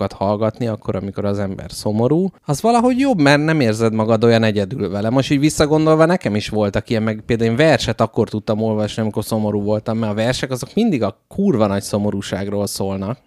[0.00, 4.42] dolgokat hallgatni, akkor, amikor az ember szomorú, az valahogy jobb, mert nem érzed magad olyan
[4.42, 5.10] egyedül vele.
[5.10, 9.24] Most így visszagondolva nekem is voltak ilyen, meg például én verset akkor tudtam olvasni, amikor
[9.24, 13.18] szomorú voltam, mert a versek azok mindig a kurva nagy szomorúságról szólnak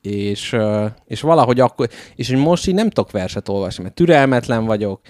[0.00, 0.56] és,
[1.04, 5.00] és valahogy akkor, és most így nem tudok verset olvasni, mert türelmetlen vagyok,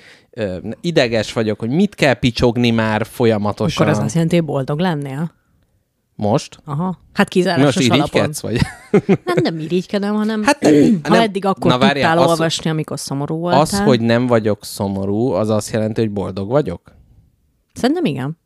[0.80, 3.86] ideges vagyok, hogy mit kell picsogni már folyamatosan.
[3.86, 5.32] Akkor ez azt jelenti, hogy boldog lennél?
[6.22, 6.58] Most?
[6.64, 6.84] Aha.
[6.84, 7.96] Hát Most kizárásos alapon.
[7.98, 8.60] irigykedsz, vagy?
[9.24, 12.70] Nem, nem irigykedem, hanem Hát nem- ha nem- eddig akkor na várjál, tudtál az- olvasni,
[12.70, 13.60] amikor szomorú voltál.
[13.60, 16.80] Az, hogy nem vagyok szomorú, az azt jelenti, hogy boldog vagyok?
[17.74, 18.38] Szerintem igen.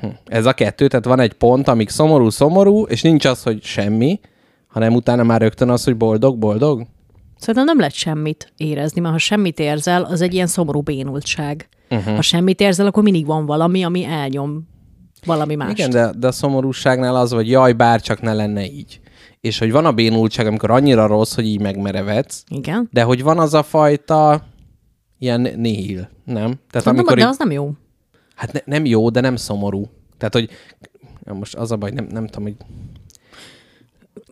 [0.00, 0.06] Hm.
[0.24, 4.20] Ez a kettő, tehát van egy pont, amíg szomorú, szomorú, és nincs az, hogy semmi,
[4.66, 6.86] hanem utána már rögtön az, hogy boldog, boldog.
[7.38, 11.68] Szerintem nem lehet semmit érezni, mert ha semmit érzel, az egy ilyen szomorú bénultság.
[11.90, 12.14] Uh-huh.
[12.14, 14.68] Ha semmit érzel, akkor mindig van valami, ami elnyom
[15.26, 15.78] valami mást.
[15.78, 19.00] Igen, de, de a szomorúságnál az, hogy jaj, bár csak ne lenne így.
[19.40, 22.88] És hogy van a bénultság, amikor annyira rossz, hogy így megmerevedsz, Igen.
[22.92, 24.42] de hogy van az a fajta
[25.18, 26.54] ilyen nihil, nem?
[26.70, 27.70] Tehát Amikor amikor de így, az nem jó.
[28.34, 29.88] hát ne, nem jó, de nem szomorú.
[30.18, 30.50] Tehát, hogy
[31.24, 32.56] ja, most az a baj, nem, nem tudom, hogy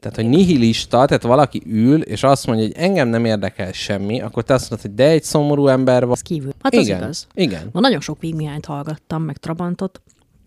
[0.01, 4.42] tehát, hogy nihilista, tehát valaki ül, és azt mondja, hogy engem nem érdekel semmi, akkor
[4.42, 6.11] te azt mondod, hogy de egy szomorú ember van.
[6.11, 6.53] Az kívül.
[6.62, 7.27] Hát az igen, igaz.
[7.34, 7.69] igen.
[7.73, 10.01] Ma nagyon sok Vig Mihályt hallgattam, meg Trabantot,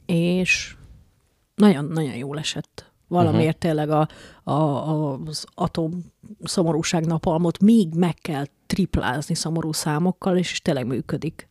[0.07, 0.75] és
[1.55, 2.91] nagyon-nagyon jól esett.
[3.07, 3.59] Valamiért uh-huh.
[3.59, 4.07] tényleg a,
[4.43, 5.91] a, a, az atom
[6.43, 11.49] szomorúság napalmot még meg kell triplázni szomorú számokkal, és tényleg működik.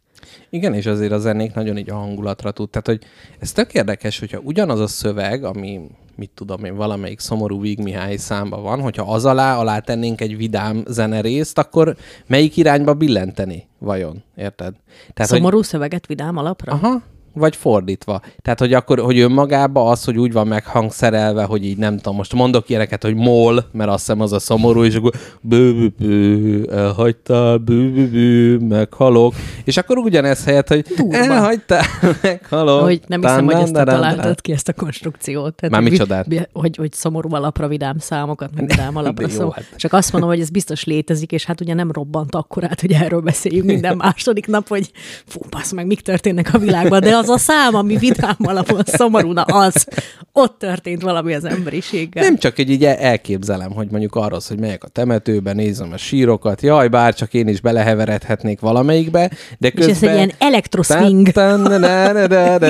[0.51, 2.71] Igen, és azért a zenék nagyon így a hangulatra tud.
[2.71, 3.03] Tehát, hogy
[3.39, 5.81] ez tök érdekes, hogyha ugyanaz a szöveg, ami,
[6.17, 10.37] mit tudom én, valamelyik szomorú Víg Mihály számba van, hogyha az alá, alá tennénk egy
[10.37, 11.97] vidám zenerészt, akkor
[12.27, 14.23] melyik irányba billenteni vajon?
[14.37, 14.75] Érted?
[15.15, 16.73] Tehát, hogy, Szomorú szöveget vidám alapra?
[16.73, 17.03] aha,
[17.37, 18.21] vagy fordítva.
[18.43, 22.33] Tehát, hogy akkor, hogy önmagában az, hogy úgy van meghangszerelve, hogy így nem tudom, most
[22.33, 26.71] mondok ilyeneket, hogy mol, mert azt hiszem az a szomorú, és akkor bő, bő, bő
[26.71, 29.35] elhagytál, bő, bő, bő, meghalok.
[29.65, 31.17] És akkor ugyanez helyett, hogy Durva.
[31.17, 31.85] elhagytál,
[32.23, 32.83] meghalok.
[32.83, 35.55] Hogy nem hiszem, hogy ezt találtad ki, ezt a konstrukciót.
[35.55, 36.49] Tehát, Már micsodát?
[36.53, 39.51] Hogy, hogy szomorú alapra vidám számokat, meg vidám alapra szó.
[39.51, 39.65] hát.
[39.77, 43.21] Csak azt mondom, hogy ez biztos létezik, és hát ugye nem robbant akkorát, hogy erről
[43.21, 44.91] beszéljünk minden második nap, hogy
[45.27, 49.33] fú, bassz meg, mik történnek a világban, de az a szám, ami vidám alapon szomorú,
[49.33, 49.87] na az,
[50.33, 52.25] ott történt valami az emberiséggel.
[52.25, 55.97] Nem csak egy így el- elképzelem, hogy mondjuk arról, hogy megyek a temetőbe, nézem a
[55.97, 59.91] sírokat, jaj, bár csak én is beleheveredhetnék valamelyikbe, de és közben...
[59.95, 60.33] ez egy ilyen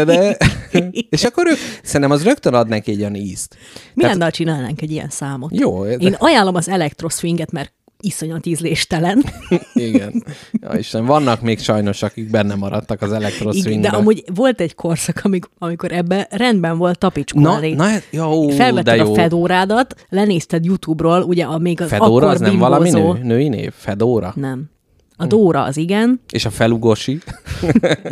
[0.04, 0.36] na.
[1.10, 3.56] És akkor ők, szerintem az rögtön ad neki egy olyan ízt.
[3.94, 5.50] Mi lenne, ha csinálnánk egy ilyen számot?
[5.58, 9.24] Jó, de- Én ajánlom az elektroswinget, mert iszonyat ízléstelen.
[9.74, 10.24] Igen.
[10.52, 13.90] Ja, Isten, vannak még sajnos, akik benne maradtak az Igen, elektroszwingbe.
[13.90, 17.72] de amúgy volt egy korszak, amik, amikor ebben rendben volt Na, tapicskolni.
[17.72, 19.10] na, hát- jó, de Felvetted jó.
[19.12, 23.48] a Fedórádat, lenézted YouTube-ról, ugye a még az Fedóra akkor az nem valami nő, női
[23.48, 23.72] név?
[23.76, 24.32] Fedóra?
[24.36, 24.64] Nem.
[25.16, 27.18] A Dóra az igen, És a felugosi?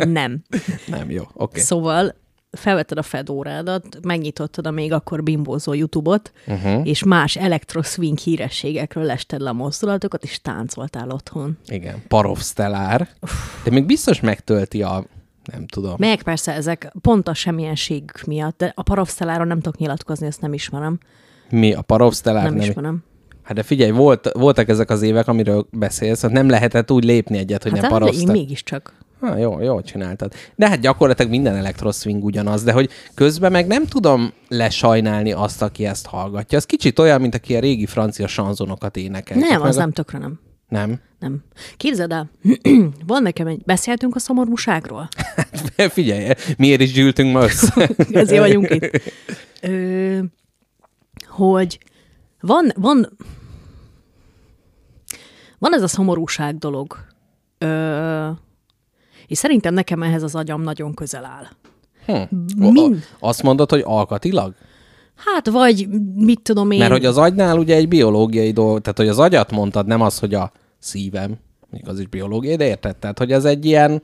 [0.07, 0.41] nem.
[0.87, 1.31] Nem, jó, oké.
[1.33, 1.61] Okay.
[1.61, 2.15] Szóval
[2.55, 6.87] felvetted a Fedórádat, megnyitottad a még akkor bimbózó YouTube-ot, uh-huh.
[6.87, 11.57] és más elektroswing hírességekről lested le a mozdulatokat, és táncoltál otthon.
[11.67, 13.09] Igen, Parovstelár.
[13.63, 15.05] De még biztos megtölti a...
[15.51, 15.95] Nem tudom.
[15.97, 20.53] Meg persze ezek pont a semmienség miatt, de a paravszelára nem tudok nyilatkozni, ezt nem
[20.53, 20.99] ismerem.
[21.49, 22.43] Mi a Parovstelár?
[22.43, 23.03] Nem, nem ismerem.
[23.43, 27.37] Hát de figyelj, volt, voltak ezek az évek, amiről beszélsz, hogy nem lehetett úgy lépni
[27.37, 28.35] egyet, hogy Hát nem hát én Parovstelár.
[28.35, 28.93] mégiscsak.
[29.19, 30.33] Ha, jó, jó csináltad.
[30.55, 35.85] De hát gyakorlatilag minden elektroszwing ugyanaz, de hogy közben meg nem tudom lesajnálni azt, aki
[35.85, 36.57] ezt hallgatja.
[36.57, 39.37] Az kicsit olyan, mint aki a régi francia sanzonokat énekel.
[39.37, 40.39] Nem, az meg nem tökre nem.
[40.41, 40.53] A...
[40.67, 40.99] Nem.
[41.19, 41.43] Nem.
[41.77, 42.29] Képzeld el,
[43.07, 43.61] van nekem egy...
[43.65, 45.07] Beszéltünk a szomorúságról?
[45.89, 47.89] Figyelj, miért is gyűltünk ma össze?
[48.11, 49.01] Ezért vagyunk itt.
[49.61, 50.19] Ö,
[51.27, 51.79] hogy
[52.39, 53.17] van, van,
[55.59, 56.97] van ez a szomorúság dolog.
[57.57, 58.29] Ö,
[59.27, 61.45] és szerintem nekem ehhez az agyam nagyon közel áll.
[62.05, 62.35] Hm.
[62.71, 64.53] Mind- Azt mondod, hogy alkatilag?
[65.15, 66.79] Hát, vagy mit tudom én...
[66.79, 70.19] Mert hogy az agynál ugye egy biológiai dolog, tehát hogy az agyat mondtad, nem az,
[70.19, 71.37] hogy a szívem,
[71.69, 72.95] mondjuk az is biológiai, de érted?
[72.95, 74.01] Tehát, hogy az egy ilyen,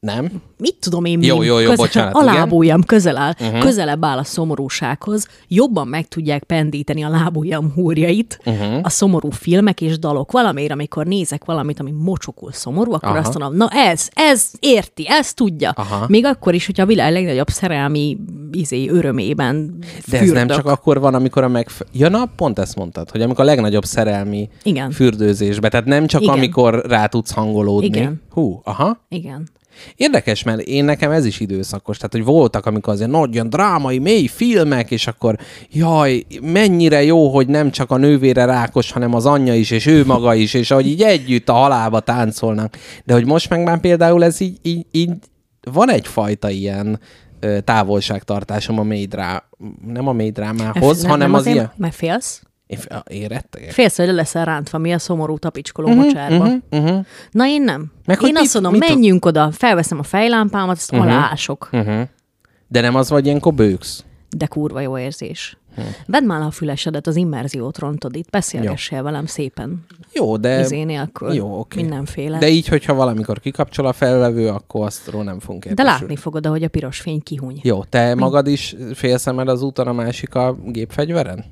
[0.00, 0.42] nem?
[0.56, 2.34] mit tudom én, Jó, mi jó, jó, közel, bocsánat, a igen.
[2.34, 3.60] lábujjam közel áll, uh-huh.
[3.60, 8.78] közelebb áll a szomorúsághoz, jobban meg tudják pendíteni a lábujjam húrjait uh-huh.
[8.82, 10.32] a szomorú filmek és dalok.
[10.32, 13.18] Valamiért, amikor nézek valamit, ami mocsokul szomorú, akkor Aha.
[13.18, 15.70] azt mondom, na ez, ez érti, ez tudja.
[15.70, 16.04] Aha.
[16.08, 18.16] Még akkor is, hogyha a világ legnagyobb szerelmi
[18.52, 21.80] izé, örömében De ez nem csak akkor van, amikor a megf...
[21.92, 24.90] Ja, na, pont ezt mondtad, hogy amikor a legnagyobb szerelmi Igen.
[24.90, 26.34] fürdőzésbe, tehát nem csak Igen.
[26.34, 27.86] amikor rá tudsz hangolódni.
[27.86, 28.22] Igen.
[28.30, 29.04] Hú, aha.
[29.08, 29.48] Igen.
[29.96, 31.96] Érdekes, mert én nekem ez is időszakos.
[31.96, 35.36] Tehát, hogy voltak, amikor azért nagyon drámai, mély filmek, és akkor
[35.70, 40.04] jaj, mennyire jó, hogy nem csak a nővére rákos, hanem az anyja is, és ő
[40.04, 42.76] maga is, és ahogy így együtt a halálba táncolnak.
[43.04, 45.10] De hogy most meg már például ez így, így, így
[45.72, 47.00] van egyfajta ilyen
[47.64, 49.44] távolságtartásom a mély drá...
[49.86, 51.72] nem a mély drámához, Nem- hanem nem az azért, ilyen...
[51.76, 52.42] Mert félsz?
[52.70, 53.70] Én f- Én rettegek.
[53.70, 56.44] Félsz, hogy le leszel rántva, mi a szomorú tapicskoló uh-huh, mocsárba.
[56.44, 56.62] Uh-huh.
[56.70, 57.04] Uh-huh.
[57.30, 57.92] Na én nem.
[58.04, 61.06] Meg én mit- azt mondom, mit menjünk oda, felveszem a fejlámpámat, azt uh-huh.
[61.06, 61.68] aláások.
[61.72, 62.00] Uh-huh.
[62.68, 64.04] De nem az vagy ilyenkor bőksz.
[64.36, 65.58] De kurva jó érzés.
[65.74, 65.80] Hm.
[66.06, 70.60] Vedd már a fülesedet, az immerziót rontod itt, beszélgessél velem szépen, Jó, de...
[70.60, 71.80] izé nélkül, Jó, oké.
[71.80, 72.38] mindenféle.
[72.38, 76.62] De így, hogyha valamikor kikapcsol a felvevő, akkor astról nem fogunk De látni fogod, ahogy
[76.62, 77.60] a piros fény kihúny.
[77.62, 81.44] Jó, te magad is félszemed az úton a másik a gépfegyveren?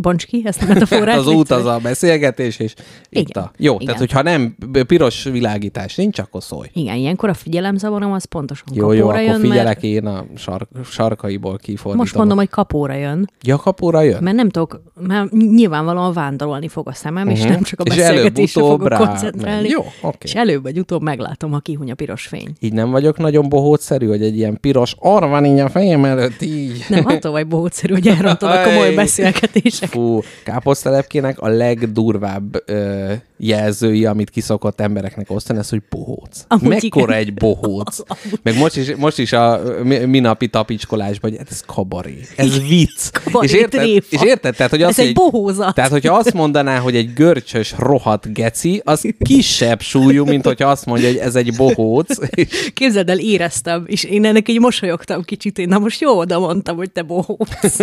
[0.00, 1.18] Bonts ki ezt a metaforát?
[1.26, 2.74] az út az a beszélgetés, és
[3.08, 3.50] itt Igen, a...
[3.56, 3.86] Jó, igen.
[3.86, 4.56] tehát hogyha nem
[4.86, 6.68] piros világítás nincs, akkor szólj.
[6.72, 10.24] Igen, ilyenkor a figyelemzavarom az pontosan Jó, kapóra jó, akkor jön, figyelek mert én a
[10.36, 11.96] sar- sarkaiból kifordítom.
[11.96, 14.22] most mondom, hogy kapóra jön, Ja, kapóra jön?
[14.22, 17.48] mert nem tudok, mert nyilvánvalóan vándorolni fog a szemem, és Mhm.
[17.48, 19.68] nem csak a És beszélgetésre fogok rá koncentrálni.
[19.68, 20.16] Jó, oké.
[20.22, 22.52] És előbb vagy utóbb meglátom, ha kihúny a piros fény.
[22.60, 26.42] Így nem vagyok nagyon bohótszerű, hogy egy ilyen piros orr van így a fejem előtt,
[26.42, 26.84] így.
[26.88, 28.94] Nem, attól vagy bohócszerű, hogy elrontod a komoly.
[29.02, 29.88] Beszélgetések.
[29.88, 36.44] Fú, káposztelepkének a legdurvább ö, jelzői, amit kiszokott embereknek osztani, ez, hogy bohóc.
[36.48, 37.26] Amúgy Mekkora igen.
[37.26, 37.98] egy bohóc.
[38.42, 43.10] Meg most is, most is a mi- minapi tapicskolásban, hogy hát ez kabaré, ez vicc.
[43.24, 44.06] Kabaré és, érted, tréfa.
[44.10, 45.74] és érted, tehát, hogy Ez az, egy hogy bohózat.
[45.74, 50.86] Tehát, hogyha azt mondaná, hogy egy görcsös, rohadt geci, az kisebb súlyú, mint hogyha azt
[50.86, 52.16] mondja, hogy ez egy bohóc.
[52.74, 56.76] Képzeld el, éreztem, és én ennek így mosolyogtam kicsit, én na most jó oda mondtam,
[56.76, 57.76] hogy te bohóc.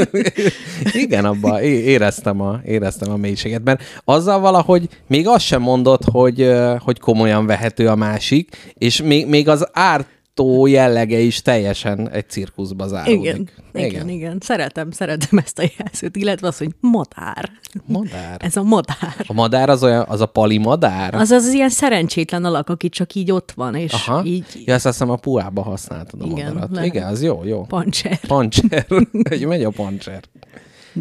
[1.10, 6.52] igen, abban éreztem a, éreztem a mélységet, mert azzal valahogy még azt sem mondott, hogy,
[6.80, 12.88] hogy komolyan vehető a másik, és még, még az ártó jellege is teljesen egy cirkuszba
[12.88, 13.20] záródik.
[13.20, 14.38] Igen, igen, igen, igen.
[14.42, 17.50] Szeretem, szeretem ezt a jelzőt, illetve az, hogy madár.
[17.86, 18.38] Madár.
[18.40, 19.16] Ez a madár.
[19.28, 21.14] A madár az olyan, az a pali madár?
[21.16, 24.24] Az az ilyen szerencsétlen alak, aki csak így ott van, és Aha.
[24.26, 26.70] így Ja, ezt azt hiszem a puába használtad a Igen, madarat.
[26.72, 26.88] lehet.
[26.94, 27.66] Igen, az jó, jó.
[27.66, 28.20] pancser.
[28.28, 28.86] Pancser.
[29.48, 30.22] Megy a pancser.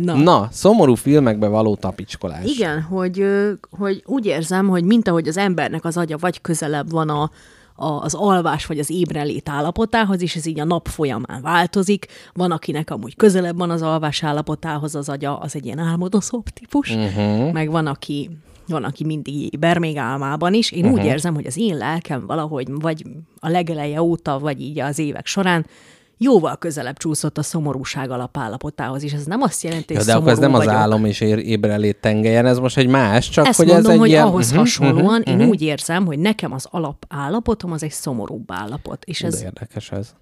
[0.00, 0.14] Na.
[0.14, 2.44] Na, szomorú filmekbe való tapicskolás.
[2.44, 3.24] Igen, hogy,
[3.70, 7.30] hogy úgy érzem, hogy mint ahogy az embernek az agya vagy közelebb van a,
[7.74, 12.06] a, az alvás vagy az ébrenlét állapotához, és ez így a nap folyamán változik.
[12.34, 16.90] Van, akinek amúgy közelebb van az alvás állapotához az agya, az egy ilyen álmodozóbb típus,
[16.90, 17.52] uh-huh.
[17.52, 18.30] meg van, aki
[18.68, 20.70] van, aki mindig éber, még álmában is.
[20.70, 20.98] Én uh-huh.
[20.98, 23.04] úgy érzem, hogy az én lelkem valahogy vagy
[23.40, 25.66] a legeleje óta, vagy így az évek során
[26.18, 30.30] jóval közelebb csúszott a szomorúság alapállapotához, és ez nem azt jelenti, Ja, hogy de akkor
[30.30, 30.74] ez nem az vagyok.
[30.80, 33.98] álom és ér- ébrelét tengelyen, ez most egy más, csak Ezt hogy mondom, ez egy
[33.98, 34.26] hogy ilyen...
[34.26, 39.04] ahhoz Mhm, hasonlóan mhm, én úgy érzem, hogy nekem az alapállapotom az egy szomorúbb állapot.
[39.04, 40.14] És De ez érdekes ez.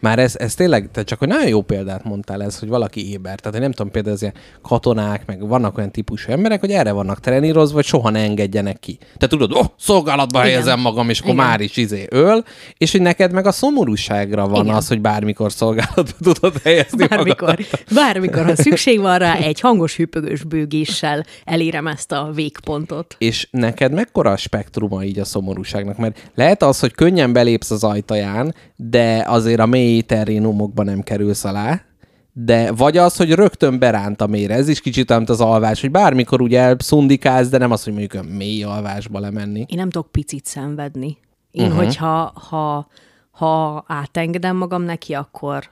[0.00, 3.38] Már ez, ez tényleg, te csak hogy nagyon jó példát mondtál ez, hogy valaki éber.
[3.38, 6.92] Tehát, hogy nem tudom, például az ilyen katonák, meg vannak olyan típusú emberek, hogy erre
[6.92, 8.98] vannak trenírozva, hogy soha ne engedjenek ki.
[9.16, 10.50] Te tudod, oh, szolgálatba Igen.
[10.50, 11.46] helyezem magam, és akkor Igen.
[11.46, 12.44] már is izé öl,
[12.78, 14.76] és hogy neked meg a szomorúságra van Igen.
[14.76, 17.66] az, hogy bármikor szolgálatba tudod helyezni bármikor, magad.
[17.94, 23.14] bármikor, ha szükség van rá, egy hangos hüpögős bőgéssel elérem ezt a végpontot.
[23.18, 25.96] És neked mekkora a spektruma így a szomorúságnak?
[25.96, 31.44] Mert lehet az, hogy könnyen belépsz az ajtaján, de azért a mély terénumokba nem kerülsz
[31.44, 31.80] alá,
[32.32, 34.54] de vagy az, hogy rögtön beránt a mélyre.
[34.54, 37.92] Ez is kicsit olyan, mint az alvás, hogy bármikor ugye szundikálsz, de nem az, hogy
[37.92, 39.58] mondjuk a mély alvásba lemenni.
[39.68, 41.18] Én nem tudok picit szenvedni.
[41.50, 41.84] Én, uh-huh.
[41.84, 42.86] hogyha ha,
[43.30, 45.70] ha átengedem magam neki, akkor,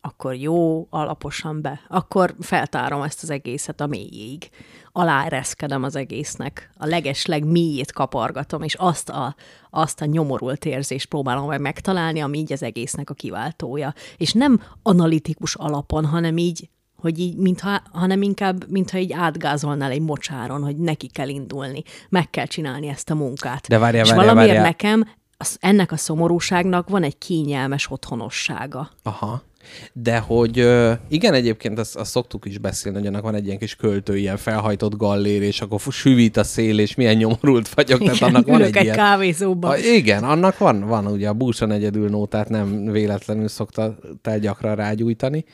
[0.00, 1.80] akkor jó, alaposan be.
[1.88, 4.48] Akkor feltárom ezt az egészet a mélyéig.
[4.96, 6.70] Aláereszkedem az egésznek.
[6.76, 9.34] A legesleg mélyét kapargatom, és azt a,
[9.70, 13.94] azt a nyomorult érzést próbálom meg megtalálni, ami így az egésznek a kiváltója.
[14.16, 20.00] És nem analitikus alapon, hanem így hogy így, mintha, hanem inkább, mintha így átgázolnál egy
[20.00, 23.68] mocsáron, hogy neki kell indulni, meg kell csinálni ezt a munkát.
[23.68, 24.70] De várjál, És várjál, valamiért várjál.
[24.70, 28.90] nekem az, ennek a szomorúságnak van egy kényelmes otthonossága.
[29.02, 29.42] Aha.
[29.92, 30.68] De hogy
[31.08, 34.36] igen, egyébként azt, azt szoktuk is beszélni, hogy annak van egy ilyen kis költő, ilyen
[34.36, 37.98] felhajtott gallér, és akkor süvít a szél, és milyen nyomorult vagyok.
[37.98, 38.96] Tehát Igen, annak van egy, egy ilyen...
[38.96, 39.70] kávézóban.
[39.70, 45.44] A, igen, annak van, van ugye a búsan egyedül nótát nem véletlenül szoktál gyakran rágyújtani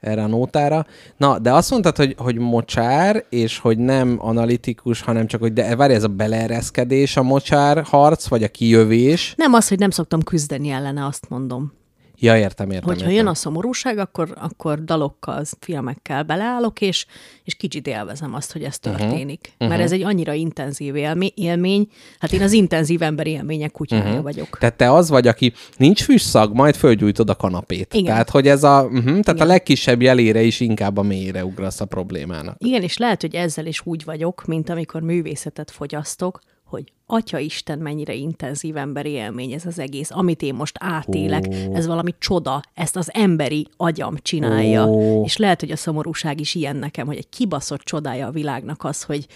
[0.00, 0.86] erre a nótára.
[1.16, 5.76] Na, de azt mondtad, hogy, hogy mocsár, és hogy nem analitikus, hanem csak, hogy de
[5.76, 9.34] várj, ez a beleereszkedés a mocsár harc, vagy a kijövés.
[9.36, 11.72] Nem az, hogy nem szoktam küzdeni ellene, azt mondom.
[12.18, 12.88] Ja, értem, értem.
[12.88, 13.16] Hogyha értem.
[13.16, 17.06] jön a szomorúság, akkor, akkor dalokkal, filmekkel beleállok, és,
[17.44, 18.96] és kicsit élvezem azt, hogy ez Mhm.
[18.96, 19.52] történik.
[19.52, 19.68] Uh-huh.
[19.68, 20.94] Mert ez egy annyira intenzív
[21.34, 21.88] élmény.
[22.18, 24.22] Hát én az intenzív emberi élmények kutyája uh-huh.
[24.22, 24.58] vagyok.
[24.58, 27.94] Tehát te az vagy, aki nincs fűszag, majd fölgyújtod a kanapét.
[27.94, 28.04] Igen.
[28.04, 29.40] Tehát, hogy ez a, uh-huh, tehát Igen.
[29.40, 32.56] a legkisebb jelére is inkább a mélyére ugrasz a problémának.
[32.58, 36.40] Igen, és lehet, hogy ezzel is úgy vagyok, mint amikor művészetet fogyasztok,
[36.76, 41.74] hogy Atya Isten, mennyire intenzív emberi élmény ez az egész, amit én most átélek, Ó.
[41.74, 44.86] ez valami csoda, ezt az emberi agyam csinálja.
[44.86, 45.24] Ó.
[45.24, 49.02] És lehet, hogy a szomorúság is ilyen nekem, hogy egy kibaszott csodája a világnak az,
[49.02, 49.26] hogy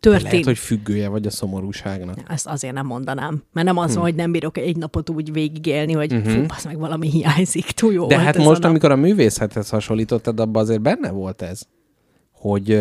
[0.00, 0.44] Lehet, történt.
[0.44, 2.18] hogy függője vagy a szomorúságnak.
[2.28, 3.42] Ezt azért nem mondanám.
[3.52, 6.32] Mert nem az van, hogy nem bírok egy napot úgy végigélni, hogy uh-huh.
[6.32, 8.70] fú, basz meg valami hiányzik, túl jó De hát ez a most, nap.
[8.70, 11.62] amikor a művészethez hasonlítottad, abban azért benne volt ez,
[12.32, 12.80] hogy,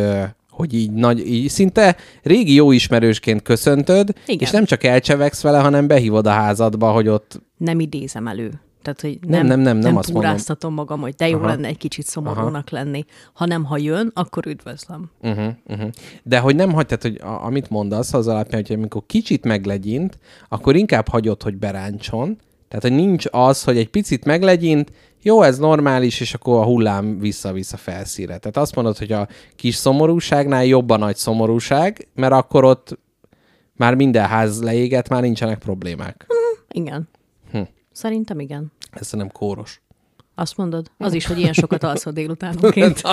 [0.59, 4.39] hogy így, nagy, így szinte régi jó ismerősként köszöntöd, Igen.
[4.39, 8.61] és nem csak elcsevegsz vele, hanem behívod a házadba, hogy ott nem idézem elő.
[8.81, 10.29] Tehát, hogy Nem, nem, nem, nem, nem nem azt mondom.
[10.29, 11.47] túráztatom magam, hogy de jó Aha.
[11.47, 15.09] lenne egy kicsit szomorúnak lenni, hanem ha jön, akkor üdvözlöm.
[15.21, 15.89] Uh-huh, uh-huh.
[16.23, 20.75] De hogy nem hagytad, hogy a, amit mondasz, az alapján, hogy amikor kicsit meglegyint, akkor
[20.75, 22.37] inkább hagyod, hogy beráncson.
[22.69, 27.19] Tehát, hogy nincs az, hogy egy picit meglegyint, jó, ez normális, és akkor a hullám
[27.19, 28.37] vissza-vissza felszíre.
[28.37, 32.99] Tehát azt mondod, hogy a kis szomorúságnál jobb a nagy szomorúság, mert akkor ott
[33.75, 36.25] már minden ház leéget, már nincsenek problémák.
[36.71, 37.09] Igen.
[37.51, 37.61] Hm.
[37.91, 38.71] Szerintem igen.
[38.91, 39.81] Ez nem kóros.
[40.39, 40.91] Azt mondod?
[40.97, 43.01] Az is, hogy ilyen sokat alszol délutánonként.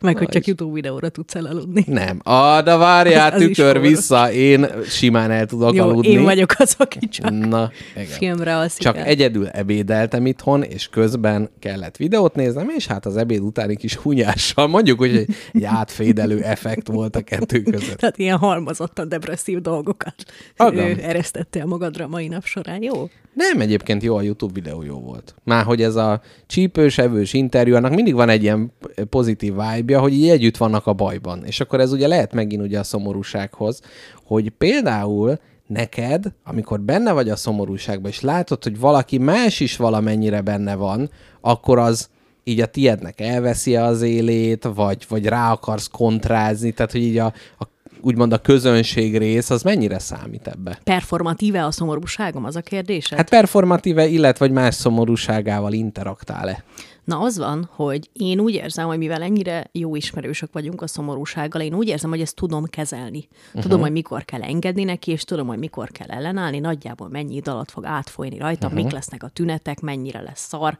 [0.00, 1.84] Meg, hogy csak YouTube videóra tudsz elaludni.
[1.86, 2.20] Nem.
[2.22, 6.08] Ah, de várjál, Az- az tükör vissza, én simán el tudok Jó, aludni.
[6.08, 8.06] én vagyok az, aki csak Na, igen.
[8.06, 9.04] filmre alszik Csak el.
[9.04, 14.66] egyedül ebédeltem itthon, és közben kellett videót néznem, és hát az ebéd utáni kis hunyással,
[14.66, 17.96] mondjuk, hogy egy, egy átfédelő effekt volt a kettő között.
[17.98, 20.14] Tehát ilyen halmozottan depresszív dolgokat
[20.56, 20.96] Agam.
[21.02, 23.08] eresztettél magadra a mai nap során, jó?
[23.34, 25.34] Nem, egyébként jó, a YouTube videó jó volt.
[25.44, 28.72] Már hogy ez a csípős, evős interjú, annak mindig van egy ilyen
[29.08, 31.44] pozitív vibe hogy így együtt vannak a bajban.
[31.44, 33.80] És akkor ez ugye lehet megint ugye a szomorúsághoz,
[34.24, 40.40] hogy például neked, amikor benne vagy a szomorúságban, és látod, hogy valaki más is valamennyire
[40.40, 42.08] benne van, akkor az
[42.44, 47.32] így a tiednek elveszi az élét, vagy, vagy rá akarsz kontrázni, tehát hogy így a,
[47.58, 47.64] a
[48.00, 50.78] úgymond a közönség rész, az mennyire számít ebbe?
[50.84, 53.18] Performatíve a szomorúságom, az a kérdésed?
[53.18, 56.64] Hát performatíve, illetve vagy más szomorúságával interaktál-e?
[57.04, 61.60] Na az van, hogy én úgy érzem, hogy mivel ennyire jó ismerősök vagyunk a szomorúsággal,
[61.60, 63.28] én úgy érzem, hogy ezt tudom kezelni.
[63.46, 63.62] Uh-huh.
[63.62, 67.50] Tudom, hogy mikor kell engedni neki, és tudom, hogy mikor kell ellenállni, nagyjából mennyi idő
[67.50, 68.84] alatt fog átfolyni rajtam, uh-huh.
[68.84, 70.78] mik lesznek a tünetek, mennyire lesz szar.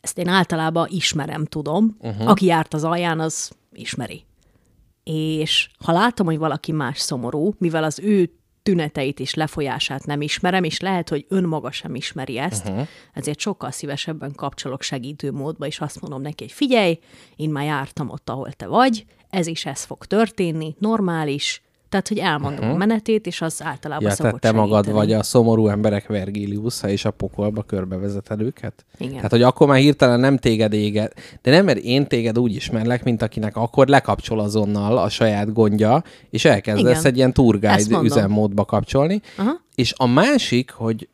[0.00, 1.96] Ezt én általában ismerem, tudom.
[2.00, 2.28] Uh-huh.
[2.28, 4.24] Aki járt az alján, az ismeri.
[5.04, 8.30] És ha látom, hogy valaki más szomorú, mivel az ő
[8.62, 12.86] tüneteit és lefolyását nem ismerem, és lehet, hogy önmaga sem ismeri ezt, uh-huh.
[13.12, 16.98] ezért sokkal szívesebben kapcsolok segítő módba, és azt mondom neki, hogy figyelj,
[17.36, 21.62] én már jártam ott, ahol te vagy, ez is ez fog történni, normális,
[21.94, 22.74] tehát, hogy elmondom uh-huh.
[22.74, 25.06] a menetét, és az általában Ja, szokott tehát te magad segíteni.
[25.06, 28.84] vagy a szomorú emberek Vergiliusza, és a pokolba körbevezeted őket?
[28.98, 29.14] Igen.
[29.14, 33.04] Tehát, hogy akkor már hirtelen nem téged éget, de nem, mert én téged úgy ismerlek,
[33.04, 37.10] mint akinek akkor lekapcsol azonnal a saját gondja, és elkezdesz Igen.
[37.10, 38.04] egy ilyen tour Ezt guide mondom.
[38.18, 39.20] üzemmódba kapcsolni.
[39.36, 39.60] Aha.
[39.74, 41.08] És a másik, hogy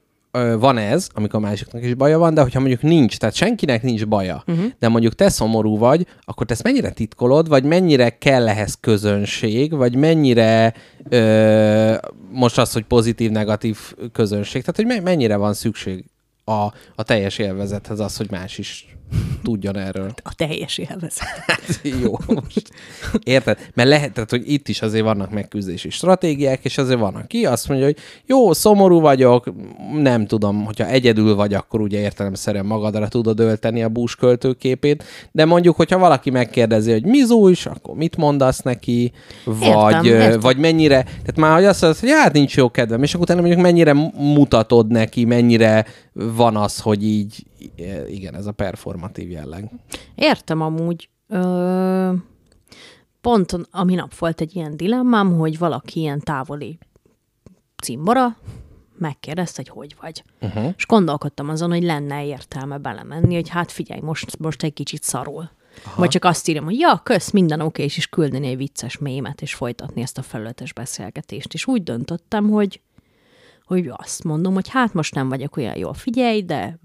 [0.59, 4.43] van ez, amikor másiknak is baja van, de hogyha mondjuk nincs, tehát senkinek nincs baja,
[4.47, 4.65] uh-huh.
[4.79, 9.75] de mondjuk te szomorú vagy, akkor te ezt mennyire titkolod, vagy mennyire kell ehhez közönség,
[9.75, 10.75] vagy mennyire
[11.09, 11.95] ö,
[12.33, 13.79] most az, hogy pozitív-negatív
[14.13, 16.05] közönség, tehát hogy me- mennyire van szükség
[16.45, 18.97] a, a teljes élvezethez az, hogy más is
[19.43, 20.14] tudjon erről.
[20.23, 21.29] A teljes élvezet.
[21.47, 22.71] Hát jó, most
[23.25, 23.59] érted?
[23.75, 27.69] Mert lehet, tehát, hogy itt is azért vannak megküzdési stratégiák, és azért van, aki azt
[27.69, 29.52] mondja, hogy jó, szomorú vagyok,
[29.95, 35.45] nem tudom, hogyha egyedül vagy, akkor ugye értelemszerűen magadra tudod ölteni a bús költőképét, de
[35.45, 39.12] mondjuk, hogyha valaki megkérdezi, hogy mi zújs, akkor mit mondasz neki,
[39.45, 40.40] vagy, Értem, értem.
[40.40, 43.40] vagy mennyire, tehát már hogy azt mondod, hogy hát nincs jó kedvem, és akkor utána
[43.40, 47.45] mondjuk mennyire mutatod neki, mennyire van az, hogy így,
[48.07, 49.71] igen, ez a performatív jelleg.
[50.14, 51.09] Értem amúgy.
[51.29, 52.12] Ö,
[53.21, 56.79] pont a minap volt egy ilyen dilemmám, hogy valaki ilyen távoli
[57.83, 58.37] cimbora
[58.99, 60.25] megkérdezte, hogy hogy vagy.
[60.40, 60.75] Uh-huh.
[60.76, 65.50] És gondolkodtam azon, hogy lenne értelme belemenni, hogy hát figyelj, most, most egy kicsit szarul.
[65.85, 66.00] Aha.
[66.00, 69.43] Vagy csak azt írjam, hogy ja, kösz, minden oké, és is küldeni egy vicces mémet,
[69.43, 71.55] és folytatni ezt a felületes beszélgetést.
[71.55, 72.81] És úgy döntöttem, hogy,
[73.64, 76.79] hogy azt mondom, hogy hát most nem vagyok olyan jól, figyelj, de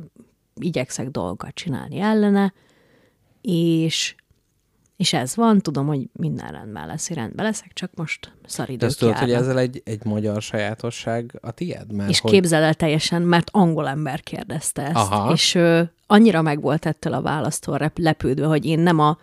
[0.59, 2.53] igyekszek dolgokat csinálni ellene,
[3.41, 4.15] és
[4.97, 8.99] És ez van, tudom, hogy minden rendben lesz, én rendben leszek, csak most szaridők azt
[8.99, 11.91] tudod, hogy ezzel egy, egy magyar sajátosság a tied?
[11.91, 12.31] Mert És hogy...
[12.31, 14.95] képzel el teljesen, mert angol ember kérdezte ezt.
[14.95, 15.31] Aha.
[15.31, 19.17] És ö, annyira meg volt ettől a választól lepődve, hogy én nem a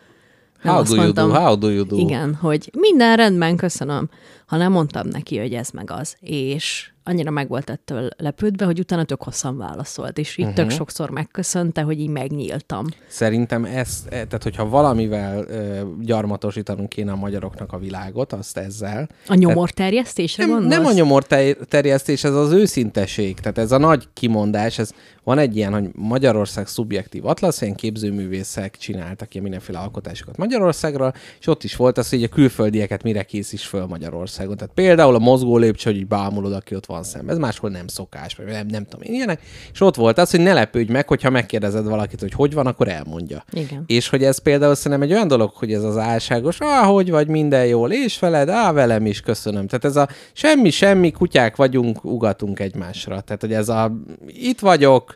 [0.62, 1.38] nem How azt do you mondtam, do?
[1.38, 1.96] How do you do?
[1.96, 4.10] Igen, hogy minden rendben, köszönöm,
[4.46, 6.16] hanem mondtam neki, hogy ez meg az.
[6.20, 10.60] És annyira meg volt ettől lepődve, hogy utána tök hosszan válaszolt, és így uh-huh.
[10.60, 12.86] tök sokszor megköszönte, hogy így megnyíltam.
[13.08, 19.08] Szerintem ez, e, tehát hogyha valamivel ö, gyarmatosítanunk kéne a magyaroknak a világot, azt ezzel.
[19.26, 20.76] A nyomorterjesztésre Nem, gondolsz?
[20.76, 23.40] nem a nyomorterjesztés, ez az őszinteség.
[23.40, 24.90] Tehát ez a nagy kimondás, ez
[25.24, 31.46] van egy ilyen, hogy Magyarország szubjektív atlasz, ilyen képzőművészek csináltak ilyen mindenféle alkotásokat Magyarországról, és
[31.46, 34.56] ott is volt az, hogy a külföldieket mire készíts föl Magyarországon.
[34.56, 37.34] Tehát például a mozgó lépcső, hogy így bámulod, aki ott van szemben.
[37.34, 39.40] Ez máshol nem szokás, vagy nem, nem tudom én ilyenek.
[39.72, 42.88] És ott volt az, hogy ne lepődj meg, hogyha megkérdezed valakit, hogy hogy van, akkor
[42.88, 43.44] elmondja.
[43.52, 43.84] Igen.
[43.86, 47.28] És hogy ez például szerintem egy olyan dolog, hogy ez az álságos, ah, hogy vagy,
[47.28, 49.66] minden jól, és veled, á, velem is, köszönöm.
[49.66, 53.20] Tehát ez a semmi, semmi, kutyák vagyunk, ugatunk egymásra.
[53.20, 53.92] Tehát, hogy ez a
[54.26, 55.14] itt vagyok,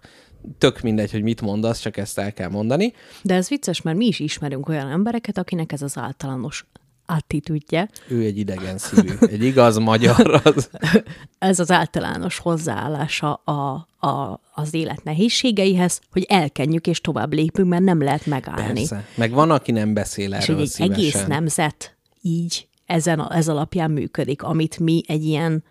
[0.58, 2.92] tök mindegy, hogy mit mondasz, csak ezt el kell mondani.
[3.22, 6.66] De ez vicces, mert mi is ismerünk olyan embereket, akinek ez az általános
[7.06, 10.40] attitűdje, Ő egy idegen szívű, egy igaz magyar.
[10.44, 10.70] Az...
[11.38, 17.82] ez az általános hozzáállása a, a, az élet nehézségeihez, hogy elkenjük és tovább lépünk, mert
[17.82, 18.74] nem lehet megállni.
[18.74, 19.04] Persze.
[19.14, 20.94] Meg van, aki nem beszél És erről hogy egy szívesen.
[20.94, 25.64] egész nemzet így ezen a, ez alapján működik, amit mi egy ilyen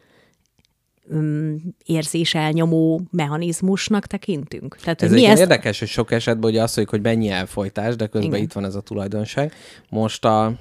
[1.10, 4.76] um, érzéselnyomó mechanizmusnak tekintünk.
[4.76, 5.42] Tehát, Ez mi ezt...
[5.42, 8.44] érdekes, hogy sok esetben ugye azt mondjuk, hogy mennyi elfolytás, de közben Igen.
[8.44, 9.54] itt van ez a tulajdonság.
[9.90, 10.54] Most a,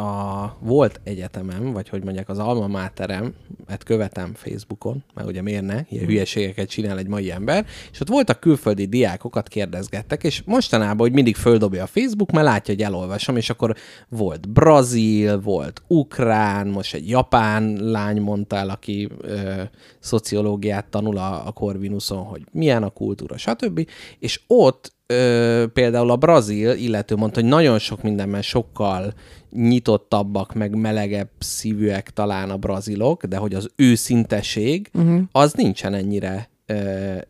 [0.00, 3.34] a volt egyetemem, vagy hogy mondják, az alma máterem,
[3.68, 8.08] hát követem Facebookon, mert ugye miért ne, ilyen hülyeségeket csinál egy mai ember, és ott
[8.08, 13.36] voltak külföldi diákokat kérdezgettek, és mostanában, hogy mindig földobja a Facebook, mert látja, hogy elolvasom,
[13.36, 13.76] és akkor
[14.08, 19.62] volt brazil, volt ukrán, most egy japán lány mondta el, aki ö,
[19.98, 23.88] szociológiát tanul a, a Corvinuson, hogy milyen a kultúra, stb.
[24.18, 29.12] És ott ö, például a brazil illető mondta, hogy nagyon sok mindenben sokkal
[29.50, 35.20] nyitottabbak, meg melegebb szívűek talán a brazilok, de hogy az őszinteség, uh-huh.
[35.32, 36.74] az nincsen ennyire ö,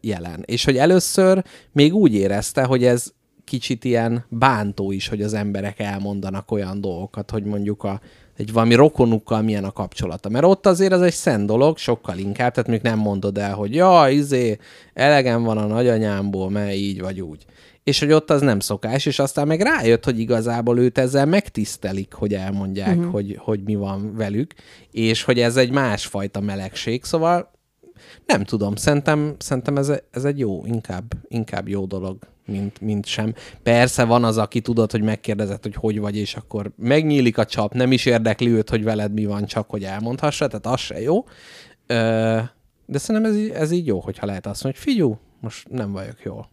[0.01, 0.43] jelen.
[0.45, 3.13] És hogy először még úgy érezte, hogy ez
[3.45, 8.01] kicsit ilyen bántó is, hogy az emberek elmondanak olyan dolgokat, hogy mondjuk a,
[8.37, 10.29] egy valami rokonukkal milyen a kapcsolata.
[10.29, 13.75] Mert ott azért az egy szent dolog, sokkal inkább, tehát még nem mondod el, hogy
[13.75, 14.59] ja, izé,
[14.95, 17.45] elegem van a nagyanyámból, mert így vagy úgy.
[17.85, 22.13] És hogy ott az nem szokás, és aztán meg rájött, hogy igazából őt ezzel megtisztelik,
[22.13, 23.13] hogy elmondják, uh-huh.
[23.13, 24.55] hogy, hogy mi van velük,
[24.91, 27.51] és hogy ez egy másfajta melegség, szóval
[28.27, 33.35] nem tudom, szerintem, szerintem ez, ez egy jó, inkább, inkább jó dolog, mint, mint sem.
[33.63, 37.73] Persze van az, aki tudod, hogy megkérdezett, hogy hogy vagy, és akkor megnyílik a csap,
[37.73, 41.25] nem is érdekli őt, hogy veled mi van, csak hogy elmondhassa, tehát az se jó.
[42.87, 45.93] De szerintem ez, így- ez így jó, hogyha lehet azt mondani, hogy figyú, most nem
[45.93, 46.49] vagyok jól.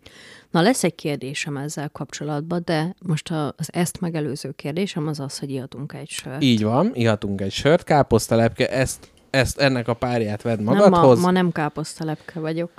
[0.51, 5.49] Na, lesz egy kérdésem ezzel kapcsolatban, de most az ezt megelőző kérdésem az az, hogy
[5.49, 6.43] ihatunk egy sört.
[6.43, 11.21] Így van, ihatunk egy sört, káposztalepke, ezt, ezt ennek a párját vedd nem, ma, magadhoz.
[11.21, 12.71] ma nem káposztalepke vagyok.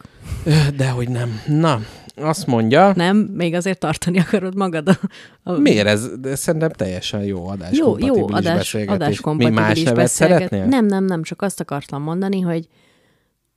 [0.76, 1.40] De hogy nem.
[1.46, 1.80] Na,
[2.16, 4.98] azt mondja, Nem, még azért tartani akarod magad a...
[5.42, 6.18] a miért ez?
[6.18, 7.78] De szerintem teljesen jó adás.
[7.78, 10.64] Jó, jó adás, adás Mi más nevet szeretnél?
[10.64, 12.68] Nem, nem, nem, csak azt akartam mondani, hogy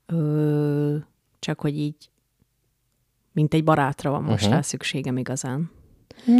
[0.05, 0.95] ö,
[1.39, 2.10] csak hogy így
[3.33, 4.53] mint egy barátra van most Uh-huh.
[4.55, 5.71] rá szükségem igazán.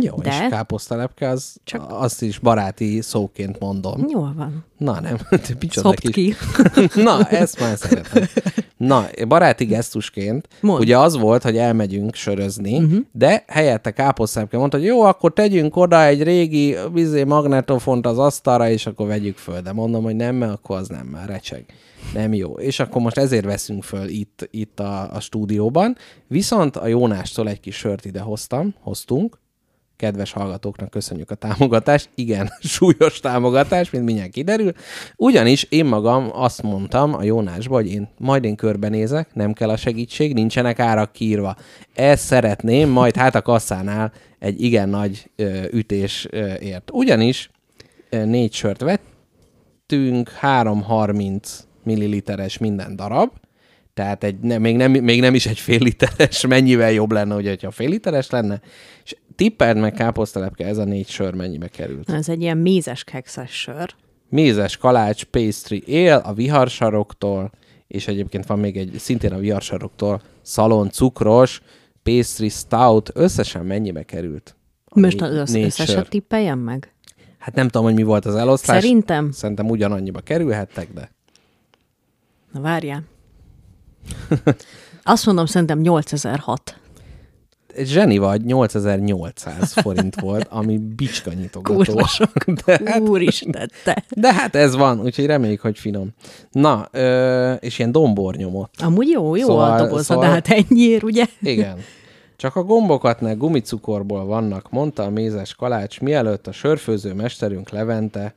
[0.02, 4.06] Jó, De- és káposztalepke, az, Csak- azt is baráti szóként mondom.
[4.10, 4.66] Jól van.
[4.78, 6.12] Na nem, te micsoda kis...
[6.12, 6.36] ki.
[7.04, 8.24] Na, ezt már szeretem.
[8.78, 10.82] Na, baráti gesztusként, Mondd.
[10.82, 13.00] ugye az volt, hogy elmegyünk sörözni, uh-huh.
[13.12, 18.70] de helyette káposztápke mondta, hogy jó, akkor tegyünk oda egy régi vizé magnetofont az asztalra,
[18.70, 19.62] és akkor vegyük föl.
[19.62, 21.66] De mondom, hogy nem, mert akkor az nem már recseg.
[22.14, 22.52] Nem jó.
[22.54, 25.98] És akkor most ezért veszünk föl itt, itt a, a stúdióban.
[26.28, 29.40] Viszont a Jónástól egy kis sört ide hoztam, hoztunk,
[30.02, 32.10] kedves hallgatóknak köszönjük a támogatást.
[32.16, 34.72] Igen, súlyos támogatás, mint mindjárt kiderül.
[35.16, 39.78] Ugyanis én magam azt mondtam a Jónásba, hogy én majd én körbenézek, nem kell a
[39.78, 41.56] segítség, nincsenek árak kiírva.
[41.94, 46.90] Ezt szeretném, majd hát a kasszánál egy igen nagy ö, ütés ö, ért.
[46.94, 47.50] Ugyanis
[48.10, 53.32] ö, négy sört vettünk, 330 milliliteres minden darab,
[53.94, 57.50] tehát egy, ne, még, nem, még nem is egy fél literes, mennyivel jobb lenne, ugye,
[57.50, 58.62] hogyha fél literes lenne.
[59.04, 62.10] És tippeld meg káposztalepke, ez a négy sör mennyibe került.
[62.10, 63.96] Ez egy ilyen mézes kekszes sör.
[64.30, 67.52] Mézes kalács, pastry él a viharsaroktól,
[67.88, 71.62] és egyébként van még egy, szintén a viharsaroktól, szalon cukros,
[72.04, 74.56] pastry stout, összesen mennyibe került?
[74.94, 76.08] Most Ami az négy összeset sör.
[76.08, 76.94] tippeljem meg?
[77.38, 78.82] Hát nem tudom, hogy mi volt az eloszlás.
[78.84, 79.32] Szerintem?
[79.32, 81.12] Szerintem ugyanannyiba kerülhettek, de
[82.52, 83.04] Na várjál.
[85.04, 86.80] Azt mondom, szerintem 8006.
[87.76, 92.02] egy zseni vagy, 8800 forint volt, ami bicska nyitogató.
[92.66, 94.04] De hát, Úristen, te.
[94.10, 96.10] de hát ez van, úgyhogy reméljük, hogy finom.
[96.52, 98.70] Na, ö, és ilyen dombornyomot.
[98.84, 101.26] Amúgy jó, jó Szóval- a doboza, szóval- de hát ennyiért, ugye?
[101.42, 101.78] Igen.
[102.38, 108.34] Csak a gombokatnál gumicukorból vannak, mondta a mézes kalács, mielőtt a sörfőző mesterünk Levente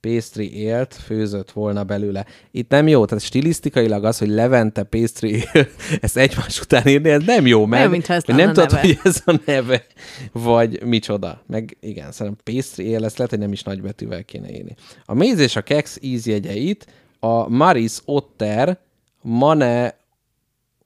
[0.00, 2.26] pésztri élt, főzött volna belőle.
[2.50, 5.68] Itt nem jó, tehát stilisztikailag az, hogy Levente pésztri él,
[6.00, 8.80] ezt egymás után írni, ez nem jó, mert mintha ez nem tudod, neve.
[8.80, 9.86] hogy ez a neve,
[10.32, 11.42] vagy micsoda.
[11.46, 14.74] Meg igen, szerintem pésztri él, ezt lehet, hogy nem is nagybetűvel kéne írni.
[15.04, 16.86] A méz és a kex ízjegyeit
[17.20, 18.78] a Maris Otter
[19.20, 19.94] Mane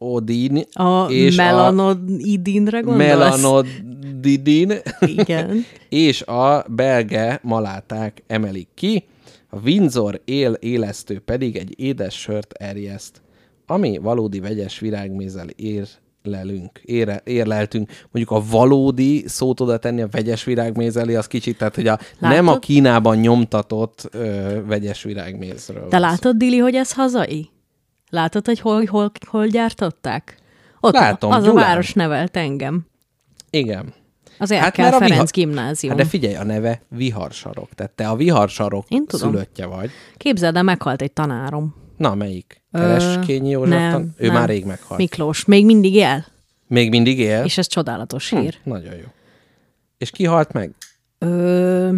[0.02, 3.06] Odin A és melanodidinre gondolsz?
[3.06, 5.64] melanodidin Igen.
[5.88, 9.04] és a belge maláták emelik ki,
[9.48, 13.22] a Windsor él élesztő pedig egy édes sört erjeszt,
[13.66, 17.90] ami valódi vegyes virágmézzel érlelünk, ére, érleltünk.
[18.10, 22.46] Mondjuk a valódi szót oda tenni a vegyes virágmézelé, az kicsit, tehát hogy a, nem
[22.46, 22.58] a Látod?
[22.58, 25.88] Kínában nyomtatott ö, vegyes virágmézről.
[25.88, 27.50] Te látod, Dili, hogy ez hazai?
[28.10, 30.36] Látod, hogy hol, hol, hol gyártották?
[30.80, 31.56] Ott Látom, az Gyulán.
[31.56, 32.86] a város nevelt engem.
[33.50, 33.92] Igen.
[34.38, 35.92] Az Hát Erkel Ferenc viha- gimnázium.
[35.96, 37.68] Hát de figyelj, a neve Viharsarok.
[37.74, 39.30] Tehát te a Viharsarok Én tudom.
[39.30, 39.90] szülöttje vagy.
[40.16, 41.74] Képzeld el, meghalt egy tanárom.
[41.96, 42.62] Na, melyik?
[42.72, 43.68] Kereskényi József?
[43.70, 44.34] nem, Ő nem.
[44.34, 45.00] már rég meghalt.
[45.00, 45.44] Miklós.
[45.44, 46.24] Még mindig él?
[46.66, 47.44] Még mindig él?
[47.44, 48.58] És ez csodálatos hír.
[48.62, 49.04] Nagyon jó.
[49.98, 50.74] És ki halt meg?
[51.18, 51.94] Ö,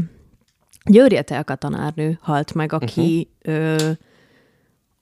[0.85, 3.55] Győri Etelka tanárnő halt meg, aki uh-huh.
[3.55, 3.90] ö,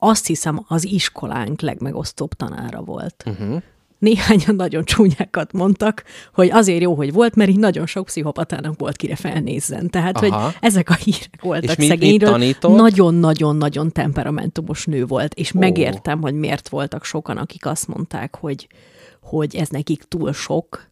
[0.03, 3.23] azt hiszem az iskolánk legmegosztóbb tanára volt.
[3.25, 3.61] Uh-huh.
[3.99, 8.95] Néhányan nagyon csúnyákat mondtak, hogy azért jó, hogy volt, mert így nagyon sok pszichopatának volt
[8.95, 9.89] kire felnézzen.
[9.89, 10.41] Tehát, Aha.
[10.43, 12.37] hogy ezek a hírek voltak És mit- szegényről.
[12.61, 18.67] Nagyon-nagyon-nagyon temperamentumos nő volt, és megértem, hogy miért voltak sokan, akik azt mondták, hogy,
[19.21, 20.89] hogy ez nekik túl sok,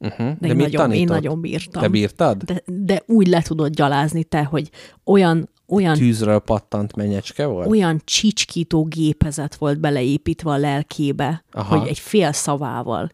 [0.00, 0.26] Uh-huh.
[0.26, 1.14] de, De én, mit nagyon, én tanított?
[1.14, 1.82] nagyon bírtam.
[1.82, 2.42] Te bírtad?
[2.42, 4.70] De, de úgy le tudod gyalázni te, hogy
[5.04, 7.68] olyan, olyan, Tűzről pattant menyecske volt?
[7.68, 11.78] olyan csicskító gépezet volt beleépítve a lelkébe, Aha.
[11.78, 13.10] hogy egy fél szavával.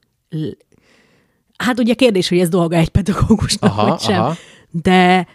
[1.56, 4.20] Hát ugye kérdés, hogy ez dolga egy pedagógusnak, Aha, vagy sem.
[4.20, 4.34] aha.
[4.70, 5.26] De,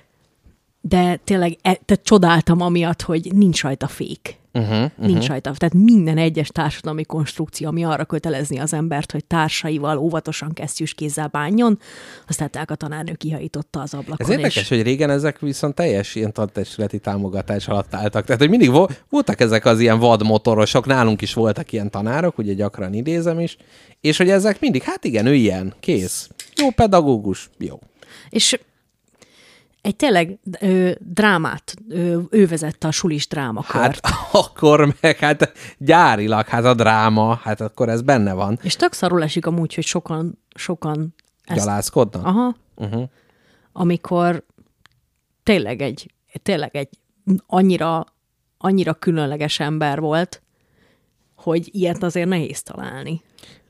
[0.81, 4.38] de tényleg e, te csodáltam amiatt, hogy nincs rajta fék.
[4.53, 5.05] Uh-huh, uh-huh.
[5.05, 5.51] Nincs rajta.
[5.57, 11.27] Tehát minden egyes társadalmi konstrukció, ami arra kötelezni az embert, hogy társaival óvatosan kesztyűs kézzel
[11.27, 11.79] bánjon,
[12.27, 14.25] azt tehát a tanárnő kihajította az ablakon.
[14.25, 18.25] Ez érdekes, és hogy régen ezek viszont teljes ilyen tantestületi támogatás alatt álltak.
[18.25, 22.53] Tehát, hogy mindig vo- voltak ezek az ilyen vadmotorosok, nálunk is voltak ilyen tanárok, ugye
[22.53, 23.57] gyakran idézem is,
[24.01, 26.29] és hogy ezek mindig, hát igen, ő ilyen, kész.
[26.55, 27.79] Jó pedagógus, jó.
[28.29, 28.59] És
[29.89, 33.99] egy tényleg ö, drámát, ö, ő vezette a sulis drámakört.
[34.05, 38.59] Hát akkor meg, hát gyárilag, hát a dráma, hát akkor ez benne van.
[38.61, 42.25] És tök szarul esik amúgy, hogy sokan, sokan ezt, Gyalázkodnak?
[42.25, 43.03] aha, Uh-huh.
[43.71, 44.43] amikor
[45.43, 46.89] tényleg egy, tényleg egy
[47.47, 48.05] annyira,
[48.57, 50.41] annyira különleges ember volt,
[51.35, 53.21] hogy ilyet azért nehéz találni.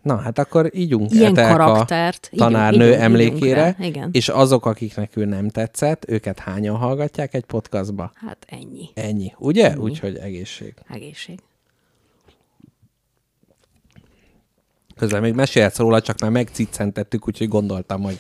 [0.10, 4.10] Na, hát akkor ígyunk Ilyen karaktert, ígyunk, tanárnő ígyunk, emlékére, ígyunk rá, igen.
[4.12, 8.12] és azok, akiknek ő nem tetszett, őket hányan hallgatják egy podcastba?
[8.16, 8.90] Hát ennyi.
[8.94, 9.78] Ennyi, ugye?
[9.78, 10.74] Úgyhogy egészség.
[10.90, 11.40] Egészség.
[14.98, 18.20] Közben még mesélhetsz róla, csak már megciccentettük, úgyhogy gondoltam, hogy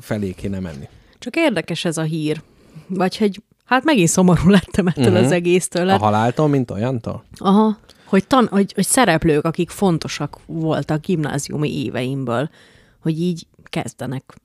[0.00, 0.88] felé kéne menni.
[1.18, 2.42] Csak érdekes ez a hír.
[2.86, 5.12] Vagy hogy hát megint szomorú lettem ettől Mhm.
[5.12, 5.26] uh-huh.
[5.26, 5.88] az egésztől.
[5.88, 7.24] A haláltól, mint olyantól?
[7.38, 7.78] aha,
[8.08, 12.50] hogy, tan, hogy, hogy szereplők, akik fontosak voltak gimnáziumi éveimből,
[13.00, 14.36] hogy így kezdenek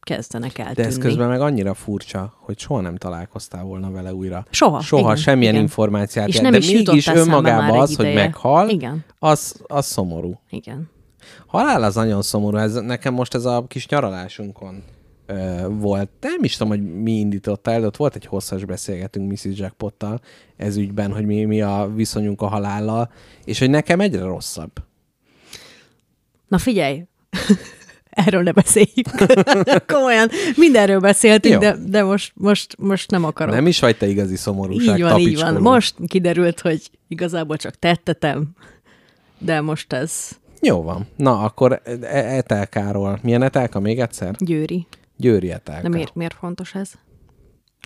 [0.00, 0.82] kezdenek eltűnni.
[0.82, 4.46] De ez közben meg annyira furcsa, hogy soha nem találkoztál volna vele újra.
[4.50, 5.64] Soha, Soha igen, semmilyen igen.
[5.64, 6.28] információt.
[6.28, 9.04] És nem De is mégis önmagában az, hogy meghal, Igen.
[9.18, 10.40] az, az szomorú.
[10.50, 10.90] Igen.
[11.46, 12.56] Halál az nagyon szomorú.
[12.56, 14.82] Ez, nekem most ez a kis nyaralásunkon
[15.68, 16.10] volt.
[16.20, 19.58] Nem is tudom, hogy mi indította el, de ott volt egy hosszas beszélgetünk Mrs.
[19.58, 20.20] Jackpottal
[20.56, 23.12] ez ügyben, hogy mi, mi a viszonyunk a halállal,
[23.44, 24.70] és hogy nekem egyre rosszabb.
[26.48, 27.04] Na figyelj,
[28.10, 29.08] erről ne beszéljünk.
[29.92, 31.60] Komolyan, mindenről beszéltünk, Jó.
[31.60, 33.54] de, de most, most, most nem akarok.
[33.54, 35.54] Nem is vagy te igazi szomorúság, így van, így van.
[35.54, 38.48] Most kiderült, hogy igazából csak tettetem,
[39.38, 41.06] de most ez Jó van.
[41.16, 43.18] Na, akkor e- Etelkáról.
[43.22, 44.34] Milyen Etelka még egyszer?
[44.38, 44.86] Győri.
[45.22, 45.82] Győri Etelka.
[45.82, 46.92] De miért, miért fontos ez?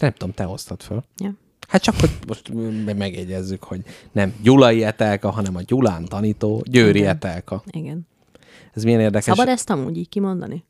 [0.01, 1.05] Nem tudom, te hoztad föl.
[1.17, 1.35] Ja.
[1.69, 2.53] Hát csak, hogy most
[2.85, 3.81] me- megjegyezzük, hogy
[4.13, 7.11] nem Gyulai Etelka, hanem a Gyulán tanító Győri Igen.
[7.11, 7.63] Etelka.
[7.71, 8.07] Igen.
[8.75, 9.25] Ez milyen érdekes.
[9.25, 10.65] Szabad ezt amúgy így kimondani?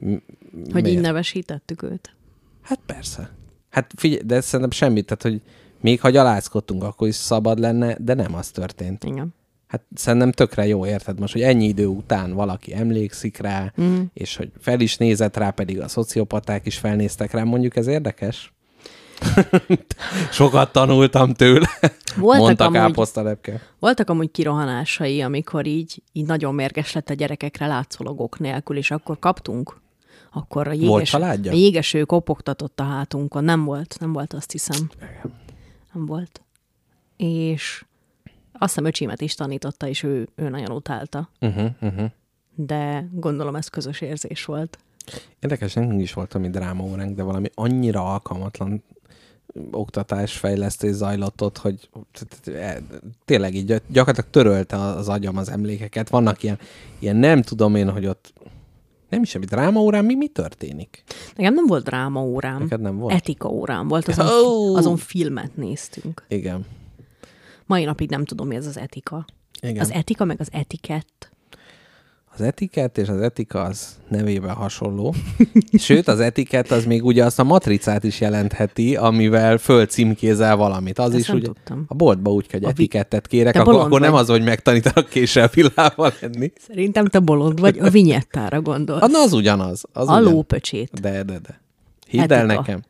[0.00, 0.88] Hogy Miért?
[0.88, 2.14] így nevesítettük őt.
[2.62, 3.30] Hát persze.
[3.70, 5.42] Hát figyelj, de szerintem semmit, tehát hogy
[5.80, 9.04] még ha gyalázkodtunk, akkor is szabad lenne, de nem az történt.
[9.04, 9.34] Igen.
[9.70, 14.00] Hát szerintem tökre jó, érted most, hogy ennyi idő után valaki emlékszik rá, mm.
[14.12, 18.52] és hogy fel is nézett rá, pedig a szociopaták is felnéztek rá, mondjuk ez érdekes?
[20.30, 21.68] Sokat tanultam tőle,
[22.16, 23.60] Voltak mondta amúgy- káposztalepke.
[23.78, 29.18] Voltak amúgy kirohanásai, amikor így, így nagyon mérges lett a gyerekekre látszólagok nélkül, és akkor
[29.18, 29.80] kaptunk.
[30.32, 33.44] Akkor a jéges, a jégeső kopogtatott a hátunkon.
[33.44, 34.90] Nem volt, nem volt, azt hiszem.
[35.92, 36.40] Nem volt.
[37.16, 37.84] És
[38.60, 41.28] azt hiszem öcsimet is tanította, és ő, ő nagyon utálta.
[41.40, 42.10] Uh-huh, uh-huh.
[42.54, 44.78] De gondolom ez közös érzés volt.
[45.38, 48.82] Érdekes, nekünk is volt ami drámaóránk, de valami annyira alkalmatlan
[49.70, 51.88] oktatásfejlesztés zajlott ott, hogy
[53.24, 56.08] tényleg így gy- gyakorlatilag törölte az agyam az emlékeket.
[56.08, 56.58] Vannak ilyen,
[56.98, 58.32] ilyen nem tudom én, hogy ott
[59.08, 61.02] nem is, ami drámaórán mi, mi történik?
[61.36, 62.62] Nekem nem volt dráma órám.
[62.62, 63.14] Neked nem volt?
[63.14, 64.76] Etika órám volt, azon, Ó!
[64.76, 66.24] azon filmet néztünk.
[66.28, 66.66] Igen.
[67.70, 69.24] Mai napig nem tudom, mi ez az etika.
[69.60, 69.80] Igen.
[69.80, 71.30] Az etika, meg az etikett.
[72.34, 75.14] Az etikett és az etika az nevével hasonló.
[75.78, 80.98] Sőt, az etikett az még ugye azt a matricát is jelentheti, amivel fölcímkézel valamit.
[80.98, 81.84] Az Ezt is ugye tudtam.
[81.88, 86.12] a boltba úgy, hogy A etikettet kérek, akkor, akkor nem az, hogy megtanítanak késsel villával
[86.20, 86.52] lenni.
[86.68, 89.10] Szerintem te bolond vagy, a vinyettára gondolsz.
[89.12, 89.84] Na, az ugyanaz.
[89.92, 90.32] Az a ugyan.
[90.32, 91.00] lópöcsét.
[91.00, 91.60] De, de, de.
[92.08, 92.60] Hidd el Etika.
[92.60, 92.82] nekem.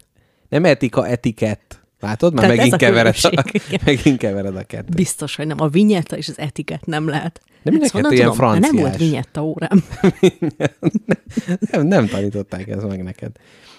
[0.48, 1.69] Nem etika, etikett.
[2.00, 2.32] Látod?
[2.34, 3.80] Már Tehát ez megint a kevered, a, igen.
[3.84, 4.94] megint kevered a kettőt.
[4.94, 5.60] Biztos, hogy nem.
[5.60, 7.40] A vinyetta és az etikett nem lehet.
[7.62, 8.28] De mind a kettő ilyen?
[8.36, 8.96] Mert Nem volt franciás.
[8.96, 9.84] vinyetta órám.
[11.70, 13.30] Nem, nem tanították ezt meg neked.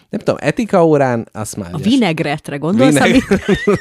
[0.09, 1.91] Nem tudom, etika órán, azt már A ügyes.
[1.93, 3.19] vinegretre gondolsz, ami...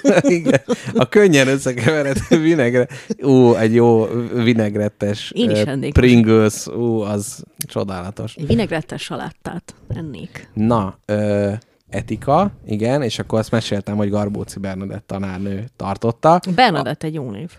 [0.03, 0.25] Vineg...
[0.39, 0.61] Igen.
[0.95, 2.87] A könnyen összekeveredő vinegre.
[3.23, 5.93] Ú, egy jó vinegrettes Én is ennék.
[5.93, 8.35] Pringles, ú, az csodálatos.
[8.35, 10.49] Egy vinegrettes saláttát ennék.
[10.55, 11.51] Na, ö,
[11.91, 16.41] etika, igen, és akkor azt meséltem, hogy Garbóci Bernadett tanárnő tartotta.
[16.55, 17.51] Bernadett egy jó név.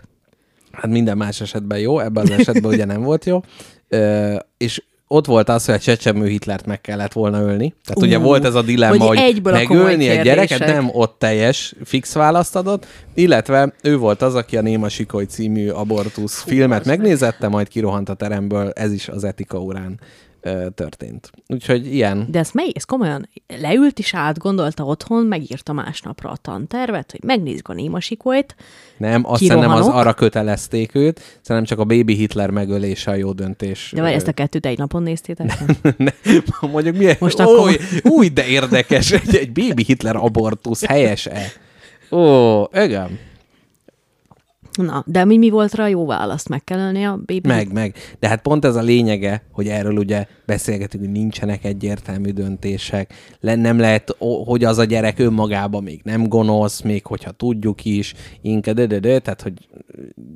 [0.72, 3.40] Hát minden más esetben jó, ebben az esetben ugye nem volt jó.
[3.88, 7.74] Ö, és ott volt az, hogy a csecsemő Hitlert meg kellett volna ölni.
[7.84, 11.18] Tehát Ú, ugye volt ez a dilemma, hogy hogy, a megölni egy gyereket, nem ott
[11.18, 16.80] teljes fix választ adott, illetve ő volt az, aki a Néma Sikoly című abortusz filmet
[16.80, 16.98] az meg.
[16.98, 20.00] megnézette, majd kirohant a teremből, ez is az etika órán
[20.74, 21.30] történt.
[21.48, 22.26] Úgyhogy ilyen.
[22.30, 23.28] De ezt, mely, ez komolyan
[23.60, 28.54] leült is átgondolta otthon, megírta másnapra a tantervet, hogy megnézzük a némasikolyt.
[28.96, 33.32] Nem, azt szerintem az arra kötelezték őt, szerintem csak a baby Hitler megölése a jó
[33.32, 33.92] döntés.
[33.94, 35.58] De Ö, ezt a kettőt egy napon néztétek?
[35.96, 36.10] Ne,
[36.60, 37.16] mondjuk milyen...
[37.18, 41.52] Most Most akkor- Új, új, de érdekes, egy, egy baby Hitler abortusz, helyes-e?
[42.10, 43.18] Ó, igen.
[44.76, 46.48] Na, de mi, mi volt rá jó választ?
[46.48, 47.40] Meg kell ölni a baby?
[47.48, 47.94] Meg, meg.
[48.18, 53.54] De hát pont ez a lényege, hogy erről ugye beszélgetünk, hogy nincsenek egyértelmű döntések, Le,
[53.54, 58.74] nem lehet, hogy az a gyerek önmagában még nem gonosz, még hogyha tudjuk is, inkább
[58.74, 59.68] de, de, de, tehát hogy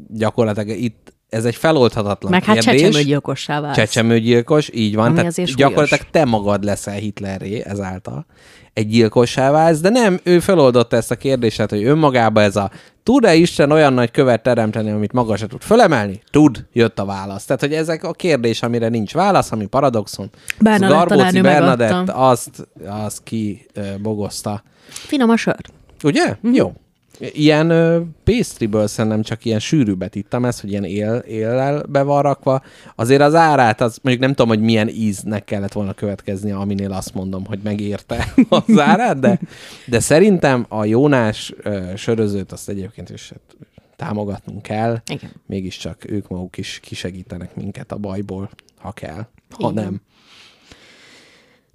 [0.09, 2.81] gyakorlatilag itt ez egy feloldhatatlan Meg hát kérdés.
[2.81, 3.77] csecsemőgyilkossá válsz.
[3.77, 5.07] Csecsemőgyilkos, így van.
[5.07, 8.27] Ami tehát gyakorlatilag te magad leszel Hitlerré ezáltal.
[8.73, 12.71] Egy gyilkossá válsz, de nem, ő feloldotta ezt a kérdést, hogy önmagában ez a
[13.03, 16.21] tud-e Isten olyan nagy követ teremteni, amit maga se tud fölemelni?
[16.31, 17.45] Tud, jött a válasz.
[17.45, 20.31] Tehát, hogy ezek a kérdés, amire nincs válasz, ami paradoxon.
[20.61, 22.15] Bernadett Garbóci tanárnő Bernadett megadta.
[22.15, 23.67] azt, azt ki
[24.03, 24.63] bogozta.
[24.89, 25.57] Finom a sör.
[26.03, 26.37] Ugye?
[26.47, 26.53] Mm.
[26.55, 26.73] Jó.
[27.19, 32.23] Ilyen ö, pastry-ből szerintem csak ilyen sűrűbbet ittam ezt, hogy ilyen él, éllel be van
[32.23, 32.63] rakva.
[32.95, 37.15] Azért az árát, az mondjuk nem tudom, hogy milyen íznek kellett volna következni, aminél azt
[37.15, 39.41] mondom, hogy megérte az árát, de,
[39.87, 43.57] de szerintem a Jónás ö, sörözőt azt egyébként is hát,
[43.97, 45.01] támogatnunk kell.
[45.07, 45.31] Igen.
[45.47, 49.27] Mégiscsak ők maguk is kisegítenek minket a bajból, ha kell.
[49.51, 49.85] Ha Igen.
[49.85, 50.01] nem.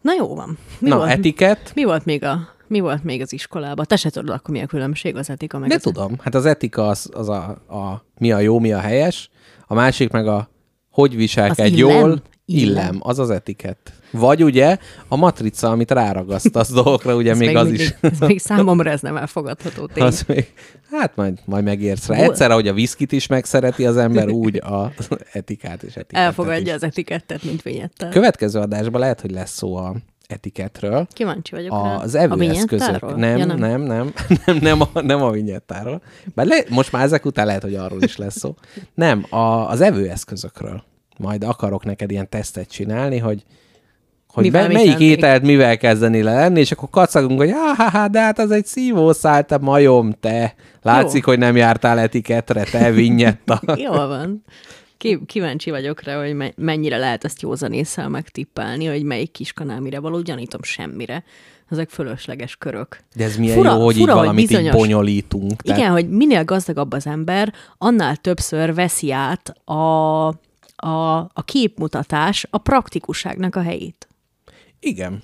[0.01, 0.57] Na jó van.
[0.79, 1.71] Mi, Na, volt, etikett.
[1.75, 3.85] mi volt még a mi volt még az iskolában?
[3.87, 6.45] Te se tudod, akkor mi a különbség az etika meg De az tudom, hát az
[6.45, 9.29] etika az, az a, a mi a jó, mi a helyes,
[9.67, 10.49] a másik meg a
[10.91, 12.21] hogy viselkedj Az jól, illem.
[12.45, 12.97] Illem.
[12.99, 13.91] az az etikett.
[14.11, 17.95] Vagy ugye a matrica, amit ráragasztasz dolgokra, ugye Ez még az mindig- is.
[18.01, 20.03] Ez még számomra ez nem elfogadható tény.
[20.03, 20.53] Az még,
[20.91, 22.15] hát majd, majd megérsz rá.
[22.17, 24.91] Egyszer, ahogy a viszkit is megszereti az ember, úgy a
[25.31, 26.71] etikát és etikettet Elfogadja is.
[26.71, 28.09] az etikettet, mint vinyettel.
[28.09, 29.95] Következő adásban lehet, hogy lesz szó a
[30.31, 31.07] etiketről.
[31.13, 31.95] Kíváncsi vagyok rá.
[31.95, 33.13] Az A vinyettáról?
[33.13, 34.13] Nem, Ja, nem, nem, nem,
[34.45, 36.01] nem, nem, a, nem a vinyettáról.
[36.35, 38.55] Bár le, most már ezek után lehet, hogy arról is lesz szó.
[38.93, 40.83] Nem, a, az evőeszközökről.
[41.17, 43.43] Majd akarok neked ilyen tesztet csinálni, hogy
[44.33, 45.17] hogy Mivel be, melyik lennék?
[45.17, 49.45] ételt mivel kezdeni le lenni, és akkor kacagunk, hogy ha, de hát az egy szívószál,
[49.45, 50.53] te majom, te.
[50.81, 51.29] Látszik, Jó.
[51.29, 53.61] hogy nem jártál etiketre, te vinyetta.
[53.85, 54.43] Jól van.
[55.01, 59.99] Ki- kíváncsi vagyok rá, hogy me- mennyire lehet ezt józanésszel megtippelni, hogy melyik kiskanál mire
[59.99, 61.23] való, gyanítom semmire.
[61.69, 62.97] Ezek fölösleges körök.
[63.15, 65.61] De ez milyen Fura- jó, hogy fura, így valamit bizonyos- így bonyolítunk.
[65.63, 69.73] Igen, hogy minél gazdagabb az ember, annál többször veszi át a,
[70.75, 74.07] a, a képmutatás a praktikusságnak a helyét.
[74.79, 75.21] igen.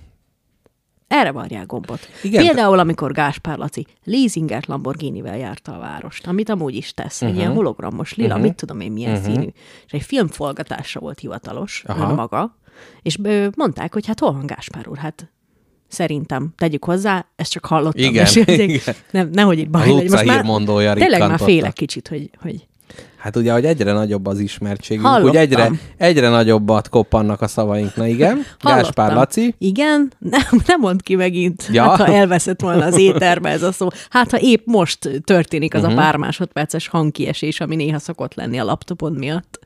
[1.07, 1.99] Erre varják gombot.
[2.23, 2.45] Igen.
[2.45, 7.21] Például, amikor Gáspár Laci leasingert Lamborghinivel járta a várost, amit amúgy is tesz.
[7.21, 7.29] Uh-huh.
[7.29, 8.43] Egy ilyen hologramos lila, uh-huh.
[8.43, 9.33] mit tudom én, milyen uh-huh.
[9.33, 9.47] színű.
[9.85, 12.13] És egy filmforgatásra volt hivatalos, Aha.
[12.13, 12.57] maga,
[13.01, 13.17] és
[13.55, 14.97] mondták, hogy hát hol van Gáspár úr?
[14.97, 15.31] Hát
[15.87, 18.03] szerintem tegyük hozzá, ezt csak hallottam.
[18.03, 18.63] Igen, mesélni.
[18.63, 18.95] igen.
[19.11, 20.03] Nem, nehogy itt baj legyen.
[20.03, 22.67] utca hírmondója tényleg már félek kicsit, hogy, hogy
[23.27, 25.29] Hát ugye, hogy egyre nagyobb az ismertségünk, Hallottam.
[25.29, 27.95] úgy egyre, egyre nagyobbat koppannak a szavaink.
[27.95, 29.15] Na igen, Gáspár Hallottam.
[29.15, 29.55] Laci.
[29.57, 31.73] Igen, nem, nem mond ki megint, Ja.
[31.73, 31.89] ja.
[31.89, 33.87] hát ha elveszett volna az éterbe ez a szó.
[34.09, 35.97] Hát ha épp most történik az uh-huh.
[35.97, 39.59] a pár másodperces hangkiesés, ami néha szokott lenni a laptopod miatt.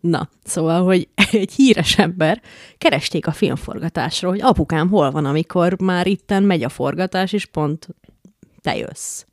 [0.00, 2.40] Na, szóval, hogy egy híres ember
[2.78, 7.88] keresték a filmforgatásról, hogy apukám hol van, amikor már itten megy a forgatás, és pont
[8.62, 9.24] te jössz.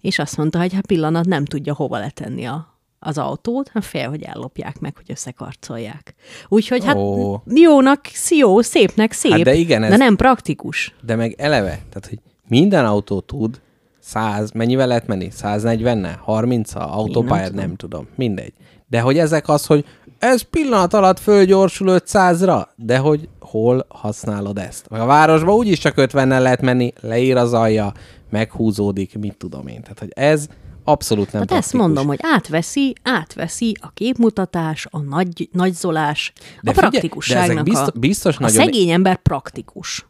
[0.00, 4.08] És azt mondta, hogy hát pillanat nem tudja hova letenni a, az autót, hát fél,
[4.08, 6.14] hogy ellopják meg, hogy összekarcolják.
[6.48, 7.42] Úgyhogy hát Ó.
[7.46, 10.94] jónak, jó, szépnek szép, Hát de igen, ez- de nem praktikus.
[11.02, 13.60] De meg eleve, tehát, hogy minden autó tud
[14.00, 15.28] 100, mennyivel lehet menni?
[15.42, 16.16] 140-nel?
[16.20, 17.46] 30 a autópályát?
[17.48, 17.64] tudom.
[17.64, 18.08] Nem tudom.
[18.14, 18.52] Mindegy.
[18.88, 19.84] De hogy ezek az, hogy
[20.18, 24.86] ez pillanat alatt fölgyorsul 500-ra, de hogy hol használod ezt?
[24.88, 27.92] A városba úgyis csak 50-nel lehet menni, leír az alja,
[28.30, 29.80] meghúzódik, mit tudom én.
[29.82, 30.48] Tehát, hogy ez
[30.84, 31.80] abszolút nem Hát ezt praktikus.
[31.86, 37.62] mondom, hogy átveszi, átveszi a képmutatás, a nagy, nagyzolás, De a figyelj, de praktikusságnak ezek
[37.64, 38.56] biztos, a, biztos a nagyon...
[38.56, 40.06] szegény ember praktikus.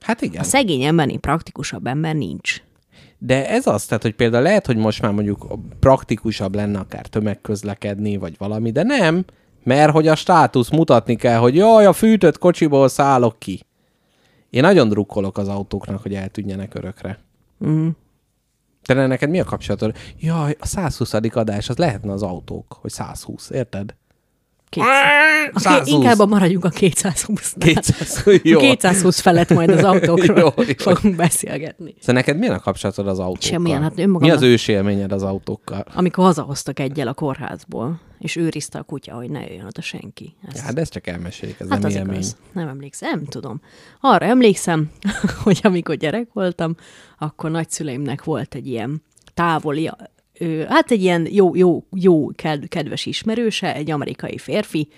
[0.00, 0.40] Hát igen.
[0.40, 2.62] A szegény embernél praktikusabb ember nincs.
[3.18, 8.16] De ez az, tehát, hogy például lehet, hogy most már mondjuk praktikusabb lenne akár tömegközlekedni,
[8.16, 9.24] vagy valami, de nem,
[9.62, 13.66] mert hogy a státusz mutatni kell, hogy jaj, a fűtött kocsiból szállok ki.
[14.50, 17.18] Én nagyon drukkolok az autóknak, hogy eltűnjenek örökre.
[17.66, 17.88] Mm.
[18.82, 19.96] Te neked mi a kapcsolatod?
[20.18, 21.12] Jaj, a 120.
[21.12, 23.94] adás, az lehetne az autók, hogy 120, érted?
[24.68, 24.82] Két,
[25.54, 25.86] 120.
[25.88, 28.58] inkább a maradjunk a 220 200, jó.
[28.58, 30.72] 220 felett majd az autókról Jó, jó.
[30.76, 31.94] fogunk beszélgetni.
[31.98, 33.48] Szóval neked milyen a kapcsolatod az autókkal?
[33.50, 35.84] Semmilyen, hát Mi önmagamnak- az ősélményed az autókkal?
[35.94, 40.34] Amikor hazahoztak egyel a kórházból, és őrizte a kutya, hogy ne jöjjön oda senki.
[40.52, 42.14] Ez, Hát de ezt csak elmesélik, ez hát nem az élmény.
[42.14, 42.36] igaz.
[42.52, 43.60] Nem emlékszem, nem tudom.
[44.00, 44.90] Arra emlékszem,
[45.44, 46.74] hogy amikor gyerek voltam,
[47.18, 49.02] akkor nagyszüleimnek volt egy ilyen
[49.34, 49.90] távoli,
[50.38, 54.88] ö, hát egy ilyen jó, jó, jó ked- kedves ismerőse, egy amerikai férfi,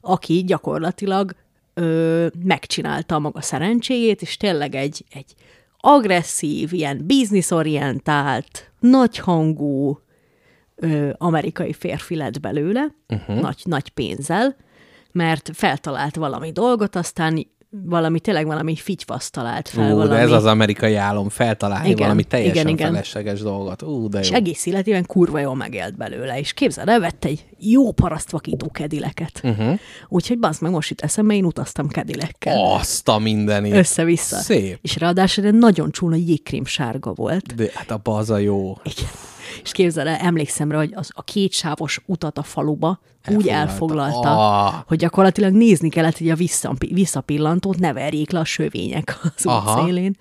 [0.00, 1.34] aki gyakorlatilag
[1.74, 5.34] ö, megcsinálta maga szerencséjét, és tényleg egy, egy
[5.78, 9.98] agresszív, ilyen bizniszorientált, nagyhangú
[10.74, 13.40] ö, amerikai férfi lett belőle, uh-huh.
[13.40, 14.56] nagy, nagy pénzzel,
[15.12, 17.46] mert feltalált valami dolgot, aztán
[17.82, 19.92] valami, tényleg valami fityfasz talált fel.
[19.92, 22.90] Ú, valami, de ez az amerikai álom feltalálni Igen, valami teljesen igen, igen.
[22.90, 23.82] felesleges dolgot.
[23.82, 24.36] Ú, de és jó.
[24.36, 29.40] egész életében kurva jól megélt belőle, és képzeld el, vett egy jó parasztvakító kedileket.
[29.42, 29.78] Uh-huh.
[30.08, 32.74] Úgyhogy bazd meg, most itt eszembe, én utaztam kedilekkel.
[32.74, 33.74] Azt a mindenit.
[33.74, 34.36] Össze-vissza.
[34.36, 34.78] Szép.
[34.82, 37.54] És ráadásul egy nagyon csúnya jégkrém sárga volt.
[37.54, 37.90] De hát
[38.30, 38.78] a jó.
[38.82, 39.10] Igen.
[39.62, 44.10] És képzeld el, emlékszem rá, hogy az, a kétsávos utat a faluba úgy Elfoglalta.
[44.28, 44.74] elfoglalta, Ah.
[44.86, 49.80] hogy gyakorlatilag nézni kellett, hogy a vissza, visszapillantót ne verjék le a sövények az Aha.
[49.80, 50.16] út szélén.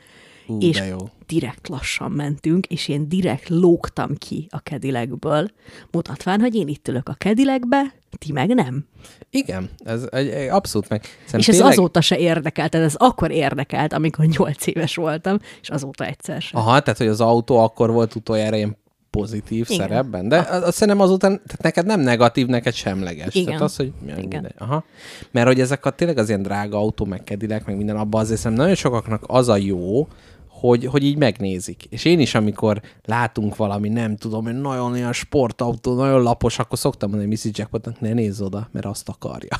[0.48, 0.98] Ú, és jó.
[1.28, 5.48] direkt lassan mentünk, és én direkt lógtam ki a kedilekből,
[5.92, 8.86] mutatván, hogy én itt ülök a kedilekbe, ti meg nem.
[9.30, 11.04] Igen, ez egy, egy abszolút meg.
[11.04, 15.70] Szerintem és ez tényleg- azóta se érdekelt, ez akkor érdekelt, amikor nyolc éves voltam, és
[15.70, 16.60] azóta egyszer sem.
[16.62, 18.78] Aha, tehát, hogy az autó akkor volt utoljára ilyen
[19.20, 19.88] pozitív Igen.
[19.88, 23.36] szerepben, de az, azt szerintem azután, tehát neked nem negatív, neked semleges.
[23.36, 23.46] Igen.
[23.46, 24.28] Tehát az, hogy ja, Igen.
[24.30, 24.54] mindegy.
[24.58, 24.84] Aha.
[25.32, 28.40] Mert hogy ezek a tényleg az ilyen drága autó, meg kedilek, meg minden, abban azért
[28.40, 30.08] szerintem nagyon sokaknak az a jó,
[30.48, 31.86] hogy, hogy így megnézik.
[31.90, 36.78] És én is, amikor látunk valami, nem tudom, hogy nagyon ilyen sportautó, nagyon lapos, akkor
[36.78, 39.60] szoktam mondani Missy Jackpotnak, ne nézz oda, mert azt akarja.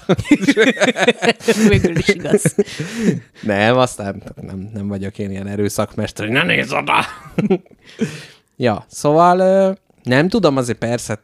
[1.70, 2.56] Végül is igaz.
[3.42, 7.06] Nem, aztán nem, nem vagyok én ilyen erőszakmester, hogy ne nézz oda!
[8.56, 11.24] Ja, szóval nem tudom, azért persze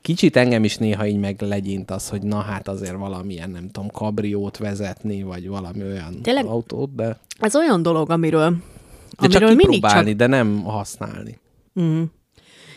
[0.00, 4.56] kicsit engem is néha így meglegyint az, hogy na hát azért valamilyen, nem tudom, kabriót
[4.56, 6.44] vezetni, vagy valami olyan Tényleg?
[6.44, 11.38] autót, de, Ez olyan dolog, amiről, de csak amiről mindig kipróbálni, csak de nem használni.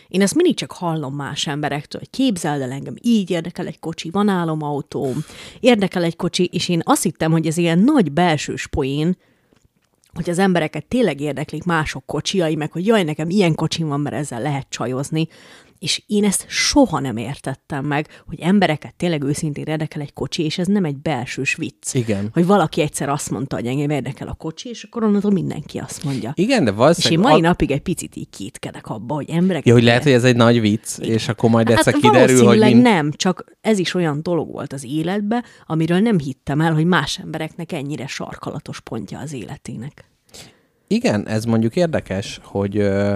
[0.08, 4.10] Én ezt mindig csak hallom más emberektől, hogy képzeld el engem, így érdekel egy kocsi,
[4.10, 5.24] van álomautóm,
[5.60, 9.16] érdekel egy kocsi, és én azt hittem, hogy ez ilyen nagy belsős poén,
[10.14, 14.16] hogy az embereket tényleg érdeklik mások kocsiai, meg hogy jaj, nekem ilyen kocsim van, mert
[14.16, 15.28] ezzel lehet csajozni.
[15.82, 20.58] És én ezt soha nem értettem meg, hogy embereket tényleg őszintén érdekel egy kocsi, és
[20.58, 21.94] ez nem egy belsős vicc.
[21.94, 22.28] Igen.
[22.32, 26.04] Hogy valaki egyszer azt mondta, hogy engem érdekel a kocsi, és akkor onnantól mindenki azt
[26.04, 26.32] mondja.
[26.34, 27.24] Igen, de És valószínűleg...
[27.24, 29.66] én mai a- napig egy picit így kétkedek abba, hogy emberek...
[29.66, 32.70] Ja, hogy lehet, hogy ez egy nagy vicc, és akkor majd egyszer kiderül, hogy Hát
[32.70, 32.82] mind...
[32.82, 37.18] nem, csak ez is olyan dolog volt az életbe, amiről nem hittem el, hogy más
[37.18, 40.04] embereknek ennyire sarkalatos pontja az életének.
[40.86, 43.14] Igen, ez mondjuk érdekes, hogy, ö,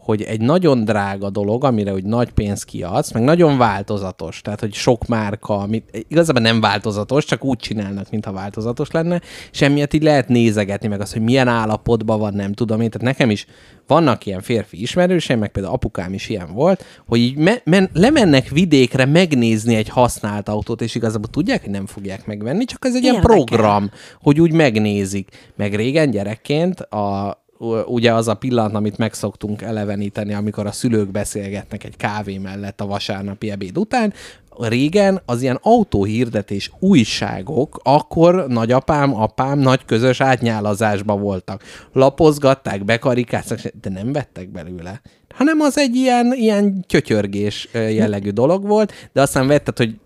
[0.00, 4.74] hogy egy nagyon drága dolog, amire hogy nagy pénzt kiadsz, meg nagyon változatos, tehát hogy
[4.74, 9.20] sok márka, amit igazából nem változatos, csak úgy csinálnak, mintha változatos lenne,
[9.52, 12.90] és emiatt így lehet nézegetni meg azt, hogy milyen állapotban van, nem tudom én.
[12.90, 13.46] Tehát nekem is
[13.86, 18.48] vannak ilyen férfi ismerőseim, meg például apukám is ilyen volt, hogy így me- men- lemennek
[18.48, 23.02] vidékre megnézni egy használt autót, és igazából tudják, hogy nem fogják megvenni, csak ez egy
[23.02, 23.36] ilyen Érdekel.
[23.36, 23.90] program,
[24.22, 25.28] hogy úgy megnézik.
[25.56, 27.38] Meg régen gyerekként a,
[27.86, 32.86] ugye az a pillanat, amit megszoktunk eleveníteni, amikor a szülők beszélgetnek egy kávé mellett a
[32.86, 34.12] vasárnapi ebéd után,
[34.58, 41.62] régen az ilyen autóhirdetés újságok, akkor nagyapám, apám nagy közös átnyálazásban voltak.
[41.92, 45.00] Lapozgatták, bekarikáztak, de nem vettek belőle.
[45.34, 49.98] Hanem az egy ilyen, ilyen työtyörgés jellegű dolog volt, de aztán vetted, hogy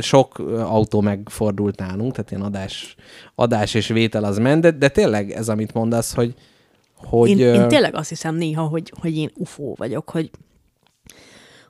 [0.00, 0.38] sok
[0.68, 2.96] autó megfordult nálunk, tehát ilyen adás,
[3.34, 6.34] adás és vétel az ment, de tényleg ez, amit mondasz, hogy,
[6.96, 10.30] hogy Én, én tényleg azt hiszem néha, hogy, hogy én ufó vagyok, hogy,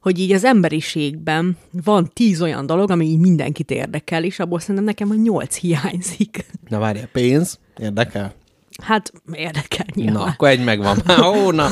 [0.01, 4.85] hogy így az emberiségben van tíz olyan dolog, ami így mindenkit érdekel, és abból szerintem
[4.85, 6.47] nekem a nyolc hiányzik.
[6.69, 8.35] Na várjál, pénz, érdekel?
[8.83, 10.29] Hát érdekel Na, nyilván.
[10.29, 10.99] akkor egy megvan.
[11.35, 11.69] Ó, na,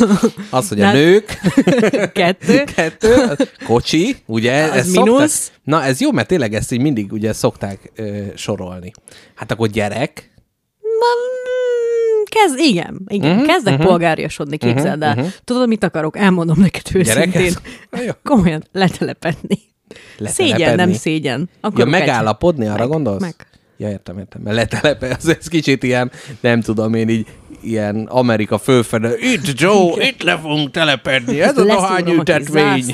[0.50, 1.40] az, hogy a De- nők,
[2.12, 2.64] Kettő.
[2.64, 3.26] kettő,
[3.66, 4.62] kocsi, ugye?
[4.64, 5.32] Az ezt mínusz.
[5.32, 8.90] Szokták, na, ez jó, mert tényleg ezt így mindig ugye szokták ö, sorolni.
[9.34, 10.32] Hát akkor gyerek,
[10.84, 11.83] Mm,
[12.28, 13.30] Kezd, igen, igen.
[13.32, 15.16] Uh-huh, kezdek uh-huh, polgáriasodni, képzeld el.
[15.16, 16.16] Uh-huh, Tudod, mit akarok?
[16.16, 17.52] Elmondom neked őszintén.
[18.22, 19.58] Komolyan, letelepedni.
[20.20, 20.94] Szégyen, nem Letelepedni.
[20.94, 21.40] szégyen.
[21.40, 23.20] Ja, Akarok egy- megállapodni, arra Meg, gondolsz?
[23.20, 23.34] meg.
[23.76, 24.42] Ja, értem, értem.
[24.42, 26.10] Mert letelepe, az ez kicsit ilyen,
[26.40, 27.26] nem tudom én így,
[27.62, 29.10] ilyen Amerika fölfele.
[29.18, 31.40] Itt, Joe, itt le fogunk telepedni.
[31.40, 32.84] Ez a dohányültetvény.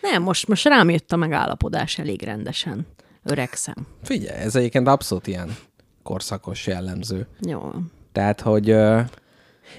[0.00, 2.86] Nem, most, most rám jött a megállapodás elég rendesen.
[3.24, 3.86] Öregszem.
[4.04, 5.56] Figyelj, ez egyébként abszolút ilyen
[6.02, 7.26] korszakos jellemző.
[7.40, 7.70] Jó.
[8.18, 8.64] Tehát, hogy...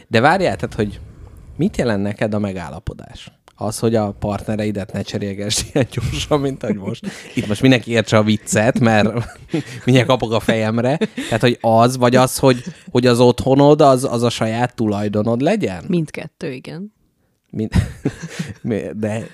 [0.07, 0.99] De várjál, tehát, hogy
[1.55, 3.31] mit jelent neked a megállapodás?
[3.55, 7.07] Az, hogy a partnereidet ne cserélgesd ilyen gyorsan, mint ahogy most.
[7.35, 9.09] Itt most mindenki értse a viccet, mert
[9.85, 10.97] mindjárt kapok a fejemre.
[10.97, 15.83] Tehát, hogy az, vagy az, hogy, hogy az otthonod, az, az a saját tulajdonod legyen?
[15.87, 16.93] Mindkettő, igen.
[17.49, 17.75] Mint...
[18.95, 19.27] De...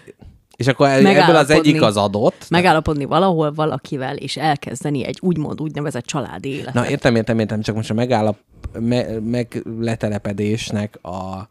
[0.55, 2.45] És akkor ebből az egyik az adott.
[2.49, 6.73] Megállapodni valahol valakivel, és elkezdeni egy úgymond úgynevezett családi életet.
[6.73, 8.37] Na, értem, értem, értem, csak most a megállap,
[8.79, 11.49] me, megletelepedésnek a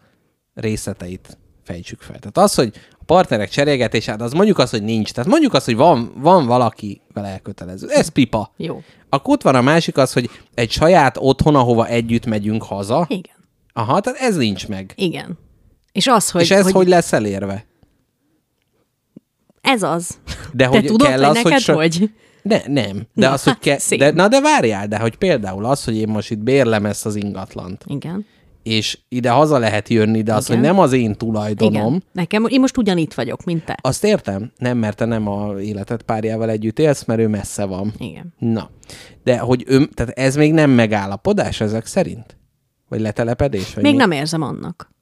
[0.54, 2.18] részleteit fejtsük fel.
[2.18, 5.12] Tehát az, hogy a partnerek cserélgetését, az mondjuk az, hogy nincs.
[5.12, 7.88] Tehát mondjuk az, hogy van, van valaki vele elkötelező.
[7.88, 8.52] Ez pipa.
[8.56, 8.82] Jó.
[9.08, 13.06] Akkor ott van a másik az, hogy egy saját otthon, ahova együtt megyünk haza.
[13.08, 13.34] Igen.
[13.72, 14.92] Aha, tehát ez nincs meg.
[14.96, 15.38] Igen.
[15.92, 17.64] És az, hogy, És ez hogy, hogy lesz elérve?
[19.64, 20.18] ez az.
[20.52, 22.10] De Te hogy tudod, kell hogy az, neked hogy, so- hogy?
[22.47, 23.07] De nem.
[23.14, 23.99] De az, hogy hát ke- szép.
[23.99, 27.14] de, na de várjál, de hogy például az, hogy én most itt bérlem ezt az
[27.16, 28.26] ingatlant, Igen.
[28.62, 30.59] és ide haza lehet jönni, de az, Igen.
[30.59, 32.03] hogy nem az én tulajdonom, Igen.
[32.12, 33.76] Nekem, én most ugyanitt vagyok, mint te.
[33.80, 34.53] azt értem?
[34.57, 37.92] Nem, mert te nem a életed párjával együtt élsz, mert ő messze van.
[37.99, 38.34] Igen.
[38.38, 38.70] Na.
[39.24, 42.36] De hogy ő, tehát ez még nem megállapodás ezek szerint?
[42.88, 43.74] Vagy letelepedés?
[43.74, 43.99] Vagy Még mi?
[43.99, 44.92] nem érzem annak.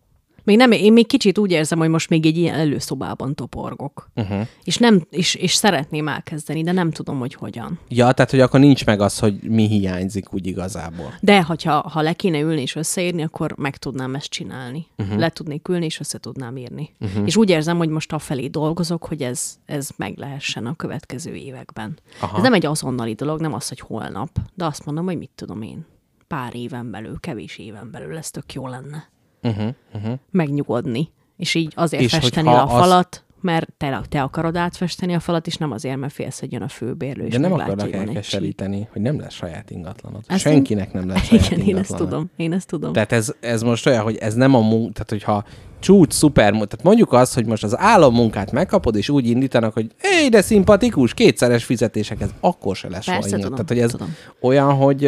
[0.45, 4.11] Még nem, én még kicsit úgy érzem, hogy most még egy ilyen előszobában toporgok.
[4.15, 4.47] Uh-huh.
[4.65, 7.79] És, nem, és, és szeretném elkezdeni, de nem tudom, hogy hogyan.
[7.89, 11.15] Ja, tehát hogy akkor nincs meg az, hogy mi hiányzik úgy igazából.
[11.21, 14.87] De hogyha, ha le kéne ülni és összeírni, akkor meg tudnám ezt csinálni.
[14.99, 15.19] Uh-huh.
[15.19, 16.91] Le tudnék ülni, és össze tudnám írni.
[17.01, 17.27] Uh-huh.
[17.27, 21.99] És úgy érzem, hogy most afelé dolgozok, hogy ez, ez meg lehessen a következő években.
[22.21, 22.37] Aha.
[22.37, 25.63] Ez nem egy azonnali dolog, nem az, hogy holnap, de azt mondom, hogy mit tudom
[25.63, 25.87] én.
[26.27, 29.11] Pár éven belül, kevés éven belül ez tök jó lenne.
[29.43, 30.19] Uh-huh, uh-huh.
[30.31, 31.09] Megnyugodni.
[31.37, 35.47] És így azért És festeni a az- falat, mert te, te akarod átfesteni a falat,
[35.47, 39.21] és nem azért, mert félsz, hogy jön a főbérlő, De nem akarnak elkeseríteni, hogy nem
[39.21, 40.23] lesz saját ingatlanod.
[40.27, 42.09] Ezt Senkinek nem lesz saját Igen, én ezt ingatlanod.
[42.09, 42.31] tudom.
[42.37, 42.93] Én ezt tudom.
[42.93, 45.45] Tehát ez, ez most olyan, hogy ez nem a munk, tehát hogyha
[45.79, 49.91] csúcs, szuper, tehát mondjuk azt, hogy most az állammunkát megkapod, és úgy indítanak, hogy
[50.21, 54.15] éj, de szimpatikus, kétszeres fizetésekhez, akkor se lesz Persze, tudom, Tehát, hogy ez tudom.
[54.41, 55.03] olyan, hogy,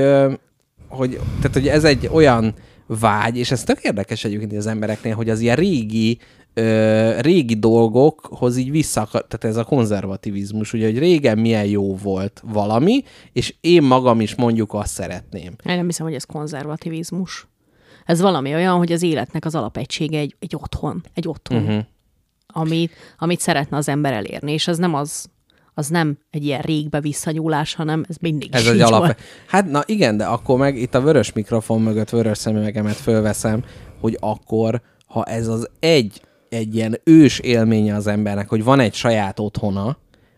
[0.88, 2.54] hogy, tehát, hogy ez egy olyan
[2.86, 6.18] vágy, és ez tök érdekes egyébként az embereknél, hogy az ilyen régi,
[6.54, 12.42] ö, régi dolgokhoz így vissza, tehát ez a konzervativizmus, ugye, hogy régen milyen jó volt
[12.46, 15.52] valami, és én magam is mondjuk azt szeretném.
[15.64, 17.46] Én nem hiszem, hogy ez konzervativizmus.
[18.04, 21.02] Ez valami olyan, hogy az életnek az alapegysége egy, egy otthon.
[21.14, 21.62] Egy otthon.
[21.62, 21.84] Uh-huh.
[22.46, 25.26] amit, amit szeretne az ember elérni, és ez nem az,
[25.74, 29.00] az nem egy ilyen régbe visszanyúlás, hanem ez mindig Ez egy alap.
[29.00, 29.18] volt.
[29.46, 33.64] Hát na igen, de akkor meg itt a vörös mikrofon mögött vörös szemüvegemet fölveszem,
[34.00, 38.94] hogy akkor, ha ez az egy, egy ilyen ős élménye az embernek, hogy van egy
[38.94, 39.96] saját otthona,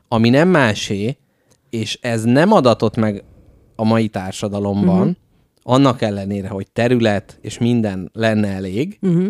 [0.08, 1.16] ami nem másé,
[1.70, 3.24] és ez nem adatott meg
[3.76, 5.14] a mai társadalomban, uh-huh.
[5.62, 9.26] annak ellenére, hogy terület és minden lenne elég, uh-huh.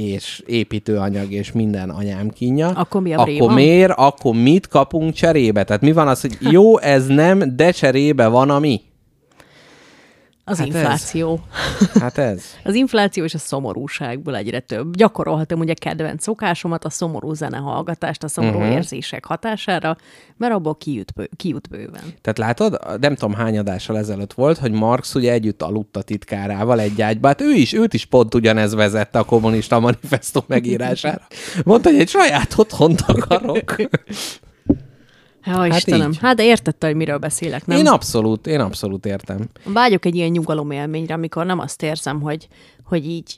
[0.00, 3.54] És építőanyag és minden anyám kínja, Akkor mi a akkor bréma?
[3.54, 5.64] miért, akkor mit kapunk cserébe?
[5.64, 8.80] Tehát mi van az, hogy jó, ez nem, de cserébe van a mi?
[10.50, 10.74] Az Hát ez.
[10.74, 11.40] infláció.
[12.00, 12.44] Hát ez.
[12.64, 14.96] Az infláció és a szomorúságból egyre több.
[14.96, 18.72] Gyakorolhatom ugye kedvenc szokásomat, a szomorú zenehallgatást, a szomorú uh-huh.
[18.72, 19.96] érzések hatására,
[20.36, 22.02] mert abból kijut, bő, kijut bőven.
[22.20, 26.80] Tehát látod, nem tudom hány adással ezelőtt volt, hogy Marx ugye együtt aludt a titkárával
[26.80, 27.26] egy ágyba.
[27.26, 31.26] Hát ő is, őt is pont ugyanez vezette a kommunista manifesto megírására.
[31.64, 33.76] Mondta, hogy egy saját otthont akarok.
[35.44, 36.10] Ja, Hát Istenem.
[36.10, 36.18] így.
[36.18, 37.78] Hát de értette, hogy miről beszélek, nem?
[37.78, 39.48] Én abszolút, én abszolút értem.
[39.64, 42.48] Vágyok egy ilyen nyugalom élményre, amikor nem azt érzem, hogy,
[42.84, 43.36] hogy így,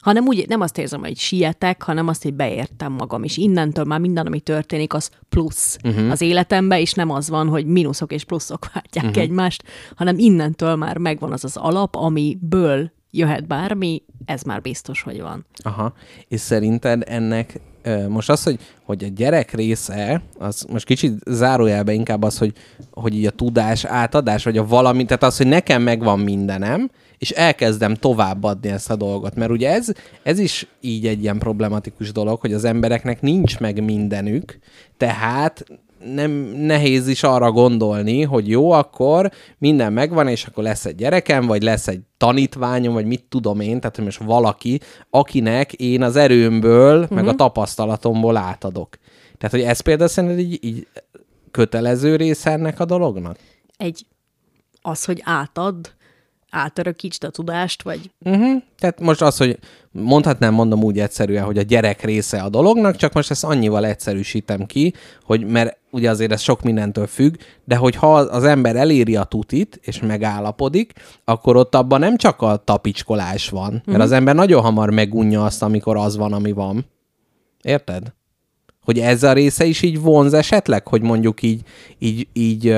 [0.00, 4.00] hanem úgy, nem azt érzem, hogy sietek, hanem azt, hogy beértem magam, és innentől már
[4.00, 6.10] minden, ami történik, az plusz uh-huh.
[6.10, 9.22] az életembe, és nem az van, hogy mínuszok és pluszok váltják uh-huh.
[9.22, 9.62] egymást,
[9.96, 15.46] hanem innentől már megvan az az alap, amiből jöhet bármi, ez már biztos, hogy van.
[15.62, 15.92] Aha.
[16.28, 17.60] És szerinted ennek
[18.08, 22.52] most az, hogy, hogy a gyerek része, az most kicsit zárójelbe inkább az, hogy,
[22.90, 27.30] hogy így a tudás átadás, vagy a valami, tehát az, hogy nekem megvan mindenem, és
[27.30, 29.34] elkezdem továbbadni ezt a dolgot.
[29.34, 33.84] Mert ugye ez, ez is így egy ilyen problematikus dolog, hogy az embereknek nincs meg
[33.84, 34.58] mindenük,
[34.96, 35.64] tehát
[36.04, 41.46] nem nehéz is arra gondolni, hogy jó, akkor minden megvan, és akkor lesz egy gyerekem,
[41.46, 44.80] vagy lesz egy tanítványom, vagy mit tudom én, tehát hogy most valaki,
[45.10, 47.16] akinek én az erőmből, uh-huh.
[47.16, 48.98] meg a tapasztalatomból átadok.
[49.38, 50.86] Tehát, hogy ez például szerinted így, így
[51.50, 53.36] kötelező része ennek a dolognak?
[53.76, 54.06] Egy,
[54.82, 55.96] az, hogy átad,
[56.50, 58.62] átörökítsd a tudást, vagy Uh-huh.
[58.78, 59.58] Tehát most az, hogy
[59.90, 64.66] mondhatnám, mondom úgy egyszerűen, hogy a gyerek része a dolognak, csak most ezt annyival egyszerűsítem
[64.66, 67.34] ki, hogy mert ugye azért ez sok mindentől függ,
[67.64, 70.92] de hogy ha az ember eléri a tutit, és megállapodik,
[71.24, 74.02] akkor ott abban nem csak a tapicskolás van, mert uh-huh.
[74.02, 76.86] az ember nagyon hamar megunja azt, amikor az van, ami van.
[77.62, 78.12] Érted?
[78.84, 81.62] Hogy ez a része is így vonz esetleg, hogy mondjuk így,
[81.98, 82.74] így, így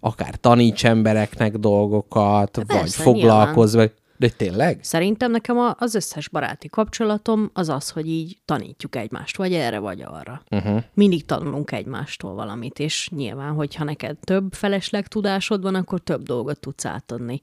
[0.00, 4.78] akár taníts embereknek dolgokat, vagy persze, foglalkozz, vagy de tényleg?
[4.82, 10.02] Szerintem nekem az összes baráti kapcsolatom az az, hogy így tanítjuk egymást, vagy erre, vagy
[10.02, 10.42] arra.
[10.50, 10.82] Uh-huh.
[10.94, 16.60] Mindig tanulunk egymástól valamit, és nyilván, hogyha neked több felesleg tudásod van, akkor több dolgot
[16.60, 17.40] tudsz átadni.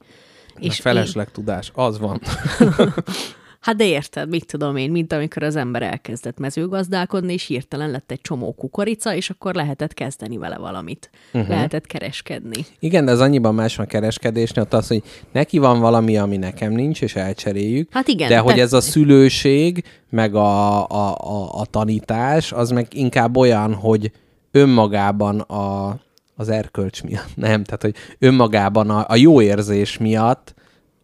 [0.56, 2.20] És felesleg tudás, az van.
[3.60, 8.10] Hát de érted, mit tudom én, mint amikor az ember elkezdett mezőgazdálkodni, és hirtelen lett
[8.10, 11.10] egy csomó kukorica, és akkor lehetett kezdeni vele valamit.
[11.32, 11.50] Uh-huh.
[11.50, 12.66] Lehetett kereskedni.
[12.78, 15.02] Igen, de az annyiban más van a kereskedésnél, ott az, hogy
[15.32, 17.92] neki van valami, ami nekem nincs, és elcseréljük.
[17.92, 22.86] Hát igen, De hogy ez a szülőség, meg a, a, a, a tanítás, az meg
[22.90, 24.12] inkább olyan, hogy
[24.50, 25.96] önmagában a,
[26.36, 30.54] az erkölcs miatt, nem, tehát hogy önmagában a, a jó érzés miatt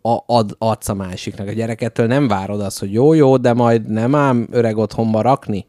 [0.08, 1.48] a, ad, adsz a másiknak.
[1.48, 5.66] A gyerekettől nem várod azt, hogy jó, jó, de majd nem ám öreg otthonba rakni.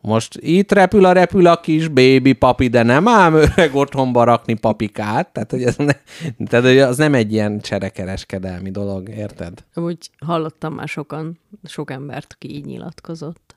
[0.00, 4.54] Most itt repül a repül a kis bébi papi, de nem ám öreg otthonba rakni
[4.54, 5.32] papikát.
[5.32, 5.92] Tehát, hogy ez ne,
[6.48, 9.64] tehát, hogy az nem egy ilyen cserekereskedelmi dolog, érted?
[9.74, 13.56] Amúgy hallottam már sokan, sok embert, aki így nyilatkozott.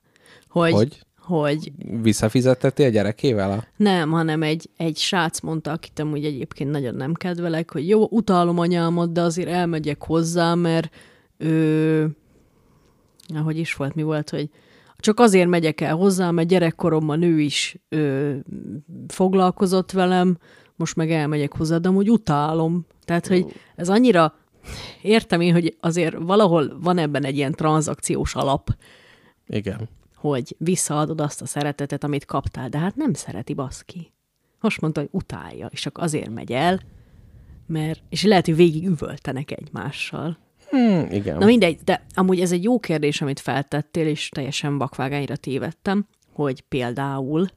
[0.49, 0.71] Hogy?
[0.71, 0.99] Hogy?
[1.29, 1.71] Hogy
[2.01, 3.51] Visszafizetteti a gyerekével?
[3.51, 3.63] A...
[3.77, 8.59] nem, hanem egy, egy srác mondta, akit amúgy egyébként nagyon nem kedvelek, hogy jó, utálom
[8.59, 10.95] anyámat, de azért elmegyek hozzá, mert
[11.37, 12.09] ő,
[13.35, 14.49] ahogy is volt, mi volt, hogy
[14.97, 18.35] csak azért megyek el hozzá, mert gyerekkoromban ő is ö,
[19.07, 20.37] foglalkozott velem,
[20.75, 22.85] most meg elmegyek hozzá, de amúgy utálom.
[23.05, 24.35] Tehát, hogy ez annyira,
[25.01, 28.69] értem én, hogy azért valahol van ebben egy ilyen tranzakciós alap,
[29.47, 29.89] Igen.
[30.19, 34.13] Hogy visszaadod azt a szeretetet, amit kaptál, de hát nem szereti baszki.
[34.59, 36.79] Most mondta, hogy utálja, és csak azért megy el,
[37.65, 40.37] mert, és lehet, hogy végig üvöltenek egymással.
[40.69, 41.37] Hmm, igen.
[41.37, 46.61] Na mindegy, de amúgy ez egy jó kérdés, amit feltettél, és teljesen vakvágányra tévedtem, hogy
[46.61, 47.47] például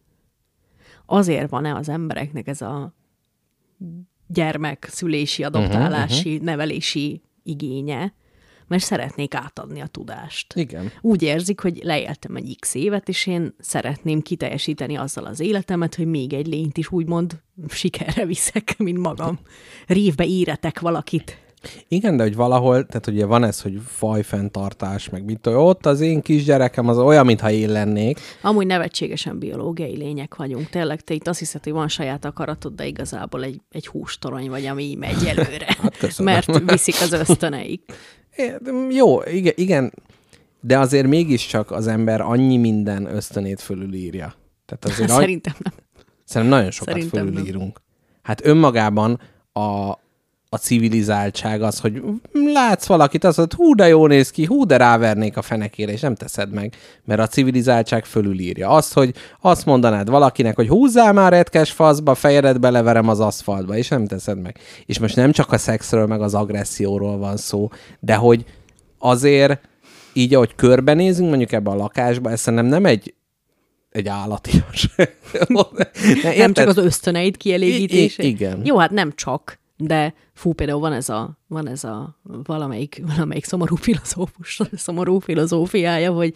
[1.07, 2.95] azért van-e az embereknek ez a
[4.27, 8.15] gyermek szülési, adoptálási, uh-huh, nevelési igénye,
[8.73, 10.55] mert szeretnék átadni a tudást.
[10.55, 10.93] Igen.
[11.01, 16.07] Úgy érzik, hogy leéltem egy x évet, és én szeretném kiteljesíteni azzal az életemet, hogy
[16.07, 19.39] még egy lényt is úgymond sikerre viszek, mint magam.
[19.87, 21.43] Révbe éretek valakit.
[21.89, 26.01] Igen, de hogy valahol, tehát ugye van ez, hogy fajfenntartás, meg mit tudom, ott az
[26.01, 28.20] én kisgyerekem az olyan, mintha én lennék.
[28.43, 30.68] Amúgy nevetségesen biológiai lények vagyunk.
[30.68, 34.66] Tényleg te itt azt hiszed, hogy van saját akaratod, de igazából egy, egy hústorony vagy,
[34.66, 35.77] ami megy előre.
[35.83, 36.33] Hát köszönöm.
[36.33, 37.83] mert viszik az ösztöneik.
[38.37, 38.55] É,
[38.91, 39.93] Jó, igen, igen,
[40.61, 44.35] de azért mégiscsak az ember annyi minden ösztönét fölülírja.
[44.66, 45.72] Tehát azért Szerintem nem.
[46.24, 47.33] szerintem nagyon sokat Szerintem nem.
[47.35, 47.80] fölülírunk.
[48.22, 49.20] Hát önmagában
[49.53, 49.93] a,
[50.55, 54.77] a civilizáltság az, hogy látsz valakit, azt mondod, hú, de jó néz ki, hú, de
[54.77, 56.75] rávernék a fenekére, és nem teszed meg,
[57.05, 58.69] mert a civilizáltság fölülírja.
[58.69, 63.89] Azt, hogy azt mondanád valakinek, hogy húzzál már retkes faszba, fejedet beleverem az aszfaltba, és
[63.89, 64.59] nem teszed meg.
[64.87, 67.69] És most nem csak a szexről, meg az agresszióról van szó,
[68.01, 68.45] de hogy
[68.99, 69.61] azért
[70.13, 73.15] így, ahogy körbenézünk mondjuk ebbe a lakásba, ez szerintem nem egy
[73.91, 74.89] egy állatias.
[76.37, 78.23] Nem csak az ösztöneid kielégítése.
[78.23, 78.61] I- i- igen.
[78.65, 83.45] Jó, hát nem csak, de fú, például van ez a, van ez a valamelyik, valamelyik
[83.45, 86.35] szomorú filozófus, szomorú filozófiája, hogy,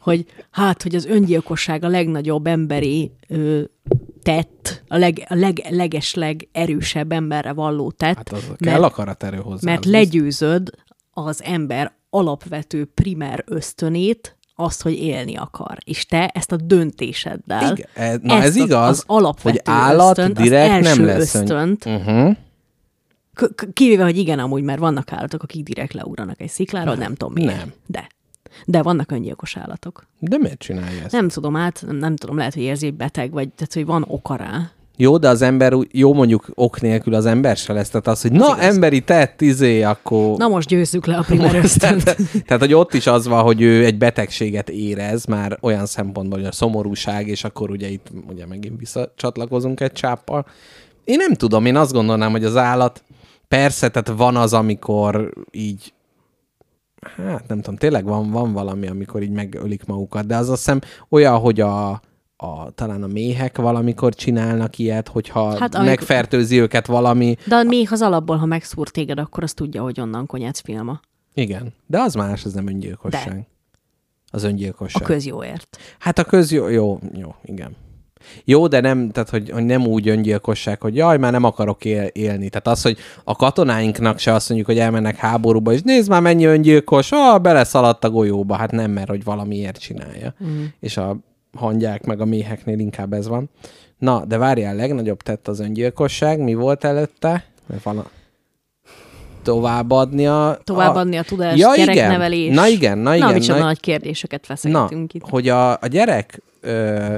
[0.00, 3.60] hogy hát, hogy az öngyilkosság a legnagyobb emberi ö,
[4.22, 9.70] tett, a, leg, a leg, legesleg erősebb emberre valló tett, Hát az kell akaraterő hozzá.
[9.70, 10.70] mert legyőzöd
[11.10, 15.78] az ember alapvető primer ösztönét, azt, hogy élni akar.
[15.84, 19.74] És te ezt a döntéseddel, Igen, e- na ezt ez az- igaz, az alapvető hogy
[19.74, 22.36] állat ösztönt, direkt az első nem lesz ön- ösztönt, Uh-huh.
[23.72, 27.56] Kivéve, hogy igen, amúgy, mert vannak állatok, akik direkt leugranak egy szikláról, nem tudom miért.
[27.56, 27.72] Nem.
[27.86, 28.06] De.
[28.64, 30.06] De vannak öngyilkos állatok.
[30.18, 31.12] De miért csinálja ezt?
[31.12, 34.04] Nem tudom át, nem, nem tudom, lehet, hogy érzi, hogy beteg, vagy tehát, hogy van
[34.08, 34.70] oka rá.
[34.98, 37.88] Jó, de az ember, jó mondjuk ok nélkül az ember se lesz.
[37.88, 38.58] Tehát az, hogy na, igaz.
[38.58, 40.36] emberi tett, izé, akkor...
[40.36, 42.02] Na most győzzük le a primer ösztönt.
[42.46, 46.48] Tehát, hogy ott is az van, hogy ő egy betegséget érez, már olyan szempontból, hogy
[46.48, 50.46] a szomorúság, és akkor ugye itt ugye megint visszacsatlakozunk egy csáppal.
[51.04, 53.02] Én nem tudom, én azt gondolnám, hogy az állat,
[53.48, 55.94] persze, tehát van az, amikor így
[57.16, 60.80] hát nem tudom, tényleg van, van valami, amikor így megölik magukat, de az azt hiszem
[61.08, 61.90] olyan, hogy a,
[62.36, 67.36] a, talán a méhek valamikor csinálnak ilyet, hogyha hát, amikor- megfertőzi őket valami.
[67.46, 71.00] De még az alapból, ha megszúr téged, akkor azt tudja, hogy onnan konyec filma.
[71.34, 73.28] Igen, de az más, az nem öngyilkosság.
[73.32, 73.46] De.
[74.30, 75.02] Az A öngyilkosság.
[75.02, 75.78] közjóért.
[75.98, 77.76] Hát a köz jó, jó, jó, igen.
[78.44, 82.04] Jó, de nem, tehát hogy, hogy nem úgy öngyilkosság, hogy jaj, már nem akarok él,
[82.04, 82.48] élni.
[82.48, 86.44] Tehát az, hogy a katonáinknak se azt mondjuk, hogy elmennek háborúba, és nézd már mennyi
[86.44, 88.54] öngyilkos, ah, beleszaladt a golyóba.
[88.56, 90.34] Hát nem, mert hogy valamiért csinálja.
[90.44, 90.64] Mm.
[90.80, 91.16] És a
[91.56, 93.50] hangyák meg a méheknél inkább ez van.
[93.98, 96.40] Na, de várjál, legnagyobb tett az öngyilkosság.
[96.40, 97.44] Mi volt előtte?
[97.66, 98.06] Mert van a...
[99.42, 100.58] Továbbadni a...
[100.64, 101.94] Továbbadni a tudást, Ja, igen.
[101.94, 102.54] gyereknevelés.
[102.54, 105.22] Na igen, na igen, Na, micsoda na- nagy kérdéseket Na, feszegetünk itt.
[105.28, 107.14] hogy a, a gyerek ö,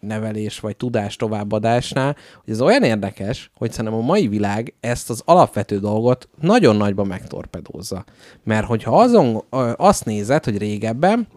[0.00, 5.22] nevelés vagy tudás továbbadásnál, hogy ez olyan érdekes, hogy szerintem a mai világ ezt az
[5.24, 8.04] alapvető dolgot nagyon nagyban megtorpedózza.
[8.44, 9.44] Mert hogyha azon
[9.76, 11.28] azt nézed, hogy régebben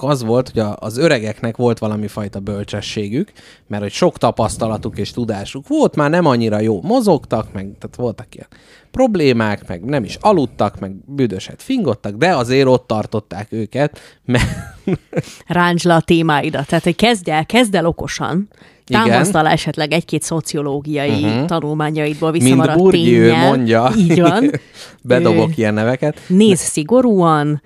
[0.00, 3.32] az volt, hogy az öregeknek volt valami fajta bölcsességük,
[3.66, 8.34] mert hogy sok tapasztalatuk és tudásuk volt, már nem annyira jó mozogtak, meg tehát voltak
[8.34, 8.48] ilyen
[8.90, 14.46] problémák, meg nem is aludtak, meg büdöset fingottak, de azért ott tartották őket, mert
[15.46, 16.66] Ráncs le a témáidat.
[16.66, 18.48] Tehát, hogy kezdj el, kezd el okosan,
[18.86, 19.08] Igen.
[19.08, 21.44] támaszd alá esetleg egy-két szociológiai uh-huh.
[21.46, 23.48] tanulmányaidból visszamaradt Bourdieu tényel.
[23.48, 24.50] mondja, Így van.
[25.02, 27.62] bedobok Ö, ilyen neveket, Nézz szigorúan,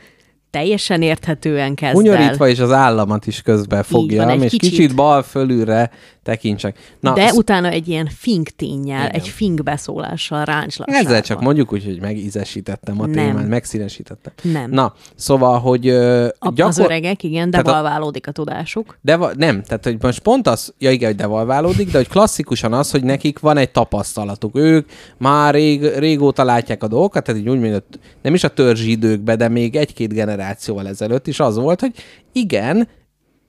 [0.51, 2.13] teljesen érthetően kezd el.
[2.15, 4.61] hunyorítva és az államat is közbe fogja, és kicsit.
[4.61, 5.91] kicsit bal fölülre
[6.29, 6.97] tekintsek.
[7.01, 9.11] Na, De sz- utána egy ilyen fink tényel, Igen.
[9.21, 13.13] egy fink beszólással ráncs le a Ezzel csak mondjuk úgy, hogy megízesítettem a Nem.
[13.27, 14.33] témát, megszínesítettem.
[14.43, 14.71] Nem.
[14.71, 16.85] Na, szóval, hogy ö, A, Az gyakor...
[16.85, 18.99] öregek, igen, Tehát a- devalválódik a tudásuk.
[19.03, 22.91] De nem, tehát hogy most pont az, ja igen, hogy devalválódik, de hogy klasszikusan az,
[22.91, 24.57] hogy nekik van egy tapasztalatuk.
[24.57, 27.83] Ők már rég, régóta látják a dolgokat, tehát így úgy, mint
[28.23, 31.93] nem is a törzsi időkben, de még egy-két generációval ezelőtt is az volt, hogy
[32.33, 32.89] igen,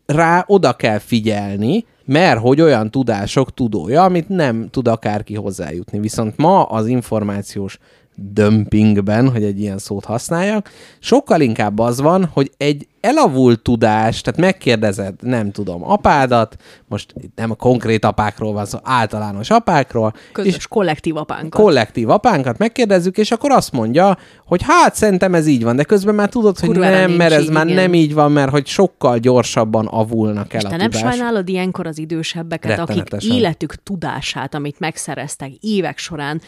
[0.05, 5.99] rá oda kell figyelni, mert hogy olyan tudások tudója, amit nem tud akárki hozzájutni.
[5.99, 7.77] Viszont ma az információs
[8.21, 14.39] dömpingben, hogy egy ilyen szót használjak, sokkal inkább az van, hogy egy elavult tudás, tehát
[14.39, 16.55] megkérdezed, nem tudom, apádat,
[16.87, 21.61] most nem a konkrét apákról van szó, általános apákról, Közös és kollektív apánkat.
[21.61, 26.15] kollektív apánkat megkérdezzük, és akkor azt mondja, hogy hát szerintem ez így van, de közben
[26.15, 27.81] már tudod, hogy Kurvára nem, nincs mert ez így, már igen.
[27.81, 31.11] nem így van, mert hogy sokkal gyorsabban avulnak el És a te nem tudás.
[31.11, 36.41] sajnálod ilyenkor az idősebbeket, akik életük tudását, amit megszereztek évek során,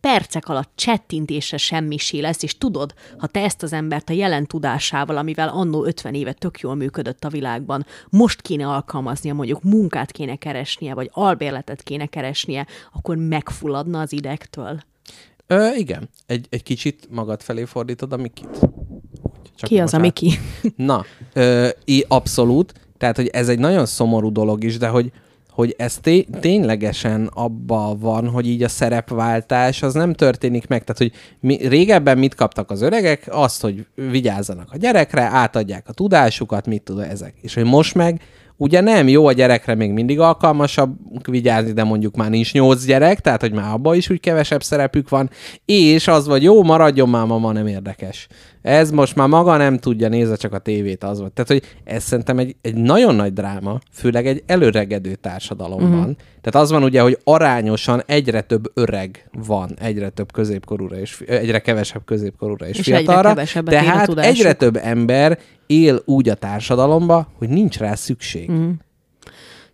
[0.00, 5.16] percek alatt csettintésre semmisé lesz, és tudod, ha te ezt az embert a jelen tudásával,
[5.16, 10.36] amivel annó 50 éve tök jól működött a világban, most kéne alkalmaznia, mondjuk munkát kéne
[10.36, 14.80] keresnie, vagy albérletet kéne keresnie, akkor megfulladna az idegtől.
[15.46, 16.08] Ö, igen.
[16.26, 18.58] Egy, egy kicsit magad felé fordítod a Mikit.
[19.56, 20.32] Csak Ki az a át- Miki?
[20.76, 21.68] Na, ö,
[22.08, 22.72] abszolút.
[22.98, 25.12] Tehát, hogy ez egy nagyon szomorú dolog is, de hogy,
[25.60, 30.84] hogy ez té- ténylegesen abba van, hogy így a szerepváltás az nem történik meg.
[30.84, 33.28] Tehát, hogy mi, régebben mit kaptak az öregek?
[33.30, 37.34] Azt, hogy vigyázzanak a gyerekre, átadják a tudásukat, mit tud ezek.
[37.40, 38.20] És hogy most meg
[38.56, 40.96] ugye nem jó a gyerekre még mindig alkalmasabb
[41.28, 45.08] vigyázni, de mondjuk már nincs nyolc gyerek, tehát hogy már abban is úgy kevesebb szerepük
[45.08, 45.30] van,
[45.64, 48.26] és az vagy jó, maradjon már mama, nem érdekes.
[48.62, 51.32] Ez most már maga nem tudja, nézze csak a tévét, az vagy.
[51.32, 55.98] Tehát, hogy ez szerintem egy, egy nagyon nagy dráma, főleg egy előregedő társadalomban.
[55.98, 56.16] Uh-huh.
[56.40, 61.58] Tehát az van ugye, hogy arányosan egyre több öreg van, egyre több középkorúra és egyre
[61.58, 63.34] kevesebb középkorúra és, És fiatalra.
[63.64, 68.48] tehát egyre több ember él úgy a társadalomba, hogy nincs rá szükség.
[68.50, 68.72] Uh-huh.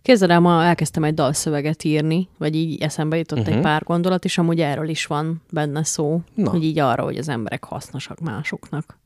[0.07, 3.55] Képzeld el, ma elkezdtem egy dalszöveget írni, vagy így eszembe jutott uh-huh.
[3.55, 6.49] egy pár gondolat, és amúgy erről is van benne szó, Na.
[6.49, 8.97] Hogy így arra, hogy az emberek hasznosak másoknak.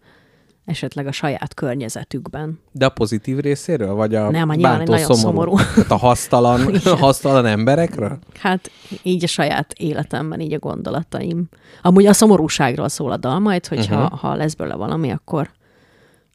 [0.66, 2.60] Esetleg a saját környezetükben.
[2.72, 5.18] De a pozitív részéről, vagy a Nem, a nyilván nagyon szomorú?
[5.18, 5.56] szomorú.
[5.56, 8.20] Tehát a hasztalan, hasztalan emberekről?
[8.40, 8.72] Hát
[9.04, 11.50] így a saját életemben, így a gondolataim.
[11.82, 14.04] Amúgy a szomorúságról szól a dal majd, hogyha Mhm.
[14.04, 14.20] uh-huh.
[14.20, 15.52] ha lesz belőle valami, akkor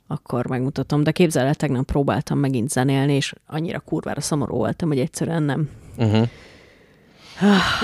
[0.07, 1.03] akkor megmutatom.
[1.03, 5.69] De képzeld el, tegnap próbáltam megint zenélni, és annyira kurvára szomorú voltam, hogy egyszerűen nem.
[5.99, 6.29] Uh-huh.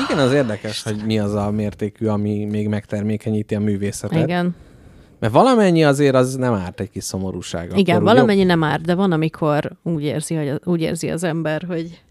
[0.06, 4.22] Igen, az érdekes, hogy mi az a mértékű, ami még megtermékenyíti a művészetet.
[4.22, 4.54] Igen.
[5.18, 7.78] Mert valamennyi azért az nem árt egy kis szomorúság.
[7.78, 12.02] Igen, valamennyi nem árt, de van, amikor úgy érzi, hogy úgy érzi az ember, hogy.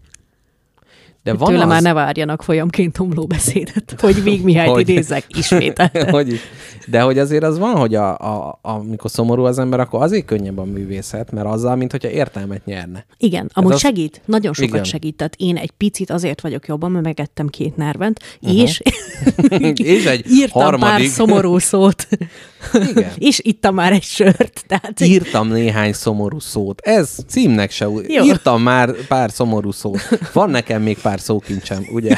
[1.22, 1.68] De van tőle az...
[1.68, 6.10] már ne várjanak folyamként omló beszédet, hogy Víg Mihályt Hogy- idézzek ismételten.
[6.10, 6.40] hogy,
[6.86, 10.58] de hogy azért az van, hogy a, a, amikor szomorú az ember, akkor azért könnyebb
[10.58, 13.06] a művészet, mert azzal, mint hogyha értelmet nyerne.
[13.18, 14.84] Igen, amúgy az- segít, nagyon sokat Igen.
[14.84, 15.16] segít.
[15.16, 18.58] Tehát én egy picit azért vagyok jobban, mert megettem két nervent, uh-huh.
[18.60, 18.82] és,
[19.76, 22.08] És egy írtam pár harmadik- szomorú szót,
[22.90, 23.10] Igen.
[23.18, 24.64] és ittam már egy sört.
[24.66, 26.80] Tehát Írtam néhány szomorú szót.
[26.80, 27.84] Ez címnek se.
[28.08, 28.24] Jó.
[28.24, 29.98] Írtam már pár szomorú szót.
[30.32, 32.16] Van nekem még pár szókincsem, ugye?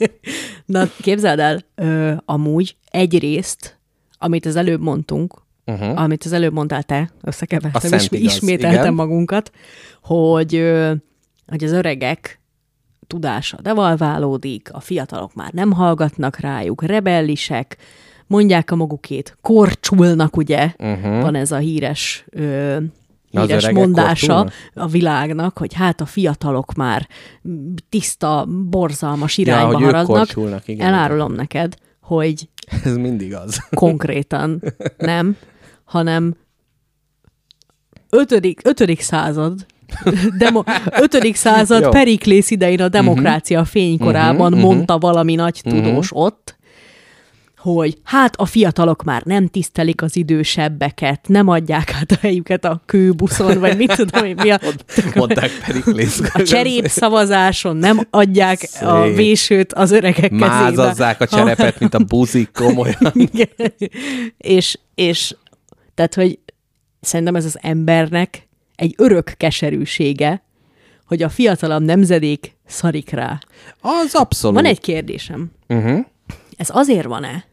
[0.66, 3.78] Na, képzeld el, ö, amúgy egyrészt,
[4.18, 6.00] amit az előbb mondtunk, uh-huh.
[6.00, 8.94] amit az előbb mondtál te, összekevertem, és ismételtem igen.
[8.94, 9.50] magunkat,
[10.02, 10.92] hogy, ö,
[11.46, 12.40] hogy az öregek
[13.06, 17.76] tudása devalválódik, a fiatalok már nem hallgatnak rájuk, rebellisek,
[18.26, 20.72] mondják a magukét, korcsulnak, ugye?
[20.78, 21.20] Uh-huh.
[21.20, 22.76] Van ez a híres ö,
[23.30, 24.52] híres mondása korcsulnak?
[24.74, 27.08] a világnak, hogy hát a fiatalok már
[27.88, 30.68] tiszta, borzalmas irányba hogy ők haradnak.
[30.68, 30.86] igen.
[30.86, 32.48] Elárulom neked, hogy
[32.84, 33.68] Ez mindig az.
[33.74, 34.62] konkrétan
[34.96, 35.36] nem,
[35.84, 36.34] hanem
[38.10, 39.66] ötödik, ötödik század,
[40.38, 40.62] Demo,
[41.04, 41.88] ötödik század.
[41.90, 46.58] Periklész idején a demokrácia fénykorában Mhm, mondta valami nagy tudós ott,
[47.60, 52.82] hogy hát a fiatalok már nem tisztelik az idősebbeket, nem adják át a helyüket a
[52.86, 54.60] kőbuszon, vagy mit tudom én, mi a,
[55.14, 56.20] Mondták Periklész.
[56.32, 59.16] a cserép szavazáson nem adják a Szép.
[59.16, 60.46] vésőt az öregek kezébe.
[60.46, 63.12] Mázazzák a cserepet, mint a buzik, komolyan.
[63.32, 63.72] Igen.
[64.36, 65.34] és, és
[65.94, 66.38] tehát, hogy
[67.00, 70.42] szerintem ez az embernek egy örök keserűsége,
[71.06, 73.38] hogy a fiatalabb nemzedék szarik rá.
[73.80, 74.56] Az abszolút.
[74.56, 75.50] Van egy kérdésem.
[75.68, 76.04] Uh-huh.
[76.60, 77.44] Ez azért van-e?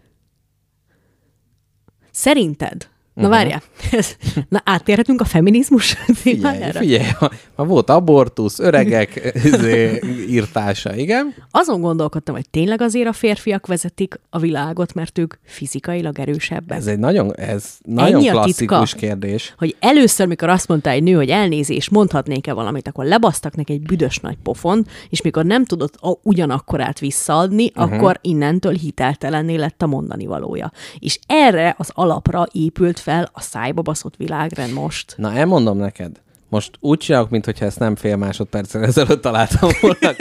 [2.12, 2.90] Szerinted?
[3.22, 3.62] Na várjál,
[3.92, 4.16] Ez-
[4.50, 6.80] na áttérhetünk a feminizmus Figyelj, témájára?
[6.80, 10.00] figyelj, ha, ha volt abortusz, öregek izé,
[10.30, 11.34] írtása, igen?
[11.52, 16.78] Azon gondolkodtam, hogy tényleg azért a férfiak vezetik a világot, mert ők fizikailag erősebbek.
[16.78, 19.06] Ez egy nagyon, ez nagyon Ennyi klasszikus titka?
[19.06, 19.54] kérdés.
[19.58, 23.82] hogy először, mikor azt mondta egy nő, hogy elnézés, mondhatnék-e valamit, akkor lebasztak neki egy
[23.82, 27.94] büdös nagy pofon, és mikor nem tudott a, ugyanakkorát visszaadni, uh-huh.
[27.94, 30.72] akkor innentől hiteltelenné lett a mondani valója.
[31.00, 35.14] És erre az alapra épült fel a szájba baszott világrend most.
[35.18, 36.12] Na, elmondom neked.
[36.50, 40.16] Most úgy csinálok, mintha ezt nem fél másodperccel ezelőtt találtam volna.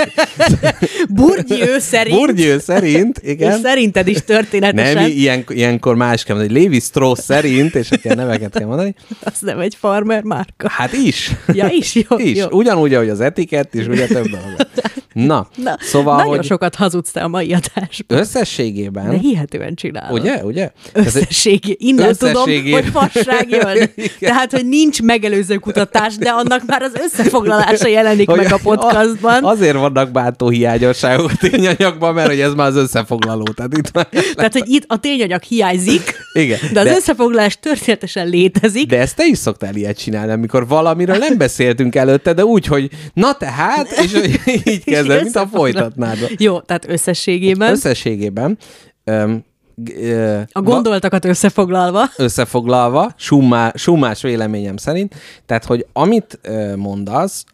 [1.08, 3.60] Burgyő szerint, Burgyő szerint, és igen.
[3.60, 6.58] szerinted is történetesen, Nem, ilyen, ilyenkor más kell mondani.
[6.58, 8.94] Lévi Strauss szerint, és akkor neveket kell mondani.
[9.22, 10.68] az nem egy farmer márka.
[10.68, 11.30] Hát is.
[11.52, 12.38] Ja, is, jó, is.
[12.38, 12.46] jó.
[12.50, 14.56] Ugyanúgy, ahogy az etikett is, ugye több dolog.
[15.24, 18.18] Na, Na, szóval, nagyon hogy sokat hazudsz te a mai adásban.
[18.18, 20.20] összességében, De hihetően csinálod.
[20.20, 20.70] ugye, ugye?
[20.92, 21.76] Összességé.
[21.78, 22.82] Innen Összességében.
[22.82, 23.90] tudom, hogy fasság jön.
[24.20, 29.44] Tehát, hogy nincs megelőző kutatás, de annak már az összefoglalása jelenik hogy meg a podcastban.
[29.44, 33.42] Azért vannak bántó hiányosságok a tényanyagban, mert hogy ez már az összefoglaló.
[33.42, 36.58] Tehát itt már, Tehát, hogy itt a tényanyag hiányzik, igen.
[36.72, 38.86] de az összefoglalás történetesen létezik.
[38.88, 42.90] De ezt te is szoktál ilyet csinálni, amikor valamiről nem beszéltünk előtte, de úgy, hogy
[43.14, 44.40] na tehát, és hogy
[44.72, 46.18] így kezded, mint a folytatnád.
[46.38, 47.70] Jó, tehát összességében.
[47.72, 48.58] Összességében
[49.04, 49.44] öm,
[50.00, 52.04] ö, A gondoltakat összefoglalva.
[52.16, 55.14] összefoglalva, summá, summás véleményem szerint,
[55.46, 57.44] tehát, hogy amit ö, mondasz,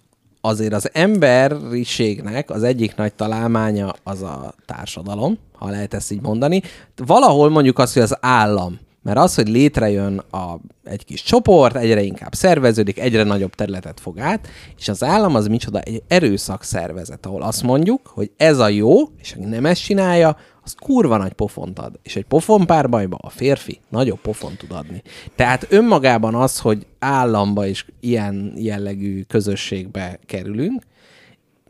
[0.40, 6.62] azért az emberiségnek az egyik nagy találmánya az a társadalom, ha lehet ezt így mondani.
[6.96, 12.02] Valahol mondjuk azt, hogy az állam, mert az, hogy létrejön a, egy kis csoport, egyre
[12.02, 14.48] inkább szerveződik, egyre nagyobb területet fog át,
[14.78, 18.94] és az állam az micsoda egy erőszak szervezet, ahol azt mondjuk, hogy ez a jó,
[19.18, 21.98] és aki nem ezt csinálja, az kurva nagy pofont ad.
[22.02, 25.02] És egy pofon párbajba a férfi nagyobb pofont tud adni.
[25.36, 30.82] Tehát önmagában az, hogy államba és ilyen jellegű közösségbe kerülünk,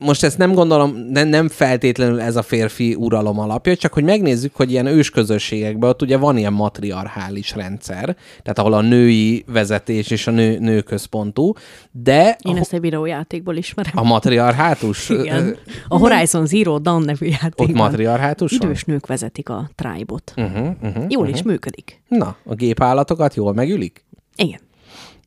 [0.03, 4.55] most ezt nem gondolom, nem, nem feltétlenül ez a férfi uralom alapja, csak hogy megnézzük,
[4.57, 10.27] hogy ilyen ősközösségekben ott ugye van ilyen matriarchális rendszer, tehát ahol a női vezetés és
[10.27, 11.53] a nő, nőközpontú,
[11.91, 13.93] de Én a, ezt egy videójátékból ismerem.
[13.95, 15.57] a matriarhátus, Igen.
[15.89, 17.75] A Horizon Zero Dawn nevű ott játékban.
[17.77, 18.69] matriarhátus van?
[18.69, 20.35] Idős nők vezetik a tribe-ot.
[20.37, 21.05] Uh-huh, uh-huh.
[21.09, 22.03] Jól is működik.
[22.09, 24.05] Na, a gépállatokat jól megülik?
[24.37, 24.61] Igen.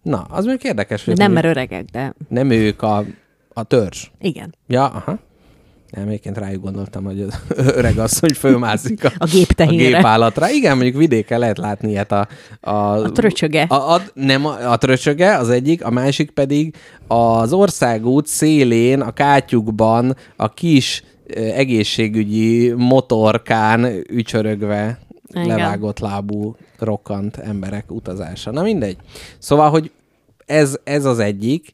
[0.01, 3.03] Na, az még érdekes, hogy nem, mert öregek, de nem ők a,
[3.57, 4.07] a törzs.
[4.19, 4.55] igen.
[4.67, 5.19] Ja, aha.
[5.91, 7.39] Nem, egyébként rájuk gondoltam, hogy az
[7.75, 9.85] öreg asszony fölmászik a, A géptehénre.
[9.85, 10.49] a gépállatra.
[10.49, 12.27] Igen, mondjuk vidéken lehet látni ilyet a...
[12.61, 13.61] A, A tröcsöge.
[13.61, 16.75] A, a, nem, a, a tröcsöge az egyik, a másik pedig
[17.07, 21.03] az országút szélén, a kátyukban a kis
[21.55, 24.99] egészségügyi motorkán ücsörögve
[25.33, 25.47] Igen.
[25.47, 28.51] levágott lábú rokkant emberek utazása.
[28.51, 28.97] Na mindegy.
[29.37, 29.91] Szóval, hogy
[30.45, 31.73] ez, ez az egyik,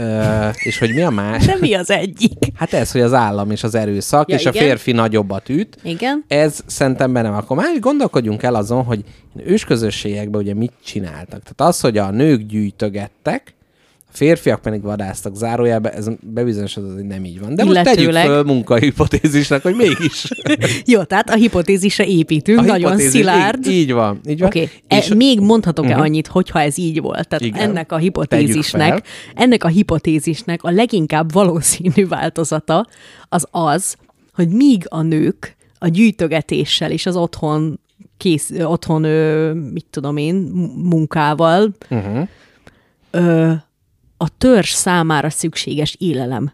[0.00, 1.46] ö, és hogy mi a más?
[1.46, 2.32] De mi az egyik?
[2.54, 4.62] Hát ez, hogy az állam és az erőszak, Ja, és a igen.
[4.62, 5.76] férfi nagyobbat üt.
[5.82, 6.24] Igen.
[6.28, 7.38] Ez szerintem benne van.
[7.38, 9.04] Akkor már gondolkodjunk el azon, hogy
[9.44, 11.42] ősközösségekben ugye mit csináltak.
[11.42, 13.54] Tehát az, hogy a nők gyűjtögettek,
[14.12, 17.54] a férfiak pedig vadásztak zárójelbe, ez bebizonyosodott, hogy nem így van.
[17.54, 20.28] De most tegyük föl munkahipotézisnek, hogy mégis.
[20.92, 23.66] Jó, tehát a hipotézisre építünk, A nagyon hipotézis- szilárd.
[23.66, 24.20] Így, így van.
[24.28, 24.50] Így van.
[24.52, 25.10] És- okay.
[25.10, 26.02] e, még mondhatok-e uh-huh.
[26.02, 27.28] annyit, hogyha ez így volt?
[27.28, 27.60] Tehát Igen.
[27.68, 32.86] Ennek a hipotézisnek, ennek a hipotézisnek a leginkább valószínű változata
[33.28, 33.96] az az,
[34.34, 37.80] hogy míg a nők a gyűjtögetéssel és az otthon
[38.16, 40.34] kész, otthon, ö, mit tudom én,
[40.76, 42.28] munkával Uh-huh.
[43.10, 43.52] ö,
[44.22, 46.52] a törzs számára szükséges élelem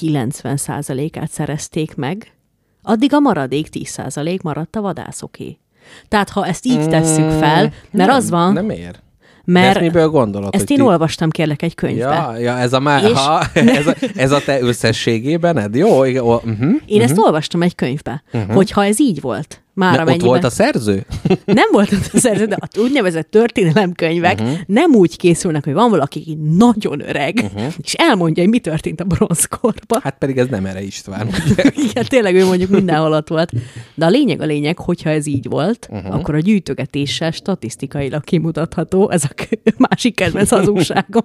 [0.00, 2.32] 90%-át szerezték meg,
[2.82, 5.58] addig a maradék 10% maradt a vadászoké.
[6.08, 9.00] Tehát ha ezt így tesszük fel, mert nem, az van, Nem ér.
[9.44, 10.54] mert De ezt miből gondolod?
[10.54, 12.00] ezt én ti- olvastam kérlek egy könyvbe.
[12.02, 15.74] Ja, ja, ez a már, És- ha, ez, a, ez a te összességében, ed?
[15.74, 16.74] Jó, uh-huh.
[16.86, 20.26] Én ezt olvastam egy könyvbe, hogyha ez így volt, már Ott amennyiben...
[20.26, 21.06] volt a szerző?
[21.44, 24.58] Nem volt ott a szerző, de a úgynevezett történelemkönyvek uh-huh.
[24.66, 27.72] nem úgy készülnek, hogy van valaki, aki nagyon öreg, uh-huh.
[27.82, 30.00] és elmondja, hogy mi történt a bronzkorban.
[30.02, 31.28] Hát pedig ez nem erre István.
[31.90, 33.52] Igen, tényleg ő mondjuk mindenhol ott volt.
[33.94, 36.14] De a lényeg a lényeg, hogyha ez így volt, uh-huh.
[36.14, 39.46] akkor a gyűjtögetéssel statisztikailag kimutatható, ez a
[39.88, 41.24] másik kedvenc hazugságom.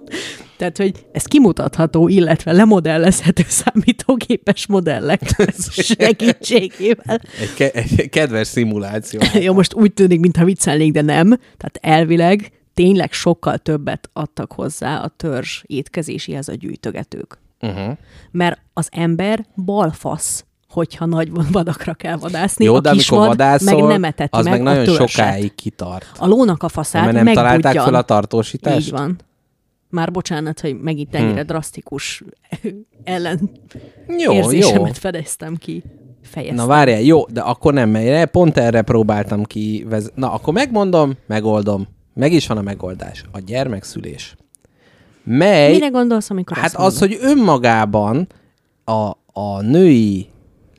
[0.58, 5.22] Tehát, hogy ez kimutatható, illetve lemodellezhető számítógépes modellek
[5.70, 7.22] segítségével.
[7.40, 9.20] Egy, ke- egy kedves szimuláció.
[9.46, 11.28] Jó, most úgy tűnik, mintha viccelnék, de nem.
[11.28, 17.40] Tehát elvileg tényleg sokkal többet adtak hozzá a törzs étkezéséhez a gyűjtögetők.
[17.62, 17.98] Uh-huh.
[18.32, 22.66] Mert az ember balfasz, hogyha nagy vadakra kell vadászni.
[22.66, 25.08] Jó, a de amikor kisvad vadászol, meg nem eteti az meg, meg nagyon a törzset.
[25.08, 26.06] sokáig kitart.
[26.18, 27.86] A lónak a faszát Mert nem találták megbudjan.
[27.86, 28.88] fel a tartósítást?
[28.88, 29.20] Így van.
[29.90, 31.46] Már bocsánat, hogy megint ennyire hmm.
[31.46, 32.24] drasztikus
[33.04, 33.50] ellen
[34.08, 34.34] Jó, jó.
[34.34, 35.84] érzésemet fedeztem ki.
[36.28, 36.56] Fejeztem.
[36.56, 38.26] Na várjál, jó, de akkor nem megy.
[38.26, 39.86] Pont erre próbáltam ki.
[39.90, 40.12] Vez...
[40.16, 41.88] Na, akkor megmondom, megoldom.
[42.14, 43.24] Meg is van a megoldás.
[43.32, 44.36] A gyermekszülés.
[45.24, 45.72] Mely...
[45.72, 48.28] Mire gondolsz, amikor Hát az, hogy önmagában
[48.86, 50.28] a, a női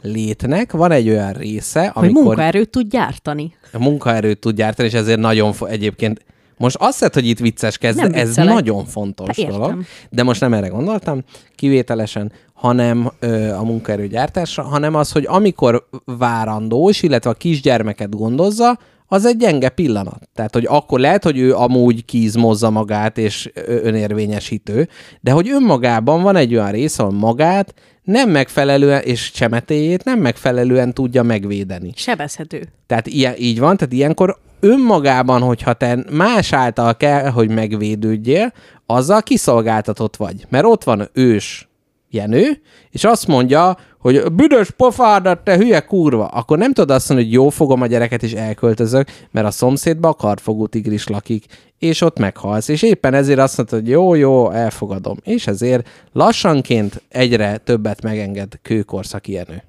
[0.03, 3.55] létnek van egy olyan része, Hogy amikor munkaerőt tud gyártani.
[3.73, 6.25] a munkaerőt tud gyártani, és ezért nagyon fo- egyébként
[6.57, 8.55] most azt hiszed, hogy itt vicces kezd, Nem ez viccelek.
[8.55, 9.55] nagyon fontos értem.
[9.61, 9.83] dolog.
[10.11, 11.23] De most nem erre gondoltam,
[11.55, 19.27] kivételesen, hanem ö, a munkaerőgyártásra, hanem az, hogy amikor várandós, illetve a kisgyermeket gondozza, az
[19.27, 20.29] egy gyenge pillanat.
[20.35, 24.89] Tehát, hogy akkor lehet, hogy ő amúgy kizmozza magát és önérvényesítő,
[25.21, 30.95] de hogy önmagában van egy olyan rész, ahol magát nem megfelelően, és csemetéjét nem megfelelően
[30.95, 31.93] tudja megvédeni.
[31.97, 32.69] Sebezhető.
[32.87, 38.53] Tehát ilyen, így van, tehát ilyenkor önmagában, hogyha te más által kell, hogy megvédődjél,
[38.87, 40.47] azzal kiszolgáltatott vagy.
[40.49, 41.69] Mert ott van ős
[42.11, 47.29] Jenő, és azt mondja, hogy büdös pofádat, te hülye kurva, akkor nem tudod azt mondani,
[47.29, 51.45] hogy jó, fogom a gyereket és elköltözök, mert a szomszédban a kartfogó tigris lakik,
[51.79, 52.69] és ott meghalsz.
[52.69, 55.17] És éppen ezért azt mondod, hogy jó, jó, elfogadom.
[55.23, 59.63] És ezért lassanként egyre többet megenged kőkorszaki Jenő.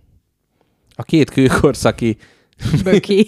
[0.95, 2.17] A két kőkorszaki
[2.83, 3.27] Böki.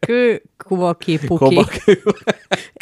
[0.00, 1.44] Kő, kubaki, puki.
[1.44, 2.02] Kobakő.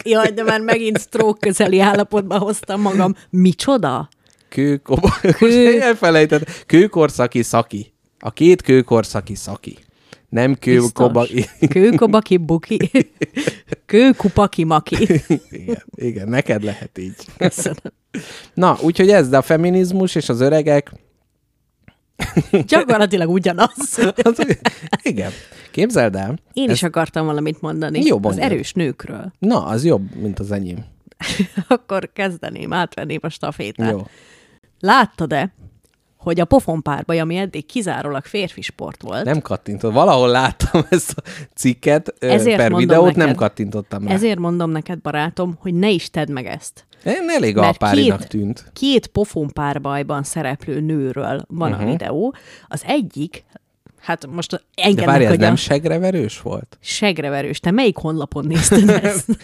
[0.04, 3.14] Jaj, de már megint stroke közeli állapotba hoztam magam.
[3.30, 4.08] Micsoda?
[4.54, 4.80] Kő.
[5.38, 5.80] Kő.
[5.80, 6.64] Elfelejtett.
[6.66, 7.92] Kőkorszaki szaki.
[8.18, 9.76] A két kőkorszaki szaki.
[10.28, 10.92] Nem kő, Biztos.
[10.92, 11.26] koba...
[11.72, 12.90] Kőkobaki, buki.
[13.86, 14.96] Kőkupaki, maki.
[15.50, 17.14] igen, igen, neked lehet így.
[17.36, 17.92] Köszönöm.
[18.54, 20.92] Na, úgyhogy ez, de a feminizmus és az öregek,
[22.66, 23.98] Gyakorlatilag ugyanaz.
[24.22, 24.46] az,
[25.02, 25.30] igen.
[25.70, 28.00] Képzeld el, Én is akartam valamit mondani.
[28.04, 28.50] Jó, az mondjad.
[28.52, 29.32] erős nőkről.
[29.38, 30.84] na, az jobb, mint az enyém.
[31.68, 33.90] Akkor kezdeném, átvenném a stafétát.
[33.90, 34.06] Jó.
[34.84, 35.54] Láttad-e,
[36.16, 39.94] hogy a pofonpárbaj, ami eddig kizárólag férfi sport volt, Nem kattintottam.
[39.94, 41.22] Valahol láttam ezt a
[41.54, 43.26] cikket Ezért per videót, neked.
[43.26, 44.12] nem kattintottam rá.
[44.14, 46.86] ezért mondom neked, barátom, hogy ne is tedd meg ezt.
[47.04, 48.70] Én elég Mert alpárinak két- tűnt.
[48.72, 51.88] Két pofonpárbajban szereplő nőről van uh-huh.
[51.88, 52.34] a videó.
[52.68, 53.44] Az egyik,
[54.00, 56.78] hát most De engem várj, ez nem a segreverős volt?
[56.80, 57.60] segreverős.
[57.60, 59.36] Te melyik honlapon nézted ezt?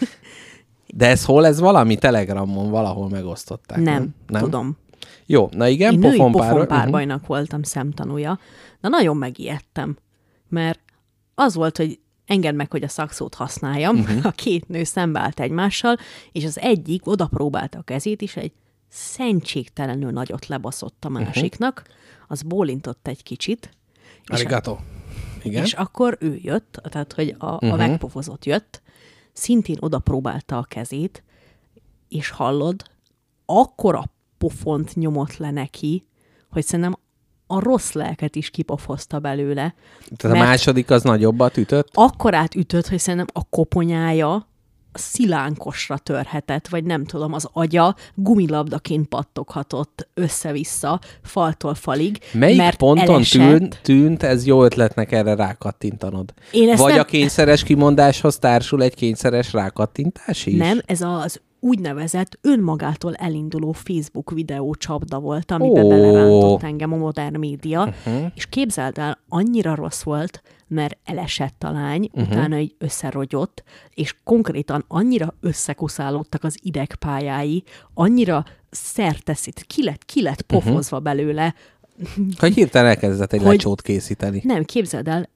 [0.94, 1.46] De ez hol?
[1.46, 3.78] Ez valami telegramon valahol megosztották.
[3.78, 4.78] Nem, nem, tudom.
[5.26, 6.48] Jó, na igen, Én női pofonpár.
[6.50, 6.58] Mhm.
[6.60, 8.38] pofonpárbajnak voltam szemtanúja,
[8.80, 9.96] de nagyon megijedtem,
[10.48, 10.80] mert
[11.34, 14.04] az volt, hogy engedd meg, hogy a szakszót használjam, Mhm.
[14.10, 14.26] uh-huh.
[14.30, 15.96] a két nő szembeállt egymással,
[16.32, 18.52] és az egyik oda próbálta a kezét, és egy
[18.88, 21.22] szentségtelenül nagyot lebaszott a Mhm.
[21.22, 21.82] másiknak,
[22.28, 23.70] az bólintott egy kicsit,
[24.26, 24.76] Arigato.
[25.42, 25.64] Igen.
[25.64, 27.72] és akkor ő jött, tehát hogy a, Mhm.
[27.72, 28.82] a megpofozott jött,
[29.32, 31.22] szintén oda próbálta a kezét,
[32.08, 32.82] és hallod,
[33.46, 34.04] akkora
[34.40, 36.04] pofont nyomott le neki,
[36.50, 36.96] hogy szerintem
[37.46, 39.74] a rossz lelket is kipofozta belőle.
[40.16, 41.88] Tehát a második az nagyobbat ütött?
[41.92, 44.48] Akkorát ütött, hogy szerintem a koponyája
[44.92, 52.18] szilánkosra törhetett, vagy nem tudom, az agya gumilabdaként pattoghatott össze-vissza, faltól falig.
[52.32, 53.40] Melyik mert ponton elesett.
[53.40, 56.34] tűnt, tűnt ez jó ötletnek erre rákattintanod?
[56.50, 60.58] Én Vagy nem- a kényszeres kimondáshoz társul egy kényszeres rákattintás is?
[60.58, 65.88] Nem, ez az úgynevezett önmagától elinduló Facebook videó csapda volt, amiben oh.
[65.88, 68.30] belerántott engem a modern média, uh-huh.
[68.34, 72.30] és képzeld el, annyira rossz volt, mert elesett a lány, uh-huh.
[72.30, 73.62] utána egy összerogyott,
[73.94, 81.14] és konkrétan annyira összekuszálódtak az idegpályái, annyira szerteszít, ki lett, ki lett pofozva uh-huh.
[81.14, 81.54] belőle,
[82.38, 84.40] Hogy hirtelen elkezdett egy Hogy- lecsót készíteni.
[84.44, 85.28] nem, képzeld el,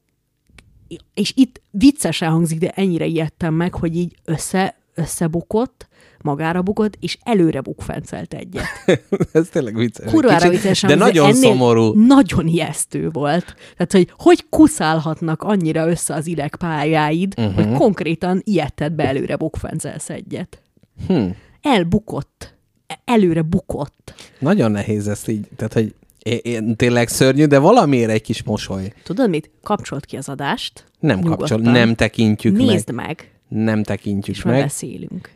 [1.14, 5.88] és itt viccesen hangzik, de ennyire ijedtem meg, hogy így össze, összebukott,
[6.24, 8.64] magára bukott, és előre bukfencelt egyet.
[9.32, 10.10] ez tényleg vicces.
[10.12, 12.06] Kurvára viccesen De nagyon szomorú.
[12.06, 13.44] Nagyon ijesztő volt.
[13.76, 17.46] Tehát, hogy hogy kuszálhatnak annyira össze az idegpályáid, Mhm.
[17.46, 17.64] uh-huh.
[17.66, 20.62] hogy konkrétan ilyetted be előre bukfencelsz egyet.
[21.06, 21.26] Hm.
[21.62, 22.54] Elbukott.
[22.86, 24.14] E- Előre bukott.
[24.38, 28.92] Nagyon nehéz ezt így, tehát hogy én, én tényleg szörnyű, de valamiért egy kis mosoly.
[29.02, 29.50] Tudod mit?
[29.62, 30.84] Kapcsolt ki az adást.
[31.00, 33.06] Nem kapcsol, nem tekintjük Nézd meg.
[33.06, 33.30] meg,
[33.64, 34.62] Nem tekintjük és meg.
[34.62, 35.30] beszélünk.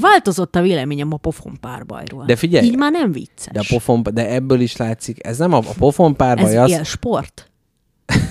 [0.00, 2.24] Változott a véleményem a pofon párbajról.
[2.24, 3.52] De figyelj, Így már nem vicces.
[3.52, 6.86] De, a pofon, de ebből is látszik, ez nem a, a pofon párbaj, Ez az,
[6.86, 7.50] sport.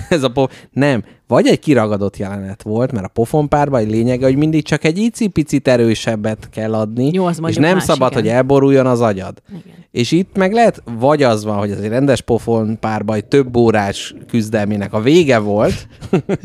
[0.08, 4.36] Ez a pof, nem, vagy egy kiragadott jelenet volt, mert a pofon párbaj lényege, hogy
[4.36, 8.22] mindig csak egy icipicit erősebbet kell adni, Jó, az és nem más, szabad, igen.
[8.22, 9.42] hogy elboruljon az agyad.
[9.48, 9.74] Igen.
[9.90, 14.14] És itt meg lehet, vagy az van, hogy ez egy rendes pofon párbaj több órás
[14.28, 15.88] küzdelmének a vége volt,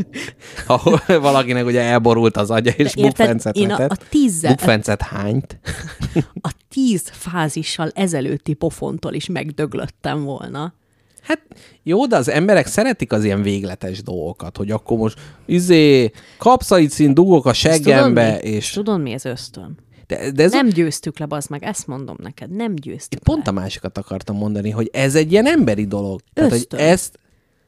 [0.68, 4.06] ahol valakinek ugye elborult az agya, és De bukfencet én a, a, vetett.
[4.10, 5.60] tízzel, Bukfencet hányt.
[6.42, 10.74] a tíz fázissal ezelőtti pofontól is megdöglöttem volna.
[11.22, 11.42] Hát
[11.84, 17.46] jó, de az emberek szeretik az ilyen végletes dolgokat, hogy akkor most izé, kapszaicin dugok
[17.46, 18.50] a tudod seggembe, mi?
[18.50, 18.70] és...
[18.72, 19.78] Tudod, mi ez ösztön?
[20.08, 23.52] De, de ez Nem győztük le, bazd meg, ezt mondom neked, nem győztük pont le.
[23.52, 26.22] a másikat akartam mondani, hogy ez egy ilyen emberi dolog.
[26.34, 26.80] Tehát, hogy Ösztön.
[26.80, 27.20] ezt...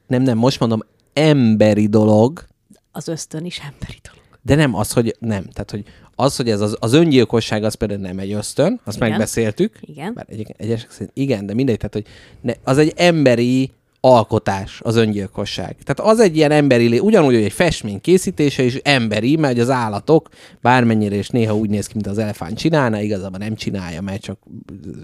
[0.08, 0.80] Nem, nem, most mondom,
[1.14, 2.46] emberi dolog,
[2.92, 4.40] Az ösztön is emberi dolog.
[4.42, 5.44] de nem az, hogy nem.
[5.44, 5.84] Tehát, hogy
[6.16, 9.10] az, hogy ez az, az öngyilkosság, az például nem egy ösztön, azt Igen.
[9.10, 9.80] megbeszéltük.
[9.82, 10.14] Igen.
[10.14, 12.06] Bár egyébként egyesek szerint igen, de mindegy, tehát, hogy
[12.42, 13.72] ne, az egy emberi
[14.06, 15.76] alkotás, az öngyilkosság.
[15.84, 20.30] Tehát az egy ilyen emberi, ugyanúgy, hogy egy festmény készítése is emberi, mert az állatok
[20.62, 24.38] bármennyire is néha úgy néz ki, mint az elefánt csinálna, igazából nem csinálja, mert csak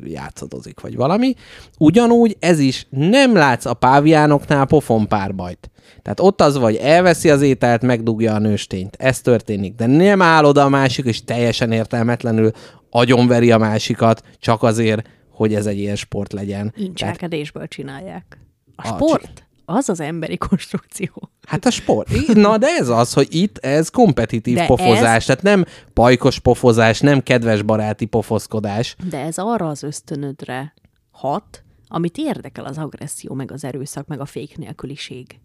[0.03, 1.33] játszadozik, vagy valami.
[1.77, 5.69] Ugyanúgy ez is nem látsz a páviánoknál pofon párbajt.
[6.09, 8.95] Tehát ott az vagy elveszi az ételt, megdugja a nőstényt.
[8.99, 9.75] Ez történik.
[9.75, 12.51] De nem áll oda a másik, és teljesen értelmetlenül
[12.89, 16.71] agyonveri a másikat, csak azért, hogy ez egy ilyen sport legyen.
[16.71, 18.37] Tehát, Incselkedésből csinálják.
[18.75, 21.29] A A- sport, az az emberi konstrukció.
[21.47, 22.33] hát a sport.
[22.33, 26.99] Na, de ez az, hogy itt ez kompetitív De pofozás, ez- tehát nem pajkos pofozás,
[26.99, 28.95] nem kedves baráti pofoszkodás.
[29.09, 30.73] De ez arra az ösztönödre
[31.11, 35.39] hat, amit érdekel az agresszió, meg az erőszak, meg a fék nélküliség.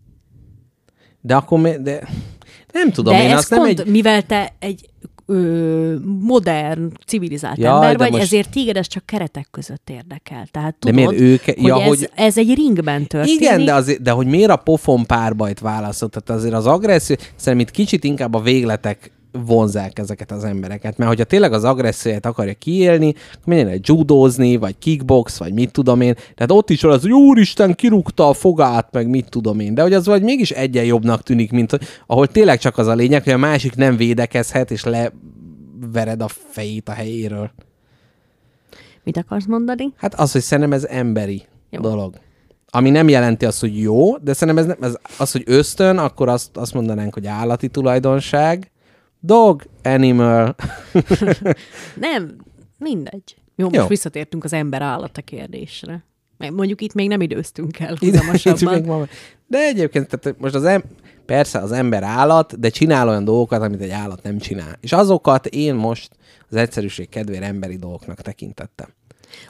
[1.27, 2.09] De akkor mi, de
[2.73, 3.87] nem tudom, De én ez azt nem egy...
[3.87, 4.89] mivel te egy
[5.27, 10.47] ö, modern, civilizált Jaj, ember de vagy, most- ezért téged ez csak keretek között érdekel.
[10.51, 13.41] Tehát De tudod, miért ők- hogy, ja, ez, hogy- ez egy ringben történik.
[13.41, 16.11] Igen, de, azért, de hogy miért a pofon párbajt választott?
[16.13, 19.13] Tehát azért az agresszió, szerintem itt kicsit inkább a végletek
[19.47, 20.97] vonzák ezeket az embereket.
[20.97, 25.71] Mert hogyha tényleg az agresszióját akarja kiélni, akkor menjen egy judózni, vagy kickbox, vagy mit
[25.71, 26.15] tudom én.
[26.15, 29.75] Tehát ott is van az, hogy úristen, kirúgta a fogát, meg mit tudom én.
[29.75, 33.23] De hogy az vagy mégis egyen jobbnak tűnik, mint ahol tényleg csak az a lényeg,
[33.23, 37.51] hogy a másik nem védekezhet, és levered a fejét a helyéről.
[39.05, 39.93] Mit akarsz mondani?
[39.97, 41.81] Hát az, hogy szerintem ez emberi jó.
[41.81, 42.15] dolog.
[42.71, 46.29] Ami nem jelenti azt, hogy jó, de szerintem ez, nem, ez az, hogy ösztön, akkor
[46.29, 48.71] azt, azt mondanánk, hogy állati tulajdonság.
[49.27, 50.55] Dog, animal.
[51.95, 52.37] Nem,
[52.79, 53.37] mindegy.
[53.57, 53.87] Jó, most Jó.
[53.87, 56.05] visszatértünk az ember-állata kérdésre.
[56.39, 57.97] Meg Mondjuk itt még nem időztünk el
[58.87, 59.07] ma-
[59.47, 60.85] De egyébként, tehát most az em-
[61.27, 64.77] persze az ember állat, de csinál olyan dolgokat, amit egy állat nem csinál.
[64.81, 66.17] És azokat én most
[66.51, 68.89] az egyszerűség kedvére emberi dolgoknak tekintettem.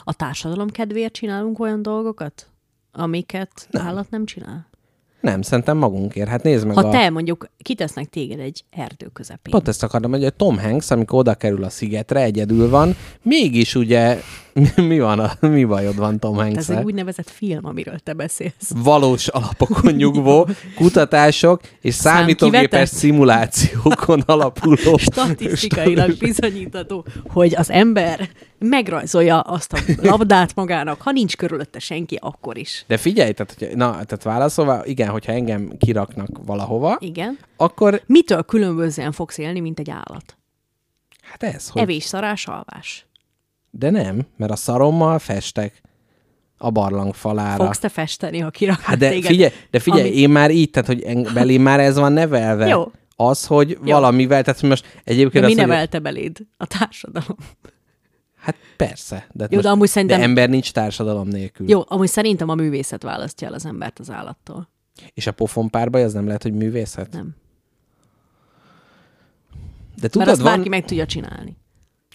[0.03, 2.47] A társadalom kedvéért csinálunk olyan dolgokat,
[2.91, 3.87] amiket nem.
[3.87, 4.67] állat nem csinál?
[5.25, 6.29] Nem, szerintem magunkért.
[6.29, 6.89] Hát nézd meg Ha a...
[6.89, 9.51] te mondjuk kitesznek téged egy erdő közepén.
[9.51, 13.75] Pont ezt akartam, hogy a Tom Hanks, amikor oda kerül a szigetre, egyedül van, mégis
[13.75, 14.17] ugye
[14.75, 18.71] mi van, a, mi bajod van Tom hanks Ez egy úgynevezett film, amiről te beszélsz.
[18.75, 24.97] Valós alapokon nyugvó kutatások és számítógépes szimulációkon alapuló.
[24.97, 28.29] Statisztikailag bizonyítható, hogy az ember
[28.59, 32.83] megrajzolja azt a labdát magának, ha nincs körülötte senki, akkor is.
[32.87, 37.37] De figyelj, tehát, hogy, na, tehát válaszolva, igen, hogyha engem kiraknak valahova, Igen.
[37.57, 40.37] akkor Mitől különbözően fogsz élni, mint egy állat?
[41.39, 41.81] hát ez, hogy...
[41.81, 43.04] Evés, szarás, alvás.
[43.77, 45.81] De nem, mert a szarommal festek
[46.57, 47.63] a barlang falára.
[47.63, 49.25] Fogsz te festeni, ha kiraknak Hát de téged?
[49.25, 52.67] figyelj, de figyelj, Ami- én már így, tehát hogy belém már ez van nevelve.
[52.67, 52.91] Jó.
[53.15, 56.37] Az, hogy valamivel, tehát hogy most egyébként De mi az, hogy, nevelte beléd?
[56.57, 57.37] A társadalom.
[58.37, 59.27] Hát persze.
[59.31, 61.69] De, Jó, de amúgy szerintem- de ember nincs társadalom nélkül.
[61.69, 64.69] Jó, amúgy szerintem a művészet választja el az embert az állattól.
[65.13, 67.11] És a pofon párbaj az nem lehet, hogy művészet?
[67.11, 67.35] Nem.
[69.95, 70.53] De Mert tudod, azt van...
[70.53, 71.57] bárki meg tudja csinálni.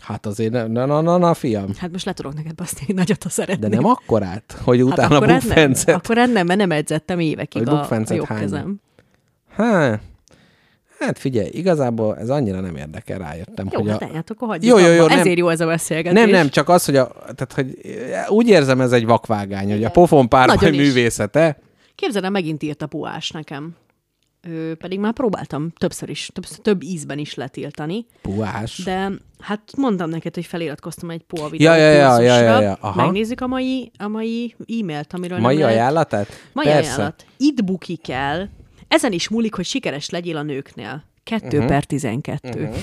[0.00, 1.68] Hát azért, na, na, na, na, fiam.
[1.78, 3.68] Hát most le tudok neked baszni egy nagyot, ha De szeretnél.
[3.68, 5.94] nem akkorát, hogy hát utána akkor hát nem, bukfencet.
[5.94, 8.42] akkor hát nem, mert nem edzettem évekig Hogy a, a jobb hányni.
[8.42, 8.80] kezem.
[9.56, 10.00] Hát,
[10.98, 14.14] hát figyelj, igazából ez annyira nem érdekel, rájöttem, Jó, hogy hát, a...
[14.14, 16.20] hát akkor hagyjuk Jó, jó, jó, nem- Ezért jó ez a beszélgetés.
[16.20, 17.78] Nem, nem, csak az, hogy, a, tehát, hogy
[18.28, 21.58] úgy érzem, ez egy vakvágány, hogy a pofon párbaj művészete.
[21.94, 23.76] Képzeld el, megint írt a puás nekem.
[24.48, 28.82] Ő, pedig már próbáltam többször is, többször, több ízben is letiltani, Puhás.
[28.84, 29.10] de
[29.40, 33.02] hát mondtam neked, hogy feliratkoztam egy POA videó Ja, ja, ja, ja, ja, ja, aha.
[33.02, 36.28] Megnézzük a mai, a mai e-mailt, amiről Mai nem ajánlatát?
[36.52, 36.92] Mai Persze.
[36.92, 37.24] ajánlat.
[37.36, 38.50] Itt bukik el.
[38.88, 41.04] Ezen is múlik, hogy sikeres legyél a nőknél.
[41.22, 41.54] 2 Mhm.
[41.56, 41.68] uh-huh.
[41.70, 42.48] per 12.
[42.62, 42.76] Uh-huh.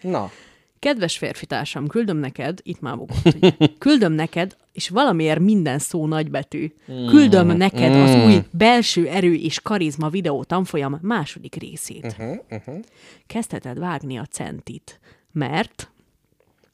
[0.00, 0.30] Na,
[0.78, 3.36] Kedves férfitársam, küldöm neked, itt már bukott,
[3.78, 6.72] küldöm neked, és valamiért minden szó nagybetű.
[7.08, 12.04] Küldöm neked az új belső erő és karizma videó tanfolyam második részét.
[12.18, 12.74] Uh-huh, uh-huh.
[13.26, 15.00] Kezdheted vágni a centit,
[15.36, 15.90] mert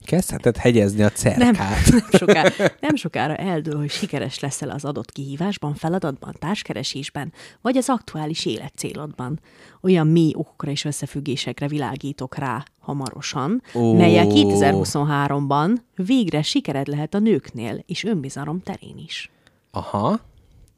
[0.05, 1.91] kezdheted hegyezni a nem, cerkát.
[1.91, 2.51] nem, sokára,
[2.81, 9.41] nem sokára eldől, hogy sikeres leszel az adott kihívásban, feladatban, társkeresésben, vagy az aktuális életcélodban.
[9.81, 13.97] Olyan mély okokra és összefüggésekre világítok rá hamarosan, Ó.
[13.97, 19.31] melyek 2023-ban végre sikered lehet a nőknél, és önbizalom terén is.
[19.71, 20.21] Aha.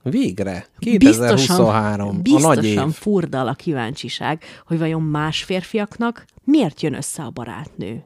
[0.02, 0.66] Végre.
[0.78, 2.08] 2023.
[2.08, 2.94] a nagy biztosan év.
[2.94, 8.04] furdal a kíváncsiság, hogy vajon más férfiaknak miért jön össze a barátnő?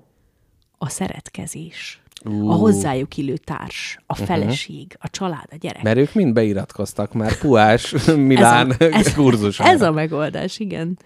[0.79, 2.03] A szeretkezés.
[2.25, 5.83] A hozzájuk illő társ, a feleség, a család, a gyerek.
[5.83, 9.71] Mert ők mind beiratkoztak már Puás Milán ez, kurzusára.
[9.71, 10.99] ez a megoldás, igen.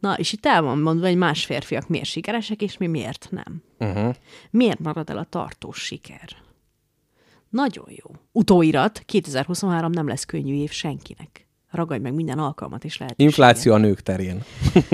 [0.00, 3.62] Na, és itt el van mondva, hogy más férfiak miért sikeresek, és mi miért nem.
[3.78, 4.14] Uh-huh.
[4.50, 6.28] Miért marad el a tartós siker?
[7.48, 8.10] Nagyon jó.
[8.32, 11.46] Utóirat, 2023 nem lesz könnyű év senkinek.
[11.70, 13.36] Ragadj meg minden alkalmat és lehetőséget.
[13.36, 14.42] Infláció a nők terén.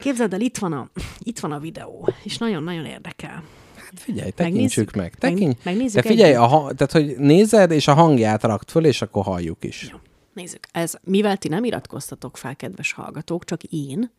[0.00, 3.42] Képzeld el, itt van a, itt van a videó, és nagyon-nagyon érdekel.
[3.74, 5.14] Hát figyelj, tekintsük meg.
[5.14, 5.64] Tekint...
[5.64, 9.24] megnézzük De figyelj, a, ha- tehát, hogy nézed, és a hangját rakt föl, és akkor
[9.24, 9.88] halljuk is.
[9.92, 9.96] Jó,
[10.32, 10.66] nézzük.
[10.72, 14.10] Ez, mivel ti nem iratkoztatok fel, kedves hallgatók, csak én,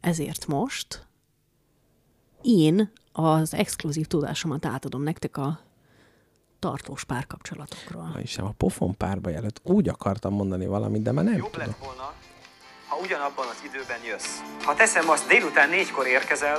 [0.00, 1.06] ezért most
[2.42, 5.60] én az exkluzív tudásomat átadom nektek a
[6.58, 8.10] tartós párkapcsolatokról.
[8.12, 11.66] Na is, a pofon párba előtt úgy akartam mondani valamit, de már nem Jobb tudom.
[11.66, 12.12] lett volna,
[12.94, 14.36] ha ugyanabban az időben jössz.
[14.64, 16.58] Ha teszem azt, délután négykor érkezel,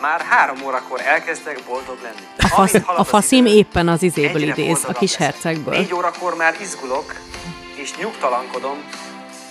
[0.00, 2.26] már három órakor elkezdek boldog lenni.
[2.38, 5.74] A, fasz, a faszim idő, éppen az izéből idéz, a kis hercegből.
[5.74, 7.14] Négy órakor már izgulok,
[7.74, 8.84] és nyugtalankodom,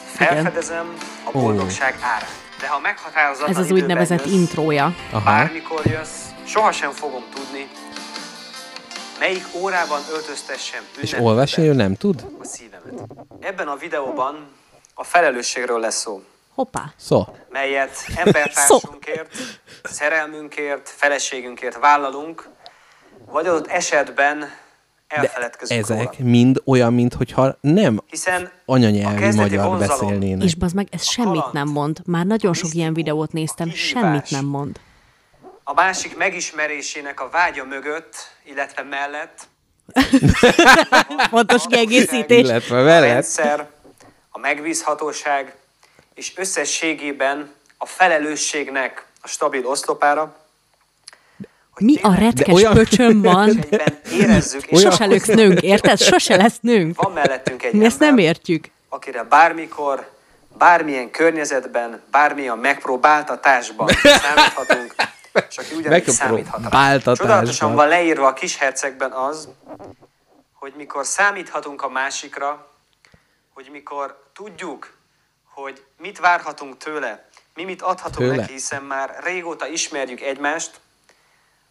[0.06, 0.94] felfedezem
[1.24, 2.30] a boldogság árát.
[2.60, 4.96] De ha meghatározatlan Ez az úgynevezett jössz, intrója.
[5.12, 5.26] Aha.
[5.26, 7.68] Bármikor jössz, sohasem fogom tudni,
[9.20, 12.26] melyik órában öltöztessem És olvasni ő nem tud?
[12.42, 13.04] a szívemet.
[13.40, 14.48] Ebben a videóban
[14.94, 16.22] a felelősségről lesz szó,
[16.56, 16.94] Hoppá.
[16.98, 17.28] Szó.
[17.50, 19.36] melyet embertársunkért,
[19.84, 22.50] szerelmünkért, feleségünkért vállalunk,
[23.26, 24.50] vagy adott esetben
[25.08, 26.02] elfeledkezünk róla.
[26.02, 30.44] Ezek mind olyan, mintha nem Hiszen a anyanyelvi magyar beszélnének.
[30.44, 32.00] És bazd meg, ez semmit nem mond.
[32.06, 34.80] Már nagyon a sok ilyen videót néztem, a semmit nem mond.
[35.64, 39.50] a másik megismerésének a vágya mögött, illetve mellett
[41.30, 42.40] Fontos a kiegészítés.
[42.40, 43.12] Illetve a veled.
[43.12, 43.81] rendszer, a
[44.42, 45.56] megbízhatóság,
[46.14, 50.36] és összességében a felelősségnek a stabil oszlopára,
[51.72, 53.66] hogy Mi a retkes olyan- pöcsöm van?
[54.12, 56.00] érezzük, és Sose lesz nőnk, érted?
[56.00, 57.02] Sose lesz nőnk.
[57.02, 58.66] van mellettünk egy Mi ezt nem értjük.
[58.90, 60.10] akire bármikor,
[60.58, 63.88] bármilyen környezetben, bármilyen megpróbáltatásban
[64.24, 64.96] számíthatunk,
[65.50, 66.72] és aki ugyanígy számíthat.
[66.72, 66.98] rá.
[66.98, 69.48] Csodálatosan van leírva a kis hercegben az,
[70.54, 72.71] hogy mikor számíthatunk a másikra,
[73.62, 74.98] hogy mikor tudjuk,
[75.44, 78.36] hogy mit várhatunk tőle, mi mit adhatunk Tőle?
[78.36, 80.80] neki, hiszen már régóta ismerjük egymást,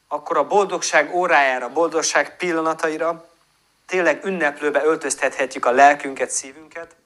[0.08, 3.28] akkor a boldogság órájára, a boldogság pillanataira
[3.86, 6.96] tényleg ünneplőbe öltöztethetjük a lelkünket, szívünket,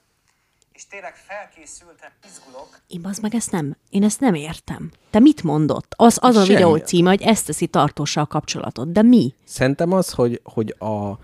[0.72, 4.90] és tényleg felkészülten izgulok, Én az meg ezt nem, én ezt nem értem.
[5.10, 5.92] Te mit mondott?
[5.96, 6.54] Az, az a Semmi.
[6.54, 8.92] videó címe, hogy ezt teszi tartósa a kapcsolatot.
[8.92, 9.34] De mi?
[9.44, 11.18] Szerintem az, hogy, hogy a,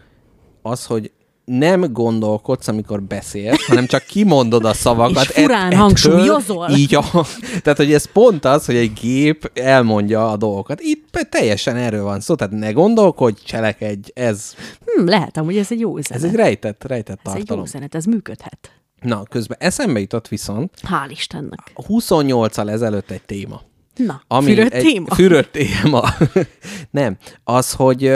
[0.62, 1.12] az, hogy
[1.58, 5.22] nem gondolkodsz, amikor beszélsz, hanem csak kimondod a szavakat.
[5.24, 6.70] És furán hangsúlyozol.
[6.70, 7.04] Így a,
[7.62, 10.80] tehát, hogy ez pont az, hogy egy gép elmondja a dolgokat.
[10.80, 14.54] Itt teljesen erről van szó, tehát ne gondolkodj, cselekedj, ez,
[14.84, 16.22] Hm, lehet amúgy ez egy jó üzenet.
[16.24, 17.64] ez egy rejtett, rejtett ez egy jó tartalom.
[17.64, 18.70] üzenet, ez működhet.
[19.00, 21.72] Na, közben eszembe jutott viszont Hál' Istennek.
[21.88, 23.60] 28-al ezelőtt egy téma.
[23.96, 25.14] Na, Ami fürödt egy, téma?
[25.14, 26.02] Fürödt téma.
[26.90, 27.16] Nem.
[27.44, 28.12] Az, hogy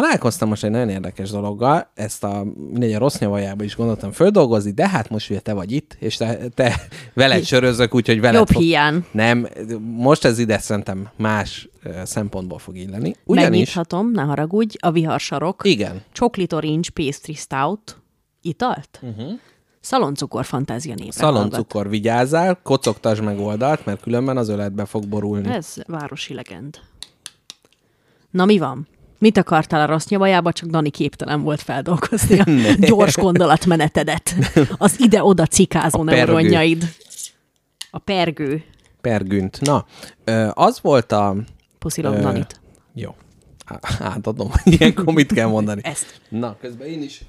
[0.00, 4.70] találkoztam most egy nagyon érdekes dologgal, ezt a, mindegy, a rossz nyavajába is gondoltam földolgozni,
[4.70, 6.74] de hát most ugye te vagy itt, és te, te
[7.14, 9.04] veled sörözök, úgyhogy veled Jobb fog- hiány.
[9.10, 9.48] Nem,
[9.80, 11.68] most ez ide szerintem más
[12.04, 13.14] szempontból fog illeni.
[13.24, 15.60] Ugyanis, Megnyithatom, ne haragudj, a viharsarok.
[15.64, 18.02] igen, Chocolate Orange Pastry Stout.
[18.42, 19.00] Italt?
[19.02, 19.32] Uh-huh.
[19.80, 25.46] Szaloncukor fantázia névre szaloncukor vigyázzál, kocogtasd meg oldalt, mert különben az öletbe fog borulni.
[25.46, 25.64] hallgat.
[25.64, 26.78] Ez városi legend.
[28.30, 28.86] Na mi van?
[29.24, 32.44] Mit akartál a rossz nyavajába, csak Dani képtelen volt feldolgozni a
[32.88, 34.34] gyors gondolatmenetedet.
[34.78, 36.88] Az ide-oda cikázó A neuronjaid.
[37.90, 38.62] A pergő.
[39.00, 39.60] Pergünt.
[39.60, 39.86] Na,
[40.52, 41.36] az volt a...
[41.78, 42.60] Puszilom Danit.
[42.94, 43.14] Jó.
[43.98, 45.80] Átadom, ilyenkor mit kell mondani.
[45.92, 46.20] Ezt.
[46.28, 47.24] Na, közben én is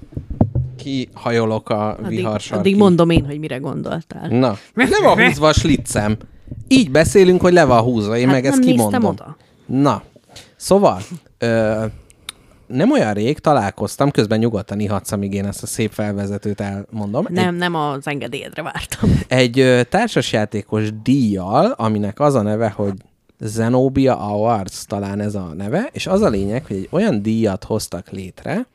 [0.76, 2.58] kihajolok a Addig, viharsarki.
[2.58, 4.28] addig mondom én, hogy mire gondoltál.
[4.28, 6.16] Na, le van húzva a slicem.
[6.68, 9.04] Így beszélünk, hogy le van húzva, én Hát meg ezt nem kimondom.
[9.04, 9.36] oda.
[9.66, 10.02] Na,
[10.56, 11.00] szóval,
[11.38, 11.84] ö,
[12.66, 17.26] nem olyan rég találkoztam, közben nyugodtan ihatsz, amíg én ezt a szép felvezetőt elmondom.
[17.28, 19.20] Nem, nem az engedélyedre vártam.
[19.28, 22.94] Egy ö, társasjátékos díjjal, aminek az a neve, hogy
[23.38, 28.10] Zenobia Awards talán ez a neve, és az a lényeg, hogy egy olyan díjat hoztak
[28.10, 28.66] létre,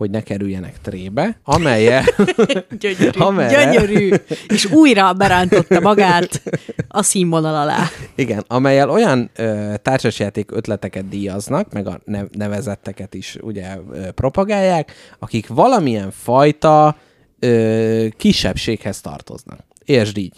[0.00, 2.04] hogy ne kerüljenek trébe, amelye,
[2.80, 3.18] Gyönyörű.
[3.28, 3.64] Amerre.
[3.64, 4.10] Gyönyörű.
[4.48, 6.42] És újra berántotta magát
[6.88, 7.86] a színvonal alá.
[8.14, 14.92] igen, amelyel olyan ö, társasjáték ötleteket díjaznak, meg a nev- nevezetteket is ugye ö, propagálják,
[15.18, 16.96] akik valamilyen fajta
[17.38, 19.60] ö, kisebbséghez tartoznak.
[19.84, 20.36] Értsd így,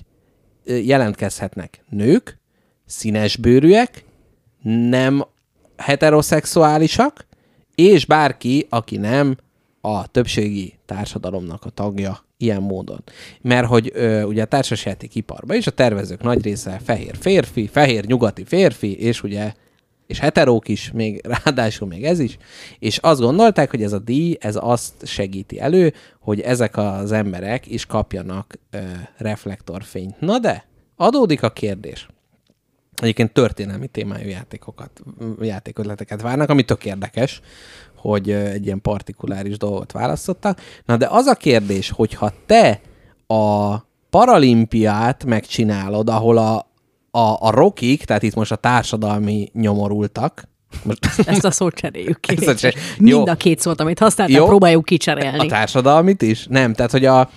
[0.65, 2.39] ö, jelentkezhetnek nők,
[2.87, 4.05] színesbőrűek,
[4.91, 5.25] nem
[5.77, 7.27] heteroszexuálisak,
[7.75, 9.37] és bárki, aki nem
[9.85, 13.03] a többségi társadalomnak a tagja ilyen módon.
[13.41, 18.05] Mert hogy ö, ugye a társasjáték iparban is a tervezők nagy része fehér férfi, fehér
[18.05, 19.53] nyugati férfi, és ugye
[20.07, 22.37] és heterók is, még ráadásul még ez is,
[22.79, 27.67] és azt gondolták, hogy ez a díj, ez azt segíti elő, hogy ezek az emberek
[27.67, 28.79] is kapjanak ö,
[29.17, 30.21] reflektorfényt.
[30.21, 32.09] Na de, adódik a kérdés.
[32.97, 35.03] Egyébként történelmi témájú játékokat,
[35.41, 37.41] játékötleteket várnak, ami tök érdekes,
[38.03, 40.61] hogy egy ilyen partikuláris dolgot választottak.
[40.85, 42.81] Na de az a kérdés, hogyha te
[43.27, 43.75] a
[44.11, 46.57] paralimpiát megcsinálod, ahol a,
[47.11, 50.49] a, a rokik, tehát itt most a társadalmi nyomorultak,
[50.83, 52.37] most Ezt a szót cseréljük ki.
[52.37, 53.27] Ezt a cser- Mind Jó.
[53.27, 54.47] a két szót, amit használtál, Jó.
[54.47, 55.47] próbáljuk a kicserélni.
[55.47, 56.47] társadalmit is?
[56.47, 57.31] Nem, tehát hogy a,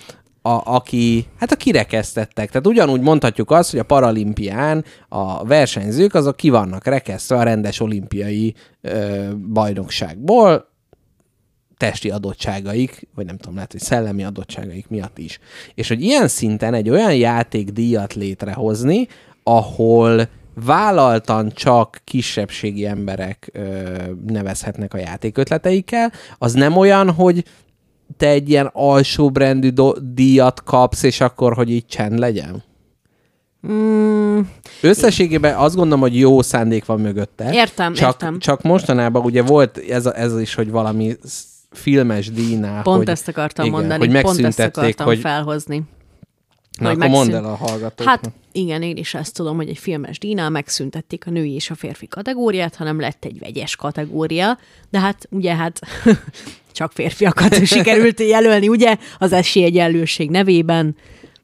[0.46, 2.50] a, aki, hát a kirekesztettek.
[2.50, 7.80] Tehát ugyanúgy mondhatjuk azt, hogy a paralimpián a versenyzők azok ki vannak rekesztve a rendes
[7.80, 10.68] olimpiai ö, bajnokságból,
[11.76, 15.38] testi adottságaik, vagy nem tudom, lehet, hogy szellemi adottságaik miatt is.
[15.74, 19.08] És hogy ilyen szinten egy olyan játékdíjat létrehozni,
[19.42, 23.62] ahol vállaltan csak kisebbségi emberek ö,
[24.26, 27.44] nevezhetnek a játékötleteikkel, az nem olyan, hogy
[28.16, 32.64] te egy ilyen alsóbrendű do- díjat kapsz, és akkor, hogy így csend legyen?
[33.68, 34.40] Mm,
[34.80, 37.52] Összességében azt gondolom, hogy jó szándék van mögötte.
[37.52, 38.38] Értem, csak, értem.
[38.38, 41.16] Csak mostanában ugye volt ez, a, ez is, hogy valami
[41.70, 45.82] filmes díjnál, pont hogy, ezt akartam igen, mondani, hogy pont ezt akartam hogy felhozni.
[46.80, 48.08] na, akkor mondd el a hallgatóknak.
[48.08, 51.74] Hát igen, én is ezt tudom, hogy egy filmes díjnál megszüntették a női és a
[51.74, 54.58] férfi kategóriát, hanem lett egy vegyes kategória,
[54.90, 55.80] de hát ugye hát
[56.76, 60.96] csak férfiakat sikerült jelölni, ugye, az esélyegyenlőség nevében,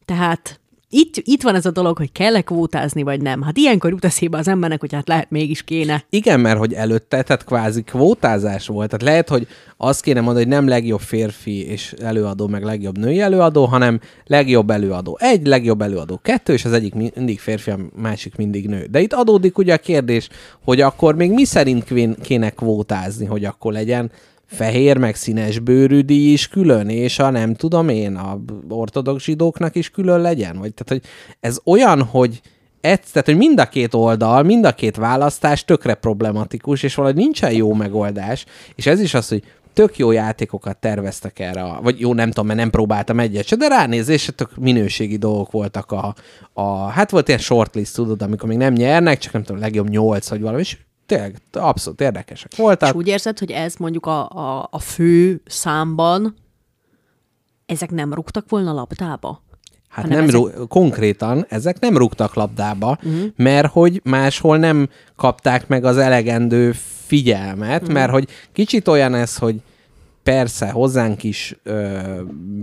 [0.05, 0.61] tehát
[0.95, 3.43] itt, itt van ez a dolog, hogy kell-e kvótázni, vagy nem.
[3.43, 6.05] Hát ilyenkor jut eszébe az embernek, hogy hát lehet mégis kéne.
[6.11, 8.89] Igen, mert hogy előtte, tehát kvázi kvótázás volt.
[8.89, 9.47] Tehát lehet, hogy
[9.77, 14.71] azt kéne mondani, hogy nem legjobb férfi és előadó, meg legjobb női előadó, hanem legjobb
[14.71, 18.87] előadó egy, legjobb előadó kettő, és az egyik mi- mindig férfi, a másik mindig nő.
[18.91, 20.29] De itt adódik ugye a kérdés,
[20.65, 21.85] hogy akkor még mi szerint
[22.23, 24.11] kéne kvótázni, hogy akkor legyen
[24.53, 29.77] fehér, meg színes bőrű díj is külön, és a nem tudom én, a ortodox zsidóknak
[29.77, 30.59] is külön legyen?
[30.59, 31.11] Vagy tehát, hogy
[31.41, 32.41] ez olyan, hogy
[32.81, 37.19] ez, tehát, hogy mind a két oldal, mind a két választás tökre problematikus, és valahogy
[37.19, 39.43] nincsen jó megoldás, és ez is az, hogy
[39.73, 43.69] tök jó játékokat terveztek erre, vagy jó, nem tudom, mert nem próbáltam egyet se, de
[43.69, 46.15] ránézésre tök minőségi dolgok voltak a,
[46.53, 50.29] a hát volt ilyen shortlist, tudod, amikor még nem nyernek, csak nem tudom, legjobb nyolc,
[50.29, 50.77] vagy valami, és
[51.13, 52.89] tényleg abszolút érdekesek voltak.
[52.89, 56.35] És úgy érzed, hogy ez mondjuk a, a, a fő számban
[57.67, 59.43] ezek nem rúgtak volna labdába?
[59.89, 60.69] Hát nem ezek- ezek...
[60.69, 63.25] konkrétan ezek nem rúgtak labdába, uh-huh.
[63.37, 66.73] mert hogy máshol nem kapták meg az elegendő
[67.07, 67.95] figyelmet, uh-huh.
[67.95, 69.61] mert hogy kicsit olyan ez, hogy
[70.23, 71.99] persze hozzánk is ö,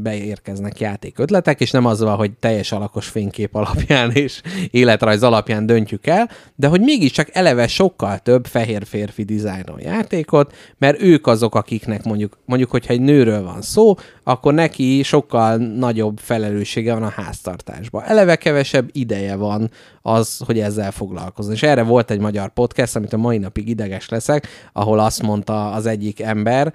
[0.01, 4.41] beérkeznek játékötletek, és nem az van, hogy teljes alakos fénykép alapján és
[4.71, 11.01] életrajz alapján döntjük el, de hogy mégiscsak eleve sokkal több fehér férfi dizájnol játékot, mert
[11.01, 16.93] ők azok, akiknek mondjuk, mondjuk, hogyha egy nőről van szó, akkor neki sokkal nagyobb felelőssége
[16.93, 18.03] van a háztartásban.
[18.03, 19.69] Eleve kevesebb ideje van
[20.01, 21.53] az, hogy ezzel foglalkozni.
[21.53, 25.71] És erre volt egy magyar podcast, amit a mai napig ideges leszek, ahol azt mondta
[25.71, 26.73] az egyik ember,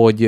[0.00, 0.24] hogy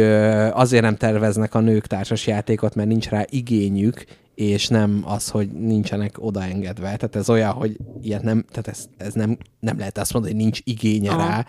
[0.53, 4.05] azért nem terveznek a nők társas játékot, mert nincs rá igényük,
[4.37, 6.97] és nem az, hogy nincsenek odaengedve.
[6.97, 10.43] Tehát ez olyan, hogy ilyet nem, tehát ez, ez nem, nem lehet azt mondani, hogy
[10.43, 11.27] nincs igénye Aha.
[11.29, 11.47] rá,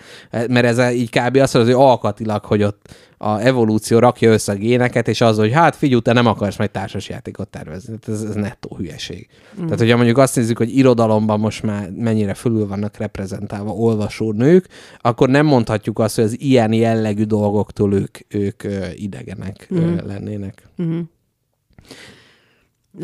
[0.48, 1.36] mert ez így kb.
[1.36, 5.52] azt mondja, hogy alkatilag, hogy ott a evolúció rakja össze a géneket, és az, hogy
[5.52, 7.98] hát figyelj, te nem akarsz majd társas játékot tervezni.
[7.98, 9.28] Tehát ez, ez nettó hülyeség.
[9.60, 9.64] Mm.
[9.64, 14.68] Tehát, hogyha mondjuk azt nézzük, hogy irodalomban most már mennyire fölül vannak reprezentálva olvasó nők,
[15.00, 19.98] akkor nem mondhatjuk azt, hogy az ilyen jellegű dolgoktól ők, ők ö, idegenek mm.
[20.06, 20.70] lennének.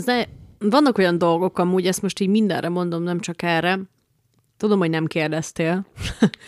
[0.05, 0.29] De
[0.59, 3.79] vannak olyan dolgok, amúgy ezt most így mindenre mondom, nem csak erre.
[4.57, 5.85] Tudom, hogy nem kérdeztél,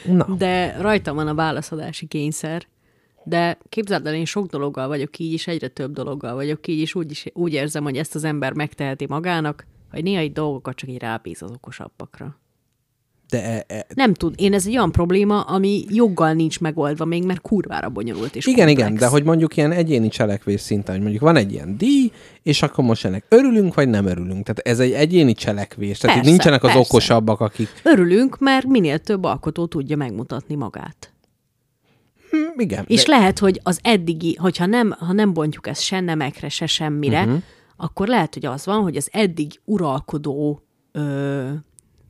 [0.05, 0.25] Na.
[0.37, 2.67] de rajtam van a válaszadási kényszer.
[3.23, 6.95] De képzeld el, én sok dologgal vagyok így is, egyre több dologgal vagyok így is,
[6.95, 10.89] úgy, is, úgy érzem, hogy ezt az ember megteheti magának, hogy néha egy dolgokat csak
[10.89, 12.39] így rábíz az okosabbakra.
[13.29, 14.33] De e, e, Nem tud.
[14.37, 18.65] Én ez egy olyan probléma, ami joggal nincs megoldva még, mert kurvára bonyolult és igen,
[18.65, 18.89] komplex.
[18.89, 22.11] igen, de hogy mondjuk ilyen egyéni cselekvés szinten, hogy mondjuk van egy ilyen díj,
[22.43, 24.43] és akkor most ennek örülünk, vagy nem örülünk.
[24.43, 25.97] Tehát ez egy egyéni cselekvés.
[25.97, 26.87] Tehát Persze, nincsenek az persze.
[26.89, 31.13] okosabbak, akik Örülünk, mert minél több alkotó tudja megmutatni magát.
[32.29, 32.85] hm, igen.
[32.87, 36.65] És de, lehet, hogy az eddigi, hogyha nem, ha nem bontjuk ezt se nemekre, se
[36.65, 37.41] semmire, uh-huh.
[37.77, 40.61] akkor lehet, hogy az van, hogy az eddig uralkodó
[40.91, 41.49] ö,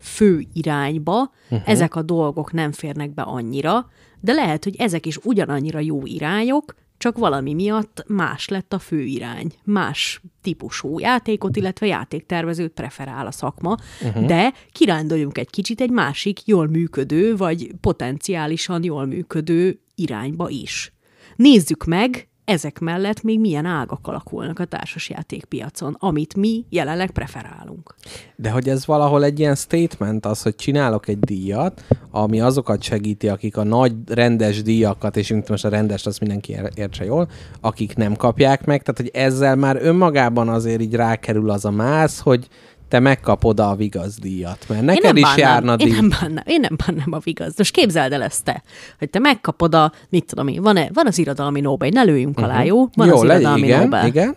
[0.06, 1.70] fő irányba uh-huh.
[1.70, 6.76] ezek a dolgok nem férnek be annyira, de lehet, hogy ezek is ugyanannyira jó irányok,
[6.98, 9.52] csak valami miatt más lett a fő irány.
[9.64, 14.26] Más típusú játékot, illetve játéktervezőt preferál a szakma, uh-huh.
[14.26, 20.94] de kiránduljunk egy kicsit egy másik jól működő, vagy potenciálisan jól működő irányba is.
[21.36, 27.96] Nézzük meg, ezek mellett még milyen ágak alakulnak a társasjátékpiacon, amit mi jelenleg preferálunk.
[28.36, 33.28] de hogy ez valahol egy ilyen statement az, hogy csinálok egy díjat, ami azokat segíti,
[33.30, 37.30] akik a nagy rendes díjakat, és most a rendes, azt mindenki ér- értse jól,
[37.62, 42.20] akik nem kapják meg, tehát hogy ezzel már önmagában azért így rákerül az a mász,
[42.20, 42.48] hogy
[42.88, 45.88] te megkapod a vigazdíjat, mert neked én is bánnám, járna díj.
[45.88, 47.54] Én nem bánnám, én nem bánnám a vigaz.
[47.58, 48.64] Most képzeld el ezt te,
[49.00, 52.40] hogy te megkapod a, mit tudom én, van, -e, van az irodalmi Nobel, ne lőjünk
[52.40, 52.78] alá, jó?
[52.78, 53.08] Van Mhm.
[53.08, 54.08] Jó, az legyen, irodalmi igen, Nobel.
[54.08, 54.36] igen.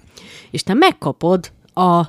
[0.51, 2.03] És te megkapod a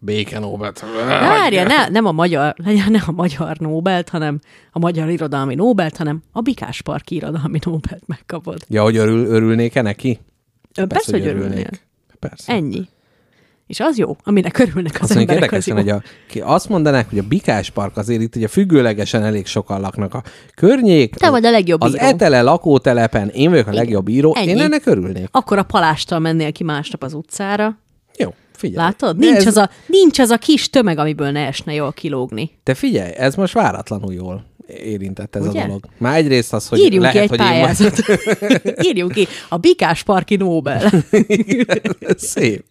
[0.00, 0.72] Béke Nobel.
[1.06, 4.40] Várja, ne, nem a magyar, legyen ne a magyar Nobelt, hanem
[4.72, 8.58] a magyar irodalmi Nobelt, hanem a Bikás Park irodalmi Nobelt megkapod.
[8.68, 10.20] Ja, hogy örül, örülnék-e neki?
[10.74, 11.70] Persze, Persze hogy örülnél.
[12.18, 12.52] Persze.
[12.52, 12.88] Ennyi.
[13.68, 15.82] És az jó, aminek örülnek az Azt emberek, az érdekesen, jó.
[15.82, 19.80] hogy a, ki azt mondanák, hogy a Bikás Park azért itt ugye függőlegesen elég sokan
[19.80, 20.22] laknak a
[20.54, 21.14] környék.
[21.14, 22.04] Te az, vagy a legjobb Az író.
[22.06, 24.48] Etele lakótelepen, én vagyok a legjobb író, Ennyi.
[24.48, 25.28] én ennek örülnék.
[25.30, 27.78] Akkor a palástal mennél ki másnap az utcára.
[28.18, 28.84] Jó, figyelj.
[28.86, 29.16] Látod?
[29.18, 32.50] Nincs, ez, az a, nincs az a kis tömeg, amiből ne esne jól kilógni.
[32.62, 35.62] Te figyelj, ez most váratlanul jól érintett ez Ugye?
[35.62, 35.84] a dolog.
[35.98, 38.04] Már egyrészt az, hogy Írjunk lehet, ki egy hogy pályázatot.
[38.88, 39.26] Írjunk ki.
[39.48, 40.90] A Bikás Parki Nobel.
[42.16, 42.64] Szép.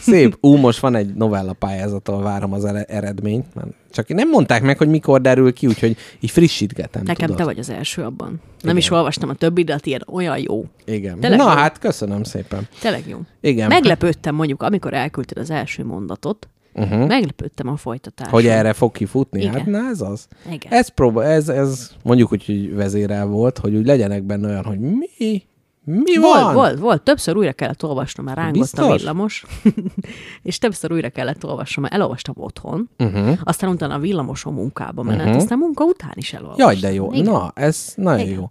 [0.00, 0.36] Szép.
[0.40, 3.54] Ú, most van egy novella pályázattól, várom az eredményt.
[3.54, 7.02] Már Csak nem mondták meg, hogy mikor derül ki, úgyhogy így frissítgetem.
[7.04, 7.36] Nekem tudod.
[7.36, 8.40] te vagy az első abban.
[8.60, 10.64] Nem is olvastam a többi, de tiéd olyan jó.
[10.84, 11.20] Igen.
[11.20, 11.56] Tényleg Na jó?
[11.56, 12.68] hát, köszönöm szépen.
[12.80, 13.18] Tényleg jó.
[13.40, 13.68] Igen.
[13.68, 17.06] Meglepődtem mondjuk, amikor elküldted az első mondatot, Uh-huh.
[17.06, 18.32] meglepődtem a folytatáson.
[18.32, 19.40] Hogy erre fog kifutni?
[19.40, 19.52] Igen.
[19.52, 20.26] Hát na ez az.
[20.50, 20.72] Igen.
[20.72, 24.78] Ez, próba, ez, ez mondjuk úgy, hogy vezérel volt, hogy úgy legyenek benne olyan, hogy
[24.80, 25.42] mi?
[25.84, 26.54] Mi Volt, van?
[26.54, 27.02] volt, volt.
[27.02, 29.44] Többször újra kellett olvasnom, mert rángott a villamos.
[30.42, 32.88] és többször újra kellett olvasnom, mert elolvastam otthon.
[32.98, 33.38] Uh-huh.
[33.42, 35.36] Aztán utána a villamoson munkába menet, Mhm.
[35.36, 36.66] aztán munka után is elolvastam.
[36.70, 37.12] Jaj, de jó.
[37.12, 37.24] Igen.
[37.32, 38.38] Na, ez nagyon Igen.
[38.38, 38.50] jó.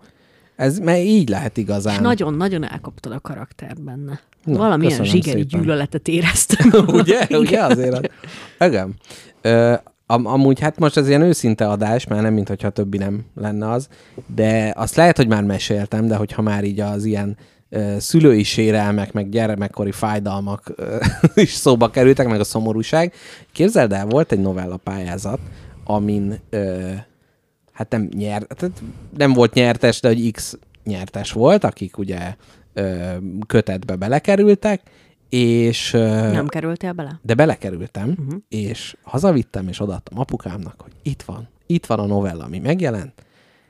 [0.62, 2.02] Ez, mert így lehet igazán.
[2.02, 4.20] nagyon-nagyon elkaptad a karaktert benne.
[4.44, 5.60] Na, Valamilyen zsigeri szépen.
[5.60, 6.72] gyűlöletet éreztem.
[7.00, 7.24] ugye?
[7.28, 7.40] Igen.
[7.40, 7.94] Ugye azért?
[7.94, 8.68] Az...
[8.68, 8.96] Igen.
[9.42, 9.74] Ö,
[10.06, 13.88] am- amúgy hát most ez ilyen őszinte adás, mert nem, mintha többi nem lenne az,
[14.36, 17.38] de azt lehet, hogy már meséltem, de hogyha már így az ilyen
[17.70, 20.96] ö, szülői sérelmek, meg gyermekkori fájdalmak ö,
[21.42, 23.14] is szóba kerültek, meg a szomorúság.
[23.52, 25.40] Képzeld el, volt egy novella pályázat,
[25.84, 26.90] amin ö,
[27.72, 28.82] hát nem nyert, tehát
[29.18, 32.36] nem volt nyertes, de hogy X nyertes volt, akik ugye
[33.48, 34.82] kötetbe belekerültek,
[35.30, 37.20] és Nem kerültél bele?
[37.22, 38.40] de belekerültem, uh-huh.
[38.50, 43.14] és hazavittem, és odaadtam apukámnak, hogy itt van, itt van a novella, ami megjelent,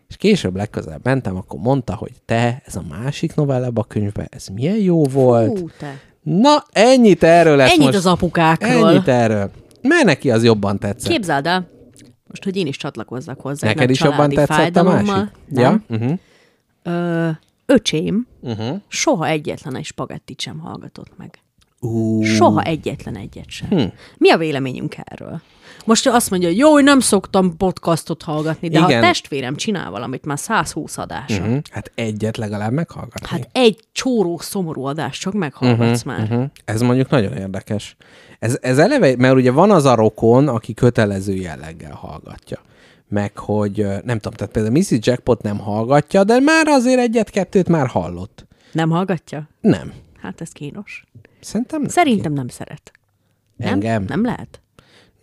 [0.09, 4.47] és később legközelebb mentem, akkor mondta, hogy te, ez a másik novella a könyvben, ez
[4.47, 5.59] milyen jó volt.
[5.59, 5.99] Hú, te.
[6.21, 7.97] Na, ennyit erről lesz Ennyit most.
[7.97, 8.89] az apukákról.
[8.89, 9.51] Ennyit erről.
[9.81, 11.11] Mert neki az jobban tetszett.
[11.11, 11.67] Képzeld el,
[12.31, 13.67] most, hogy én is csatlakozzak hozzá.
[13.67, 15.07] Neked is jobban tetszett a másik?
[15.47, 15.83] Nem.
[15.87, 15.95] Ja?
[15.97, 16.19] Uh-huh.
[16.83, 17.29] Ö,
[17.65, 18.81] öcsém Uh-huh.
[18.87, 21.39] soha egyetlen egy spagettit sem hallgatott meg.
[21.83, 23.69] Uh, Soha egyetlen egyet sem.
[23.69, 23.83] Hm.
[24.17, 25.41] Mi a véleményünk erről?
[25.85, 28.91] Most azt mondja, hogy jó, hogy nem szoktam podcastot hallgatni, de Igen.
[28.91, 31.57] ha a testvérem csinál valamit már 120 adása, Uh-huh.
[31.71, 33.27] Hát egyet legalább meghallgatni.
[33.27, 36.19] hát egy csóró szomorú adást csak meghallgatsz már.
[36.21, 36.43] Uh-huh.
[36.65, 37.95] Ez mondjuk nagyon érdekes.
[38.41, 42.59] Ez, ez eleve, mert ugye van az a rokon, aki kötelező jelleggel hallgatja.
[43.07, 44.91] Meg hogy, nem tudom, tehát például Mrs.
[44.99, 48.45] Jackpot nem hallgatja, de már azért egyet-kettőt már hallott.
[48.71, 49.49] Nem hallgatja?
[49.61, 49.93] Nem.
[50.21, 51.05] Hát ez kínos.
[51.39, 51.89] Szerintem nem.
[51.89, 52.91] Szerintem nem szeret.
[53.55, 53.73] Nem?
[53.73, 54.03] Engem?
[54.07, 54.61] Nem lehet?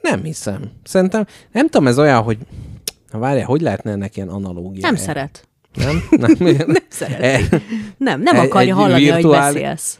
[0.00, 0.62] Nem hiszem.
[0.84, 2.38] Szerintem, nem tudom, ez olyan, hogy
[3.12, 4.80] na várjál, hogy lehetne ennek ilyen analógia?
[4.86, 5.48] Nem szeret.
[5.74, 6.02] Nem?
[6.22, 6.34] Nem,
[6.66, 7.20] nem szeret.
[7.52, 7.60] E,
[7.98, 9.98] Nem, nem Egy- akarja egy hallani, virtuál- hogy beszélsz.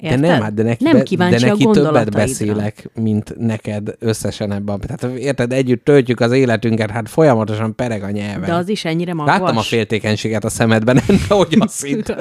[0.00, 4.80] De nem, hát de neki, nem kíváncsi de neki többet beszélek, mint neked összesen ebben.
[4.80, 8.48] Tehát érted, együtt töltjük az életünket, hát folyamatosan pereg a nyelven.
[8.48, 9.38] De az is ennyire magvas.
[9.38, 12.14] Láttam a féltékenységet a szemedben, nem, hogy azt hitt.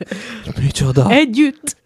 [0.62, 1.10] Micsoda?
[1.10, 1.76] Együtt.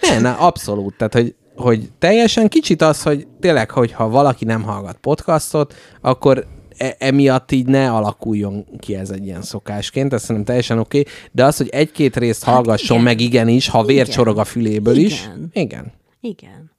[0.00, 0.96] Ne, ne, abszolút.
[0.96, 6.96] Tehát, hogy, hogy teljesen kicsit az, hogy tényleg, hogyha valaki nem hallgat podcastot, akkor e-
[6.98, 11.12] emiatt így ne alakuljon ki ez egy ilyen szokásként, ez szerintem teljesen oké, okay.
[11.32, 13.08] de az, hogy egy-két részt hallgasson igen.
[13.08, 14.10] meg igenis, ha vér Igen.
[14.10, 15.22] csorog a füléből is.
[15.22, 15.50] Igen.
[15.52, 15.92] Igen.
[16.20, 16.72] Igen.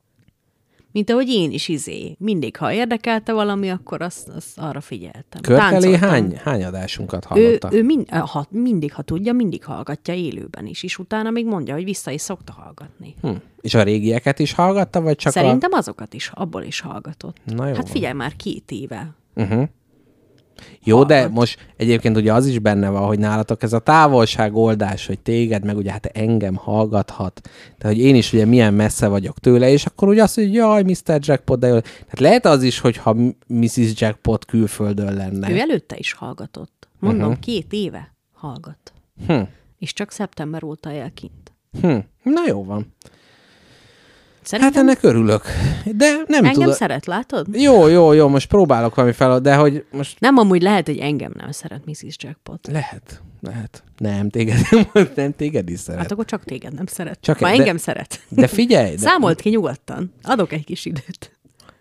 [0.95, 2.15] Mint ahogy én is izé.
[2.19, 5.41] Mindig, ha érdekelte valami, akkor azt, azt arra figyeltem.
[5.41, 6.09] Táncoltam.
[6.09, 7.73] hány, hány adásunkat Ő, hallotta?
[7.73, 11.83] ő mind, ha, mindig, ha tudja, mindig hallgatja élőben is, és utána még mondja, hogy
[11.83, 13.15] vissza is szokta hallgatni.
[13.21, 13.29] Hm.
[13.61, 17.37] És a régieket is hallgatta, vagy csak Szerintem azokat is, abból is hallgatott.
[17.43, 17.91] Na jó hát van.
[17.91, 19.15] figyelj már, két éve.
[19.35, 19.41] a...
[19.41, 19.67] Uh-huh.
[20.83, 25.19] Jó, de most egyébként ugye az is benne van, hogy nálatok ez a távolságoldás, hogy
[25.19, 27.41] téged, meg ugye hát engem hallgathat,
[27.77, 30.83] tehát hogy én is ugye milyen messze vagyok tőle, és akkor ugye azt, hogy jaj,
[30.83, 31.19] Mr.
[31.19, 31.79] Jackpot, de jó.
[31.79, 33.15] Tehát lehet az is, hogyha
[33.47, 33.91] Mrs.
[33.95, 35.51] Jackpot külföldön lenne.
[35.51, 36.87] Ő előtte is hallgatott.
[36.99, 37.43] Mondom, uh-huh.
[37.43, 38.93] két éve hallgat.
[39.27, 39.41] Hm.
[39.79, 41.53] És csak szeptember óta él kint.
[41.81, 41.97] Hm.
[42.23, 42.93] Na jó van.
[44.45, 45.43] Szerintem Hát ennek örülök.
[45.95, 46.71] De nem engem tudom.
[46.73, 47.47] szeret, látod?
[47.51, 51.31] Jó, jó, jó, most próbálok valami fel, de hogy most Nem, amúgy lehet, hogy engem
[51.37, 52.15] nem szeret Mrs.
[52.17, 52.67] Jackpot.
[52.71, 53.83] lehet, lehet.
[53.97, 54.57] Nem, téged
[55.15, 56.01] nem, téged is szeret.
[56.01, 57.17] Hát akkor csak téged nem szeret.
[57.21, 58.19] Csak Csak Ma de- engem szeret.
[58.29, 60.13] De figyelj, de, Számolt ki nyugodtan.
[60.23, 61.31] Adok egy kis időt.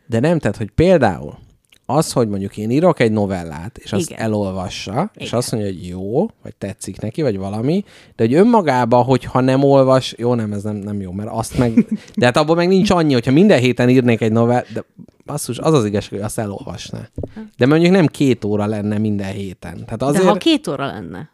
[0.07, 1.39] de nem, tehát, hogy például
[1.87, 4.23] az, hogy mondjuk én írok egy novellát, és azt Igen.
[4.23, 5.39] elolvassa, és Igen.
[5.39, 7.85] azt mondja, hogy jó, vagy tetszik neki, vagy valami,
[8.17, 11.87] de hogy önmagában, hogyha nem olvas, jó, nem, ez nem, nem jó, mert azt meg,
[12.17, 14.85] de hát abban meg nincs annyi, hogyha minden héten írnék egy novellát, de
[15.25, 17.09] basszus, az az igazság, hogy azt elolvasná.
[17.57, 19.85] De mondjuk nem két óra lenne minden héten.
[19.85, 21.31] Tehát azért, De ha két óra lenne,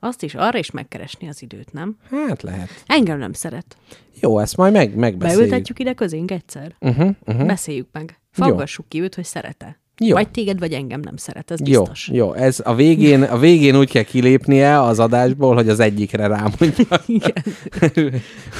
[0.00, 1.96] azt is arra is megkeresni az időt, nem?
[2.28, 2.68] hát lehet.
[2.86, 3.76] Engem nem szeret.
[4.20, 5.48] Jó, ezt majd meg, megbeszéljük.
[5.48, 6.74] Beültetjük ide közénk egyszer?
[6.80, 7.46] Uh-huh, uh-huh.
[7.46, 8.20] Beszéljük meg.
[8.30, 9.82] Faggassuk ki őt, hogy szeret-e.
[9.98, 10.14] Jó.
[10.14, 12.08] Vagy téged, vagy engem nem szeret, ez Jó, biztos.
[12.12, 16.86] jó, ez a végén, a végén úgy kell kilépnie az adásból, hogy az egyikre rámondja.
[17.06, 17.32] Igen.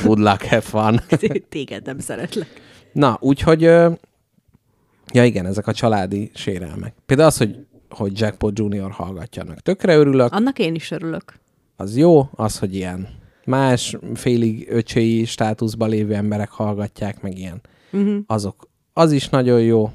[0.05, 1.01] Good luck, have fun.
[1.49, 2.49] Téged nem szeretlek.
[2.93, 6.95] Na, úgyhogy, ja igen, ezek a családi sérelmek.
[7.07, 7.57] Például az, hogy,
[7.91, 11.39] hogy Jackpot Junior hallgatja, annak tökre örülök, Annak én is örülök.
[11.77, 13.09] az jó, az, hogy ilyen
[13.45, 17.61] más félig öcsői státuszban lévő emberek hallgatják, meg ilyen.
[17.93, 18.17] Uh-huh.
[18.27, 19.91] Azok, az is nagyon jó.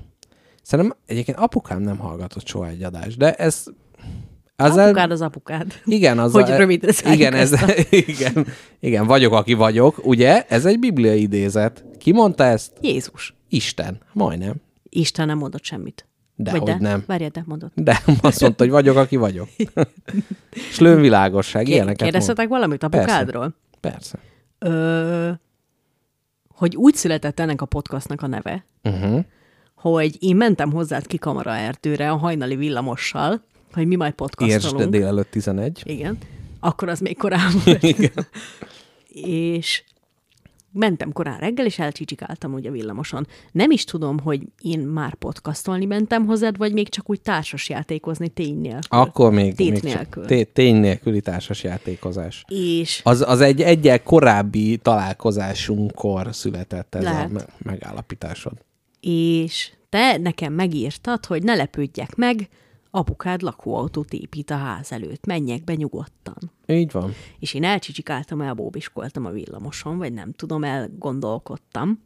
[0.69, 3.63] Szerintem egyébként apukám nem hallgatott soha egy adást, de ez...
[4.55, 5.73] Azzal, Apukád az apukád.
[5.85, 8.47] igen, az Hogy rövidre szálljuk igen, ez, ezt igen,
[8.79, 10.45] igen, vagyok, aki vagyok, ugye?
[10.45, 11.83] Ez egy bibliai idézet.
[11.97, 12.71] Ki mondta ezt?
[12.81, 13.35] Jézus.
[13.49, 13.97] Isten.
[14.13, 14.55] Majdnem.
[14.89, 16.07] Isten nem mondott semmit.
[16.35, 17.03] De Vagy hogy nem.
[17.07, 17.71] Várjál, de mondott.
[17.75, 19.47] De azt mondta, hogy vagyok, aki vagyok.
[20.69, 22.11] És lőnvilágosság, ilyeneket mond.
[22.11, 23.55] Kérdeztetek valamit apukádról?
[23.79, 24.19] Persze.
[24.59, 25.31] Ö,
[26.47, 29.23] hogy úgy született ennek a podcastnak a neve, Uh-huh.
[29.81, 33.43] Hogy én mentem hozzád ki kamaraerdőre a hajnali villamossal,
[33.73, 34.89] hogy mi majd Értsd, podcastolunk.
[34.91, 35.81] délelőtt 11.
[35.85, 36.17] Igen.
[36.59, 37.83] Akkor az még volt.
[37.83, 38.27] Igen.
[39.23, 39.83] És
[40.71, 43.27] mentem korán reggel, és elcsicsikáltam úgy a villamoson.
[43.51, 48.57] Nem is tudom, hogy én már podcastolni mentem hozzád, vagy még csak úgy társasjátékozni tény
[48.59, 48.99] nélkül.
[48.99, 50.25] Akkor még, Tét még nélkül.
[50.25, 52.43] té- tény nélküli társas játékozás.
[52.47, 57.25] És Az, az egy egyel korábbi találkozásunkkor született ez Lehet.
[57.29, 58.53] a me- megállapításod.
[58.99, 62.49] És te nekem megírtad, hogy ne lepődjek meg,
[62.91, 66.51] apukád lakóautót épít a ház előtt, menjek be nyugodtan.
[66.65, 67.13] Így van.
[67.39, 72.01] És én elcsicsikáltam, elbóbiskoltam a villamoson, vagy nem tudom, elgondolkodtam,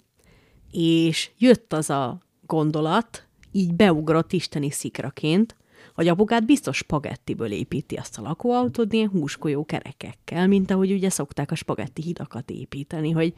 [0.71, 5.55] és jött az a gondolat, így beugrott isteni szikraként,
[5.95, 11.51] hogy apukád biztos spagettiből építi azt a lakóautót, ilyen húskolyó kerekekkel, mint ahogy ugye szokták
[11.51, 13.33] a spagetti hidakat építeni, hogy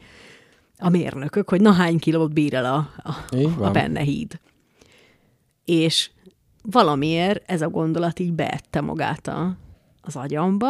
[0.78, 4.40] a mérnökök, hogy na hány kilót bír el a, a, Így a benne híd.
[5.64, 6.10] És
[6.62, 9.56] valamiért ez a gondolat így beette magát a,
[10.02, 10.68] az agyamba,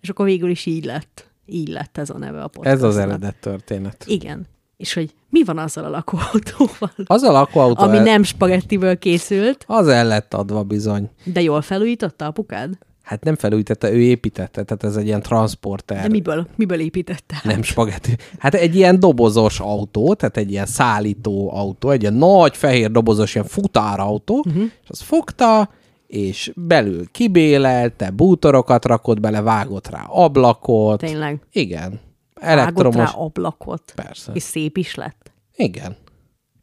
[0.00, 1.32] és akkor végül is így lett.
[1.46, 2.74] Így lett ez a neve a podcastnak.
[2.76, 4.04] Ez az eredet történet.
[4.06, 4.46] Igen.
[4.76, 9.64] És hogy mi van azzal a lakóautóval, Az a lakóautó, ami el, nem spagettiből készült,
[9.68, 11.10] az el lett adva bizony.
[11.24, 12.78] de jól felújította apukád?
[13.04, 16.02] Hát nem felújítette, ő építette, tehát ez egy ilyen transporter.
[16.02, 17.40] De miből, miből építette?
[17.42, 18.16] Nem spagetti.
[18.38, 23.34] Hát egy ilyen dobozos autó, tehát egy ilyen szállító autó, egy ilyen nagy fehér dobozos
[23.34, 24.62] ilyen futárautó, uh-huh.
[24.62, 25.70] és az fogta,
[26.06, 30.98] és belül kibélelte, bútorokat rakott bele, vágott rá ablakot.
[30.98, 31.40] Tényleg.
[31.52, 32.00] Igen.
[32.34, 32.96] Vágott Elektromos.
[32.96, 33.92] rá ablakot.
[33.94, 34.32] Persze.
[34.32, 35.32] És szép is lett.
[35.56, 35.96] Igen.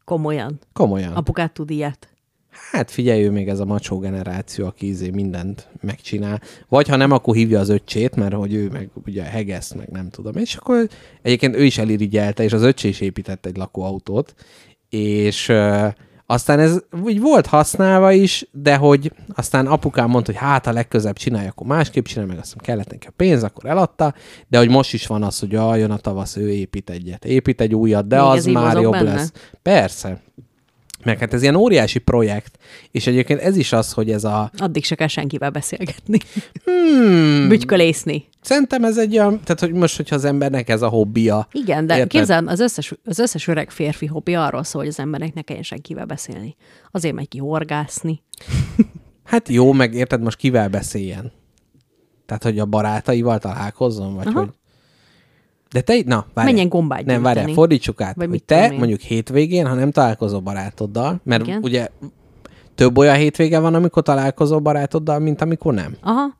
[0.04, 0.58] Komolyan.
[0.72, 1.12] Komolyan.
[1.12, 2.11] Apukád tud ilyet.
[2.72, 6.40] Hát figyelj, ő még ez a macsó generáció, aki izé mindent megcsinál.
[6.68, 10.10] Vagy ha nem, akkor hívja az öccsét, mert hogy ő meg ugye hegesz, meg nem
[10.10, 10.36] tudom.
[10.36, 10.88] És akkor
[11.22, 14.34] egyébként ő is elirigyelte, és az öccsé is épített egy lakóautót.
[14.88, 15.86] És ö,
[16.26, 21.16] aztán ez úgy volt használva is, de hogy aztán apukám mondta, hogy hát a legközebb
[21.16, 24.14] csinálja, akkor másképp csinálja, meg azt hiszem kellett neki a pénz, akkor eladta,
[24.48, 27.60] de hogy most is van az, hogy jaj, jön a tavasz, ő épít egyet, épít
[27.60, 29.14] egy újat, de Még az már jobb benne?
[29.14, 29.32] lesz.
[29.62, 30.22] Persze.
[31.04, 32.58] Meg hát ez ilyen óriási projekt,
[32.90, 34.50] és egyébként ez is az, hogy ez a...
[34.56, 36.18] Addig se kell senkivel beszélgetni.
[36.64, 38.28] Hmm, Bütykölészni.
[38.40, 41.48] szerintem ez egy olyan, tehát hogy most, hogyha az embernek ez a hobbija.
[41.52, 42.08] Igen, de Érted?
[42.10, 45.64] képzeld, az összes, az összes öreg férfi hobbi arról szól, hogy az embernek ne kelljen
[45.64, 46.56] senkivel beszélni.
[46.90, 48.22] Azért megy ki horgászni.
[49.24, 51.32] Hát jó, meg érted, most kivel beszéljen?
[52.26, 54.38] Tehát, hogy a barátaival találkozzon, vagy Aha.
[54.38, 54.48] hogy...
[55.72, 56.48] De te, na, várj.
[56.48, 58.78] Menjen gombát Nem, várjál, fordítsuk át, Vagy hogy te én.
[58.78, 61.62] mondjuk hétvégén, ha nem találkozol barátoddal, mert Igen.
[61.62, 61.88] ugye
[62.74, 65.96] több olyan hétvége van, amikor találkozol barátoddal, mint amikor nem.
[66.00, 66.38] Aha.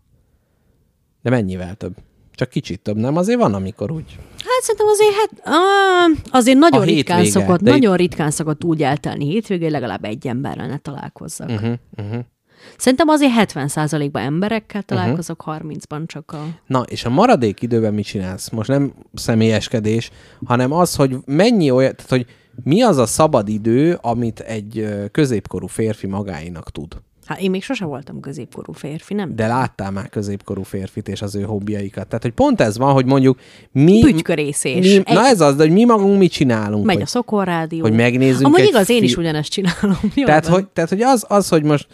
[1.23, 1.95] De mennyivel több?
[2.35, 3.17] Csak kicsit több, nem?
[3.17, 4.19] Azért van, amikor úgy.
[4.39, 8.83] Hát szerintem azért, hát, ah, azért nagyon A ritkán hétvége, szokott, nagyon ritkán szokott úgy
[8.83, 11.49] eltelni hétvégén, legalább egy emberrel ne találkozzak.
[11.49, 12.25] Uh-huh, uh-huh.
[12.77, 15.73] Szerintem azért 70%-ban emberekkel találkozok, uh-huh.
[15.73, 16.45] 30-ban csak a...
[16.67, 18.51] Na, és a maradék időben mit csinálsz?
[18.51, 20.11] Most nem személyeskedés,
[20.45, 22.27] hanem az, hogy mennyi olyan, tehát hogy
[22.65, 26.97] mi az a szabad idő, amit egy középkorú férfi magáinak tud.
[27.27, 29.37] Hát én még sose voltam középkorú férfi, nem?
[29.37, 32.07] De láttál már középkorú férfit és az ő hobbiaikat.
[32.07, 33.39] Tehát, hogy pont ez van, hogy mondjuk
[33.73, 34.01] mi...
[34.01, 34.87] Bütykörészés.
[34.87, 36.85] Mi, Egy- na ez az, de hogy mi magunk mit csinálunk.
[36.85, 37.81] Megy hogy, a szokorrádió.
[37.81, 39.99] hogy megnézzünk Amúgy egy igaz, én is fi- ugyanezt csinálom.
[40.15, 40.55] Jól tehát, van.
[40.55, 41.87] hogy, tehát, hogy az, az, hogy most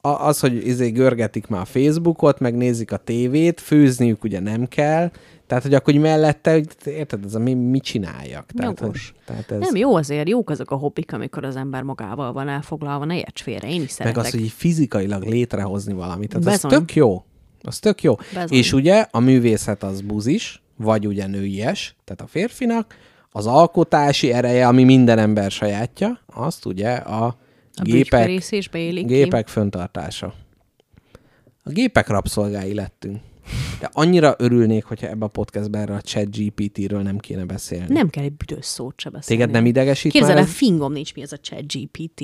[0.00, 5.10] az, hogy izé görgetik már a Facebookot, megnézik a tévét, főzniük ugye nem kell,
[5.48, 8.52] tehát, hogy akkor mellette, érted, ez a mi, mit csináljak.
[8.56, 9.14] Tehát, Jogos.
[9.24, 13.04] tehát ez, Nem, jó azért, jók azok a hobbik, amikor az ember magával van elfoglalva,
[13.04, 14.24] ne érts félre, én is meg szeretek.
[14.24, 16.28] az, hogy fizikailag létrehozni valamit.
[16.28, 16.70] Tehát az Bezony.
[16.70, 17.24] tök jó.
[17.62, 18.16] Az tök jó.
[18.34, 18.58] Bezony.
[18.58, 22.94] És ugye a művészet az buzis, vagy ugye nőies, tehát a férfinak,
[23.30, 27.36] az alkotási ereje, ami minden ember sajátja, azt ugye a,
[27.78, 29.14] a gépek, bütykörészésbe élik ki.
[29.14, 30.34] gépek föntartása.
[31.62, 33.20] A gépek rabszolgái lettünk.
[33.80, 37.92] De annyira örülnék, hogyha ebbe a podcastben erre a chat GPT-ről nem kéne beszélni.
[37.94, 39.42] Nem kell egy büdös szót se beszélni.
[39.42, 40.54] Téged nem idegesít Képzeld már el, ez?
[40.56, 42.22] fingom nincs mi ez a chat GPT.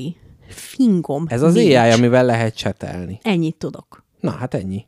[0.49, 1.75] Fingom Ez az nincs.
[1.75, 3.19] AI, amivel lehet csetelni.
[3.23, 4.05] Ennyit tudok.
[4.21, 4.87] Na, hát ennyi.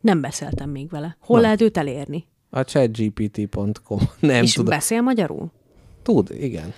[0.00, 1.16] Nem beszéltem még vele.
[1.20, 1.42] Hol Na.
[1.42, 2.26] lehet őt elérni?
[2.50, 3.98] A chatgpt.com.
[4.20, 4.70] Nem és tudom.
[4.70, 5.52] beszél magyarul?
[6.02, 6.72] Tud, igen.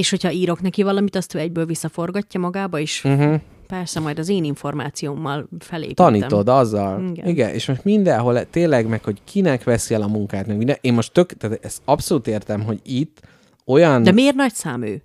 [0.00, 3.40] És hogyha írok neki valamit, azt ő egyből visszaforgatja magába, és uh-huh.
[3.66, 6.06] persze majd az én információmmal felépítem.
[6.06, 7.08] Tanítod azzal.
[7.10, 7.26] Igen.
[7.26, 7.54] Igen.
[7.54, 10.76] És most mindenhol tényleg meg, hogy kinek veszi el a munkát, meg minden.
[10.80, 13.20] Én most tök, tehát ezt abszolút értem, hogy itt
[13.66, 15.02] olyan De miért nagy szám ő?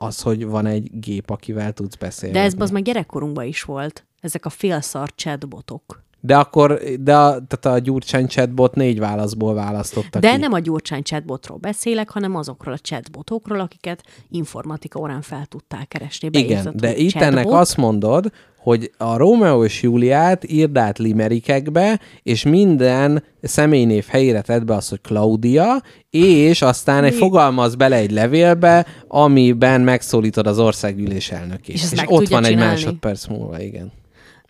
[0.00, 2.34] az, hogy van egy gép, akivel tudsz beszélni.
[2.34, 4.06] De ez az meg gyerekkorunkban is volt.
[4.20, 6.02] Ezek a félszar chatbotok.
[6.20, 10.36] De akkor, de a, tehát a Gyurcsány chatbot négy válaszból választotta De ki.
[10.36, 16.28] nem a Gyurcsány chatbotról beszélek, hanem azokról a chatbotokról, akiket informatika órán fel tudtál keresni.
[16.32, 17.32] Igen, de itt chatbot.
[17.32, 24.40] ennek azt mondod, hogy a Rómeó és Júliát írd át limerikekbe, és minden személynév helyére
[24.40, 30.58] tedd be azt, hogy Claudia, és aztán egy fogalmaz bele egy levélbe, amiben megszólítod az
[30.58, 31.74] országgyűlés elnökét.
[31.74, 32.70] És és ott van egy csinálni?
[32.70, 33.92] másodperc múlva, igen.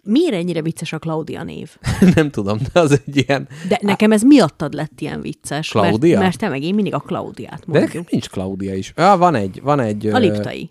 [0.03, 1.77] Miért ennyire vicces a Claudia név?
[2.15, 3.49] Nem tudom, de az egy ilyen...
[3.69, 5.69] De nekem ez miattad lett ilyen vicces.
[5.70, 6.19] Claudia?
[6.19, 7.87] Mert, mert te meg én mindig a Klaudiát De mondjuk.
[7.87, 8.93] nekem nincs Claudia is.
[8.97, 10.07] Ah, van egy, van egy...
[10.07, 10.70] A liptai.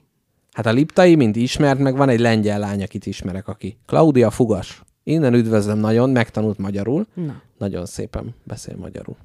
[0.51, 3.77] Hát a Liptai, mint ismert, meg van egy lengyel lány, akit ismerek, aki.
[3.85, 4.81] Claudia Fugas.
[5.03, 7.05] Innen üdvözlöm nagyon, megtanult magyarul.
[7.13, 7.41] Na.
[7.57, 9.15] Nagyon szépen beszél magyarul.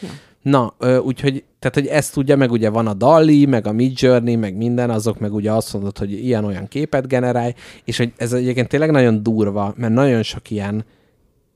[0.00, 0.08] Ja.
[0.44, 4.56] Na, úgyhogy, tehát, hogy ezt tudja, meg ugye van a Dali, meg a Midjourney, meg
[4.56, 7.54] minden, azok meg ugye azt mondod, hogy ilyen-olyan képet generálj,
[7.84, 10.84] és hogy ez egyébként tényleg nagyon durva, mert nagyon sok ilyen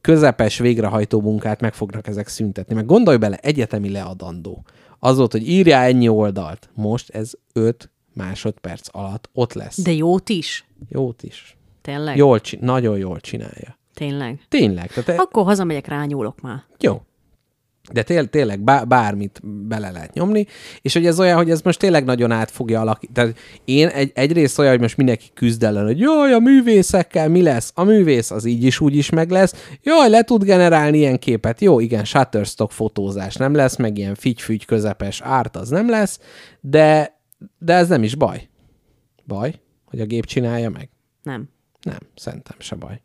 [0.00, 2.74] közepes végrehajtó munkát meg fognak ezek szüntetni.
[2.74, 4.64] Meg gondolj bele, egyetemi leadandó.
[4.98, 6.68] Az volt, hogy írjál ennyi oldalt.
[6.74, 9.82] Most ez 5 másodperc alatt ott lesz.
[9.82, 10.64] De jót is?
[10.88, 11.56] Jót is.
[11.82, 12.16] Tényleg?
[12.16, 13.78] Jól, nagyon jól csinálja.
[13.94, 14.40] Tényleg?
[14.48, 14.92] Tényleg.
[14.92, 16.62] Tehát Akkor hazamegyek, rányúlok már.
[16.80, 17.02] jó.
[17.92, 20.46] De tél, tényleg bá, bármit bele lehet nyomni,
[20.82, 23.14] és hogy ez olyan, hogy ez most tényleg nagyon át fogja alakítani.
[23.14, 27.42] Tehát én egy, egyrészt olyan, hogy most mindenki küzd ellen, hogy jaj, a művészekkel mi
[27.42, 27.72] lesz?
[27.74, 29.54] A művész az így is úgy is meg lesz.
[29.82, 31.60] Jaj, le tud generálni ilyen képet.
[31.60, 36.20] Jó, igen, Shutterstock fotózás nem lesz, meg ilyen figy közepes árt az nem lesz,
[36.60, 37.18] de,
[37.58, 38.48] de ez nem is baj.
[39.26, 39.54] Baj,
[39.84, 40.88] hogy a gép csinálja meg?
[41.22, 41.48] Nem.
[41.82, 43.00] Nem, szerintem se baj.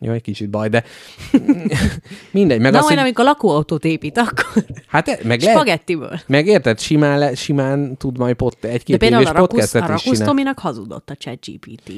[0.00, 0.84] Jó, egy kicsit baj, de
[2.30, 2.60] mindegy.
[2.60, 4.44] Meg Na az, majd, hogy, amikor lakóautót épít, akkor
[4.86, 6.20] hát e- meg lehet, spagettiből.
[6.26, 9.88] meg érted, simán, le, simán tud majd pot, egy-két éves a Rakusz, a podcastet is
[9.88, 10.24] Rakusz csinálni.
[10.24, 11.92] Tominak hazudott a chat GPT.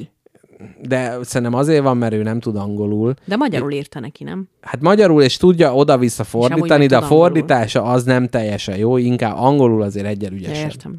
[0.82, 3.14] De szerintem azért van, mert ő nem tud angolul.
[3.24, 4.48] De magyarul írta neki, nem?
[4.60, 7.24] Hát magyarul, és tudja oda-vissza fordítani, de a tud angolul.
[7.32, 10.66] fordítása az nem teljesen jó, inkább angolul azért egyel Ja, ügyesebb.
[10.66, 10.96] értem.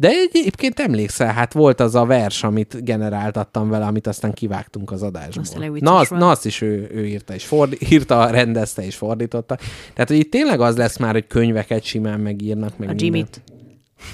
[0.00, 5.02] De egyébként emlékszel, hát volt az a vers, amit generáltattam vele, amit aztán kivágtunk az
[5.02, 5.42] adásból.
[5.42, 8.84] Az tényleg vicces na, az, na, azt is ő, ő írta, és fordi, írta, rendezte
[8.84, 9.56] és fordította.
[9.92, 12.78] Tehát, hogy itt tényleg az lesz már, hogy könyveket simán megírnak.
[12.78, 12.92] Meg A.
[12.96, 13.42] Jimmy-t.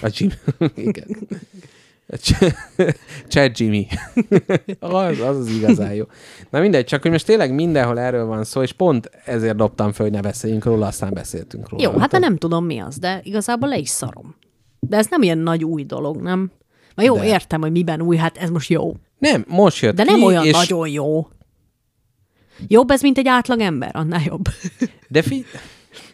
[0.02, 0.34] A Jimmy.
[0.88, 1.16] Igen.
[2.06, 2.54] A Ch-
[3.30, 3.86] Chat Jimmy.
[4.78, 6.04] az, az az igazán jó.
[6.50, 10.06] Na mindegy, csak hogy most tényleg mindenhol erről van szó, és pont ezért dobtam föl,
[10.06, 11.82] hogy ne beszéljünk róla, aztán beszéltünk róla.
[11.82, 14.34] Jó, hát de nem tudom mi az, de igazából le is szarom.
[14.88, 16.50] De ez nem ilyen nagy új dolog, nem?
[16.94, 17.24] Na jó, De.
[17.26, 18.94] értem, hogy miben új, hát ez most jó.
[19.18, 20.52] Nem, most jött De ki, nem olyan és...
[20.52, 21.28] nagyon jó.
[22.66, 23.90] Jobb ez, mint egy átlag ember?
[23.96, 24.44] Annál jobb.
[25.08, 25.44] De fi...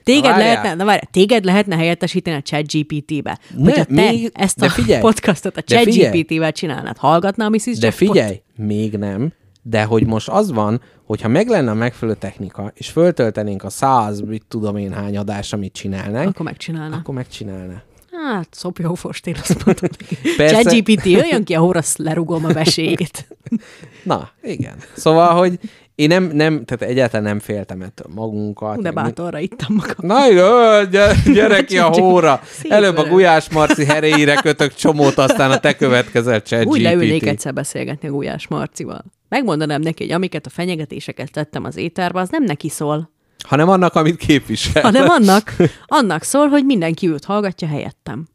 [0.03, 0.39] Téged Várjál.
[0.49, 3.39] lehetne, na várj, téged lehetne helyettesíteni a chat GPT-be.
[3.57, 6.21] Ne, Hogyha te még- ezt de a figyelj, podcastot a de chat figyelj.
[6.23, 7.79] GPT-vel csinálnád, hallgatná a Mrs.
[7.79, 9.33] De figyelj, még nem,
[9.63, 14.21] de hogy most az van, hogyha meg lenne a megfelelő technika, és föltöltenénk a száz,
[14.21, 16.97] mit tudom én hány adás, amit csinálnánk, Akkor megcsinálná.
[16.97, 17.83] akkor megcsinálná.
[18.13, 19.89] Hát, szopjó fost, én azt mondom.
[20.37, 20.63] Persze.
[20.63, 23.29] Chat GPT, jöjjön ki a Horace lerugom a vesélyét.
[24.05, 24.77] Na, igen.
[24.97, 25.59] Szóval, hogy
[25.95, 28.77] Én nem, nem, tehát egyáltalán nem féltem ettől magunkat.
[28.77, 29.95] De meg mi- bátorra ittam magam.
[29.99, 32.41] Na igen, gyere, gyere ki a hóra.
[32.69, 33.05] Előbb a.
[33.05, 38.11] Gulyás Marci heréire kötök csomót, aztán a te következel chat Úgy leülnék egyszer beszélgetni a
[38.11, 39.05] Gulyás Marcival.
[39.29, 43.11] Megmondanám neki, hogy amiket a fenyegetéseket tettem az étterbe, az nem neki szól,
[43.49, 44.83] Hanem annak, amit képvisel.
[44.83, 45.57] hanem annak,
[45.87, 48.29] annak szól, hogy mindenki őt hallgatja helyettem.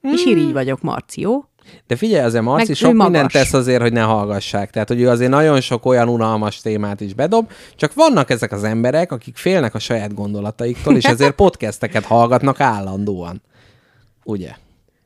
[0.00, 0.32] És Hmm.
[0.32, 1.44] irigy vagyok, Marci, jó?
[1.86, 4.70] De figyelj, azért Marci Meg sok mindent tesz azért, hogy ne hallgassák.
[4.70, 8.64] Tehát, hogy ő azért nagyon sok olyan unalmas témát is bedob, csak vannak ezek az
[8.64, 13.42] emberek, akik félnek a saját gondolataiktól, és ezért podcasteket hallgatnak állandóan.
[14.24, 14.50] Ugye?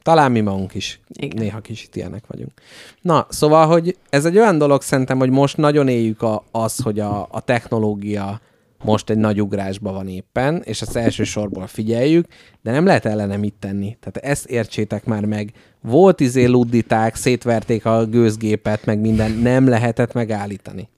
[0.02, 1.42] Talán mi magunk is Igen.
[1.42, 2.52] néha kicsit ilyenek vagyunk.
[3.00, 7.00] Na, szóval, hogy ez egy olyan dolog szerintem, hogy most nagyon éljük a, az, hogy
[7.00, 8.40] a, a technológia
[8.84, 12.26] most egy nagy ugrásban van éppen, és ezt elsősorból figyeljük,
[12.62, 13.96] de nem lehet ellene mit tenni.
[14.00, 15.52] Tehát ezt értsétek már meg.
[15.80, 20.88] Volt izé ludditák, szétverték a gőzgépet, meg minden, nem lehetett megállítani.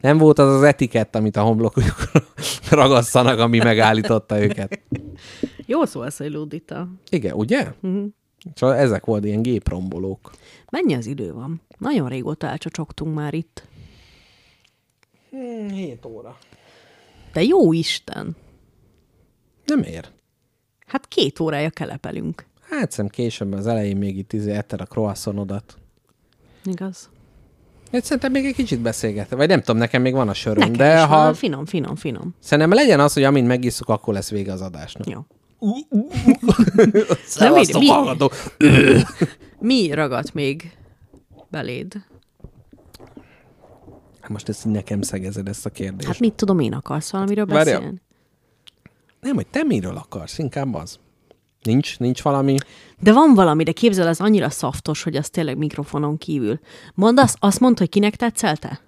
[0.00, 2.22] Nem volt az az etikett, amit a homlokukra
[2.70, 4.80] ragasszanak, ami megállította őket.
[5.66, 6.88] Jó szólsz, hogy Ludita.
[7.10, 7.72] Igen, ugye?
[7.82, 8.04] Uh-huh.
[8.54, 10.30] Szóval ezek volt ilyen géprombolók.
[10.70, 11.60] Mennyi az idő van?
[11.78, 13.66] Nagyon régóta elcsocsogtunk már itt.
[15.70, 16.38] 7 óra.
[17.32, 18.36] De jó Isten!
[19.64, 20.08] Nem ér.
[20.86, 22.46] Hát két órája kelepelünk.
[22.60, 25.76] Hát szem később az elején még itt izé etted a croissantodat.
[26.64, 27.10] Igaz?
[27.90, 30.72] Én szerintem még egy kicsit beszélgetve, vagy nem tudom, nekem még van a söröm, Nekem
[30.72, 31.16] de is ha...
[31.16, 31.34] van.
[31.34, 32.34] Finom, finom, finom.
[32.38, 35.08] Szerintem legyen az, hogy amint megisszuk, akkor lesz vége az adásnak.
[35.08, 35.20] Jó.
[37.26, 38.30] Szevasztok, mi- hallgató!
[39.58, 40.76] Mi ragadt még
[41.50, 42.04] beléd?
[44.32, 46.06] Hát Most ezt nekem szegezed ezt a kérdést.
[46.08, 47.78] Hát mit tudom én, akarsz valamiről Várjál.
[47.78, 48.00] beszélni?
[49.20, 50.98] Nem, hogy te miről akarsz, inkább az.
[51.62, 52.56] Nincs, nincs valami...
[53.00, 56.60] De van valami, de képzel, az annyira szaftos, hogy az tényleg mikrofonon kívül.
[56.94, 58.80] Mondd azt, azt mondd, hogy kinek tetszelte?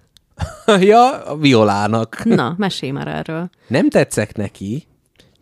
[0.79, 2.23] ja, a violának.
[2.23, 3.49] Na, mesélj már erről.
[3.67, 4.87] Nem tetszek neki,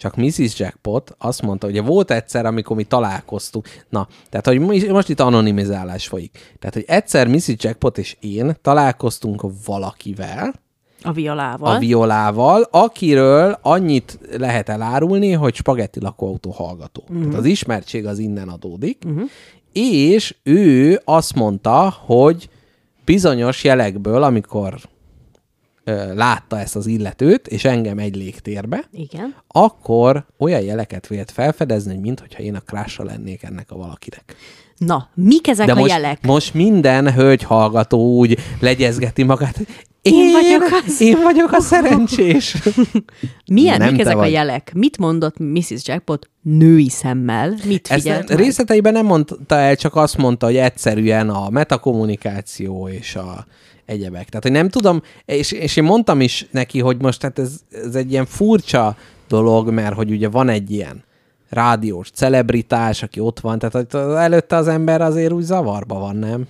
[0.03, 0.59] csak Mrs.
[0.59, 3.67] Jackpot azt mondta, hogy volt egyszer, amikor mi találkoztunk.
[3.89, 4.59] Na, tehát, hogy
[4.89, 6.55] most itt anonimizálás folyik.
[6.59, 7.53] Tehát, hogy egyszer Mrs.
[7.57, 10.53] Jackpot és én találkoztunk valakivel,
[11.01, 11.75] A violával.
[11.75, 17.03] a violával, akiről annyit lehet elárulni, hogy spagetti lakóautó hallgató.
[17.03, 17.23] Uh-huh.
[17.23, 19.29] Tehát az ismertség az innen adódik, uh-huh.
[19.73, 22.49] és ő azt mondta, hogy
[23.05, 24.75] bizonyos jelekből, amikor
[26.13, 29.35] látta ezt az illetőt, és engem egy légtérbe, Igen.
[29.47, 34.35] akkor olyan jeleket vélt felfedezni, hogy mintha én a krásra lennék ennek a valakinek.
[34.77, 36.25] Na, mik ezek De a most, jelek?
[36.25, 39.59] most minden hölgy hallgató úgy legyezgeti magát,
[40.01, 41.01] én, Én vagyok az.
[41.01, 42.57] Én vagyok a szerencsés.
[43.51, 44.31] Milyen, nem mik ezek a vagy.
[44.31, 44.71] jelek?
[44.73, 45.87] Mit mondott Mrs.
[45.87, 47.55] Jackpot női szemmel?
[47.65, 48.37] Mit Ezt figyelt meg?
[48.37, 53.45] részleteiben nem mondta el, csak azt mondta, hogy egyszerűen a metakommunikáció és a
[53.85, 54.29] egyebek.
[54.29, 57.95] Tehát, hogy nem tudom, és, és én mondtam is neki, hogy most hát ez, ez
[57.95, 58.95] egy ilyen furcsa
[59.27, 61.03] dolog, mert hogy ugye van egy ilyen
[61.49, 66.47] rádiós celebritás, aki ott van, tehát hogy előtte az ember azért úgy zavarba van, nem?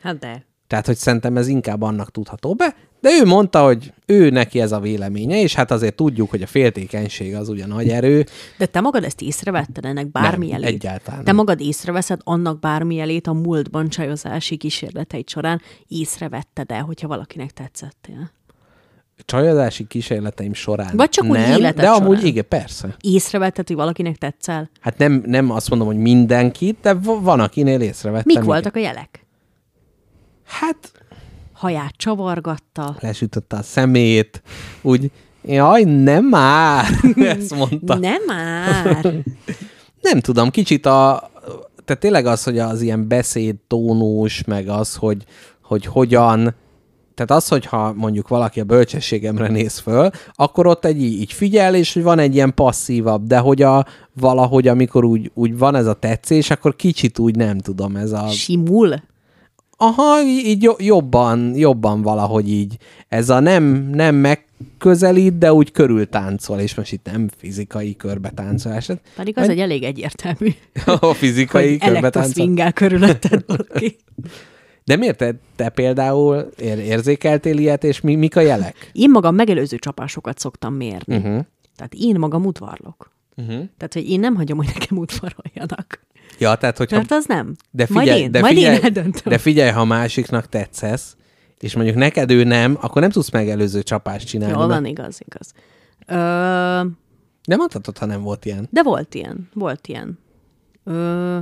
[0.00, 0.44] Hát de.
[0.66, 2.74] Tehát, hogy szerintem ez inkább annak tudható be,
[3.06, 6.46] de ő mondta, hogy ő neki ez a véleménye, és hát azért tudjuk, hogy a
[6.46, 8.26] féltékenység az ugye nagy erő.
[8.58, 10.74] De te magad ezt észrevetted ennek bármi Nem, jelét?
[10.74, 15.60] egyáltalán Te magad észreveszed annak bármi jelét a múltban csajozási kísérleteid során?
[15.88, 18.30] Észrevetted el, hogyha valakinek tetszettél?
[19.24, 22.30] Csajozási kísérleteim során Vagy csak úgy nem, életed de amúgy során?
[22.30, 22.96] igen, persze.
[23.00, 24.70] Észrevetted, hogy valakinek tetszel?
[24.80, 28.24] Hát nem, nem azt mondom, hogy mindenkit, de van, akinél észrevettem.
[28.26, 28.48] Mik igen.
[28.48, 29.26] voltak a jelek?
[30.44, 30.92] Hát
[31.56, 32.96] Haját csavargatta.
[33.00, 34.42] lesütötte a szemét,
[34.82, 35.10] úgy,
[35.42, 36.84] jaj, nem már,
[37.16, 37.94] ezt mondta.
[37.94, 39.14] Nem már.
[40.00, 41.30] Nem tudom, kicsit a...
[41.84, 45.24] Tehát tényleg az, hogy az ilyen beszédtónus, meg az, hogy,
[45.62, 46.54] hogy hogyan...
[47.14, 51.94] Tehát az, hogyha mondjuk valaki a bölcsességemre néz föl, akkor ott egy így figyel, és
[51.94, 55.94] hogy van egy ilyen passzívabb, de hogy a, valahogy amikor úgy, úgy van ez a
[55.94, 58.28] tetszés, akkor kicsit úgy nem tudom, ez a...
[58.28, 58.94] Simul?
[59.76, 62.76] Aha, így jo- jobban, jobban valahogy így.
[63.08, 68.86] Ez a nem, nem megközelít, de úgy körül táncol, és most itt nem fizikai körbetáncolás.
[68.86, 70.48] hát Pedig az egy elég egyértelmű,
[71.00, 72.72] A fizikai körbetáncol.
[72.72, 73.96] körülötted valaki.
[74.84, 78.90] De miért te, te például ér- érzékeltél ilyet, és mi, mik a jelek?
[78.92, 81.16] Én magam megelőző csapásokat szoktam mérni.
[81.16, 81.44] Uh-huh.
[81.76, 83.10] Tehát én magam udvarlok.
[83.36, 83.54] Uh-huh.
[83.76, 86.05] Tehát, hogy én nem hagyom, hogy nekem udvaroljanak.
[86.38, 86.96] Ja, tehát hogyha...
[86.96, 87.54] Mert az nem.
[87.70, 89.22] de figyelj, majd én, de majd figyelj, én eldöntöm.
[89.24, 91.16] de figyelj, ha másiknak tetszesz,
[91.58, 94.54] és mondjuk neked ő nem, akkor nem tudsz megelőző csapást csinálni.
[94.58, 95.52] Jól van, igaz, igaz.
[96.06, 96.86] Ö,
[97.48, 98.68] De mondhatod, ha nem volt ilyen.
[98.70, 100.18] de volt ilyen, volt ilyen.
[100.84, 101.38] Ö,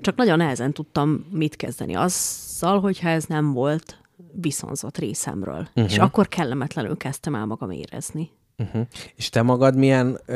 [0.00, 4.00] csak nagyon nehezen tudtam mit kezdeni azzal, hogyha ez nem volt
[4.32, 5.68] viszonzott részemről.
[5.68, 5.84] Uh-huh.
[5.84, 8.30] És akkor kellemetlenül kezdtem el magam érezni.
[8.58, 8.86] Uh-huh.
[9.16, 10.34] És te magad milyen, ö,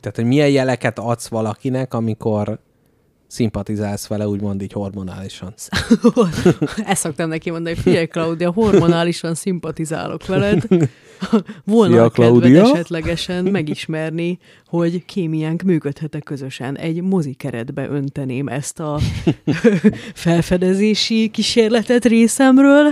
[0.00, 2.60] tehát hogy milyen jeleket adsz valakinek, amikor
[3.30, 5.54] szimpatizálsz vele, úgymond így hormonálisan.
[6.86, 10.62] Ezt szoktam neki mondani, hogy figyelj, Claudia, hormonálisan szimpatizálok veled.
[11.64, 16.76] Volna Szia, a kedved esetlegesen megismerni, hogy kémiánk működhet közösen.
[16.76, 18.98] Egy mozikeretbe önteném ezt a
[20.14, 22.88] felfedezési kísérletet részemről.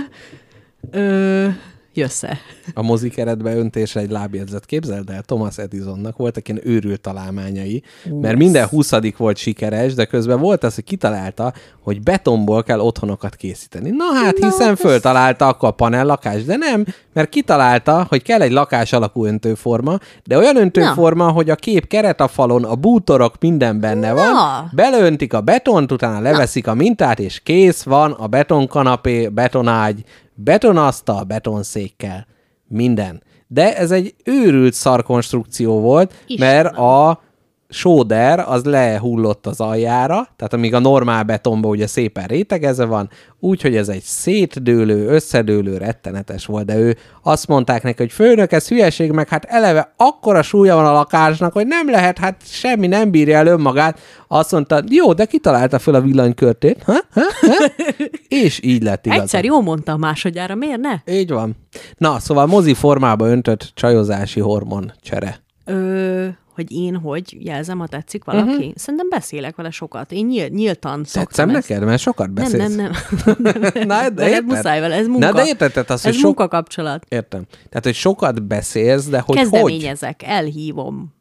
[0.91, 1.47] Ö,
[1.93, 2.39] jössze.
[2.73, 7.83] A mozikeretbe öntésre egy lábjegyzet képzeld el, Thomas Edisonnak voltak ilyen őrült találmányai,
[8.21, 13.35] mert minden huszadik volt sikeres, de közben volt az, hogy kitalálta, hogy betonból kell otthonokat
[13.35, 13.89] készíteni.
[13.89, 18.93] Na hát, hiszen föltalálta akkor a panellakás, de nem, mert kitalálta, hogy kell egy lakás
[18.93, 24.13] alakú öntőforma, de olyan öntőforma, hogy a kép keret a falon, a bútorok, minden benne
[24.13, 24.69] van, Na.
[24.71, 32.27] beleöntik a betont, utána leveszik a mintát, és kész van a betonkanapé, betonágy, betonasztal, betonszékkel.
[32.69, 33.23] Minden.
[33.47, 36.53] De ez egy őrült szarkonstrukció volt, Istenem.
[36.53, 37.21] mert a
[37.69, 43.09] sóder az lehullott az aljára, tehát amíg a normál betonban ugye szépen rétegezve van,
[43.39, 48.67] úgyhogy ez egy szétdőlő, összedőlő, rettenetes volt, de ő azt mondták neki, hogy főnök, ez
[48.67, 53.11] hülyeség, meg hát eleve akkora súlya van a lakásnak, hogy nem lehet, hát semmi nem
[53.11, 53.99] bírja el önmagát.
[54.27, 56.93] Azt mondta, jó, de kitalálta fel a villanykörtét, ha?
[57.13, 57.21] Ha?
[57.41, 57.83] Ha?
[58.27, 59.19] és így lett igaz.
[59.19, 61.13] Egyszer jó mondtam másodjára, miért ne?
[61.13, 61.55] Így van.
[61.97, 65.47] Na, szóval mozi formába öntött csajozási hormon csere.
[65.69, 68.49] Ö, hogy én hogy jelzem, ha tetszik valaki?
[68.49, 68.71] Uh-huh.
[68.75, 70.11] Szerintem beszélek vele sokat.
[70.11, 71.69] Én nyíl, nyíltan szoktam Tetszem ezt.
[71.69, 71.85] neked?
[71.87, 72.75] Mert sokat Nem, beszélsz.
[72.75, 72.91] nem,
[73.23, 73.87] nem.
[73.87, 74.45] Na, de érted?
[74.45, 75.25] muszáj vele, ez munka.
[75.25, 76.23] Na, de érted, tehát az, ez hogy sok...
[76.23, 77.05] munkakapcsolat.
[77.09, 77.45] Értem.
[77.69, 79.49] Tehát, hogy sokat beszélsz, de hogy hogy?
[79.49, 81.13] Kezdeményezek, elhívom.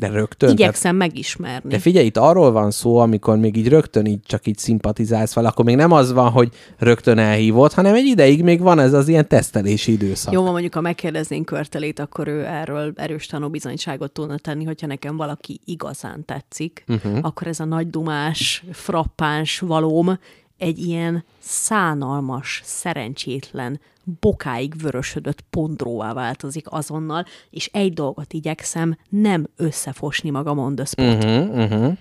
[0.00, 0.38] De rögtön.
[0.38, 1.70] Tehát, Igyekszem megismerni.
[1.70, 5.48] de figyelj, itt arról van szó, amikor még így rögtön így csak így szimpatizálsz vele,
[5.48, 6.48] akkor még nem az van, hogy
[6.78, 10.32] rögtön elhívod, hanem egy ideig még van ez az ilyen tesztelési időszak.
[10.32, 15.16] Jó, van, mondjuk, ha megkérdeznénk körtelét, akkor ő erről erős tanúbizonyságot tudna tenni, hogyha nekem
[15.16, 17.18] valaki igazán tetszik, uh-huh.
[17.20, 20.18] akkor ez a nagy dumás, frappáns valóm
[20.64, 23.80] egy ilyen szánalmas, szerencsétlen,
[24.20, 31.24] bokáig vörösödött pondróvá változik azonnal, és egy dolgot igyekszem, nem összefosni magam on the spot.
[31.24, 31.96] Uh-huh, uh-huh.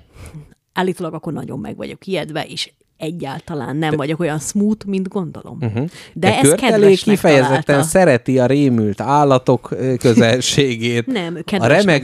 [0.73, 5.57] Állítólag akkor nagyon meg vagyok ijedve, és egyáltalán nem vagyok olyan smooth, mint gondolom.
[5.61, 5.85] Uh-huh.
[6.14, 7.88] De, De ez kedvesnek kifejezetten találta.
[7.88, 11.41] szereti a rémült állatok közelségét, Nem, a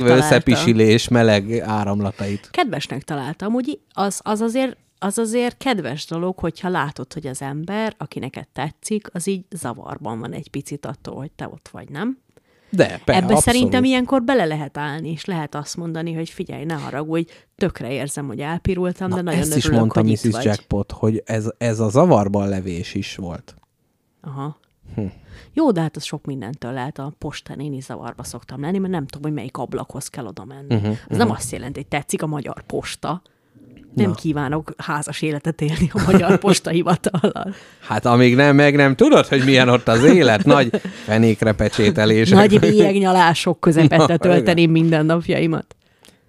[0.05, 0.25] találta.
[0.25, 2.47] összepisilés meleg áramlatait.
[2.51, 7.95] kedvesnek találtam, hogy az, az, azért, az azért kedves dolog, hogyha látod, hogy az ember,
[7.97, 12.17] aki neked tetszik, az így zavarban van egy picit attól, hogy te ott vagy, nem?
[12.71, 13.43] De, per, Ebbe abszolút.
[13.43, 18.27] szerintem ilyenkor bele lehet állni, és lehet azt mondani, hogy figyelj, ne haragudj, tökre érzem,
[18.27, 20.23] hogy elpirultam, de nagyon Ezt is örülök, mondta hogy Mrs.
[20.23, 20.43] itt vagy.
[20.45, 23.55] Jackpot, hogy ez, ez a zavarban levés is volt.
[24.21, 24.59] Aha.
[24.95, 25.05] Hm.
[25.53, 26.99] Jó, de hát az sok mindentől lehet.
[26.99, 30.45] A postán én is zavarba szoktam lenni, mert nem tudom, hogy melyik ablakhoz kell oda
[30.45, 30.75] menni.
[30.75, 33.21] Uh-huh, Ez nem azt jelenti, hogy tetszik a magyar posta.
[33.93, 37.53] Nem kívánok házas életet élni a magyar posta hivatallal.
[37.79, 42.37] Hát amíg nem, meg nem tudod, hogy milyen ott az élet, nagy fenékre pecsételések.
[42.37, 45.75] Nagy bélyegnyalások közepette Na, tölteném mindennapjaimat.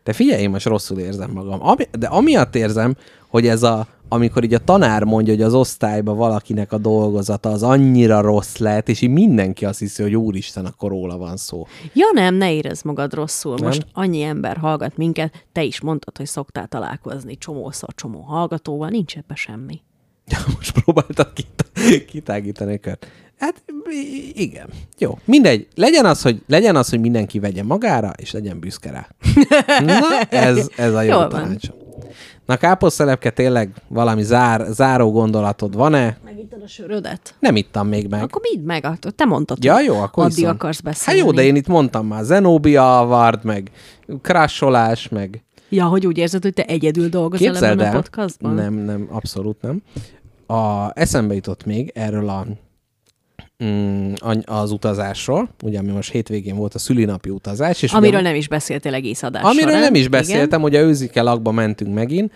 [0.04, 1.66] De figyelj, én most rosszul érzem magam.
[1.66, 2.94] Ami, de amiatt érzem,
[3.30, 7.62] hogy ez a, amikor így a tanár mondja, hogy az osztályban valakinek a dolgozata az
[7.62, 11.66] annyira rossz lehet, és így mindenki azt hiszi, hogy úristen, akkor róla van szó.
[11.92, 13.54] Ja nem, ne érezd magad rosszul.
[13.54, 13.66] Nem?
[13.66, 19.16] Most annyi ember hallgat minket, te is mondtad, hogy szoktál találkozni csomószor csomó hallgatóval, nincs
[19.16, 19.80] ebbe semmi.
[20.26, 23.06] Ja, most próbáltak kit- kitágítani a kört.
[23.38, 23.64] Hát
[24.32, 24.68] igen.
[24.98, 25.18] Jó.
[25.24, 25.68] Mindegy.
[25.74, 29.08] Legyen az, hogy, legyen az, hogy mindenki vegye magára, és legyen büszke rá.
[29.84, 31.58] Na, ez, ez a jó Jól van.
[32.46, 36.18] Na, káposztelepke, tényleg valami zár, záró gondolatod van-e?
[36.24, 37.34] Megittad a sörödet?
[37.38, 38.22] Nem ittam még meg.
[38.22, 40.50] Akkor midd meg, attól te mondtad, Ja, jó, akkor addig iszom.
[40.50, 41.20] akarsz Hát beszélni.
[41.20, 43.70] jó, de én itt mondtam már Zenobia Award, meg
[44.22, 48.54] crasholás, meg Ja, hogy úgy érzed, hogy te egyedül dolgozol Képzeld ebben a el, podcastban?
[48.54, 49.82] nem, nem, abszolút nem.
[50.58, 52.46] A, eszembe jutott még erről a,
[54.44, 57.82] az utazásról, ugye ami most hétvégén volt a szülinapi utazás.
[57.82, 59.80] És Amiről ugye, nem is beszéltél egész adás amiről során.
[59.80, 60.20] nem is Igen.
[60.20, 62.32] beszéltem, hogy a őzike lakba mentünk megint,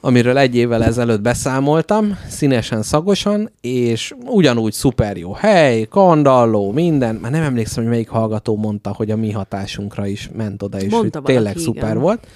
[0.00, 7.14] amiről egy évvel ezelőtt beszámoltam, színesen, szagosan, és ugyanúgy szuper jó hely, kandalló, minden.
[7.14, 10.90] Már nem emlékszem, hogy melyik hallgató mondta, hogy a mi hatásunkra is ment oda, és
[10.92, 11.98] Mondta tényleg valaki, szuper igen.
[11.98, 12.26] volt.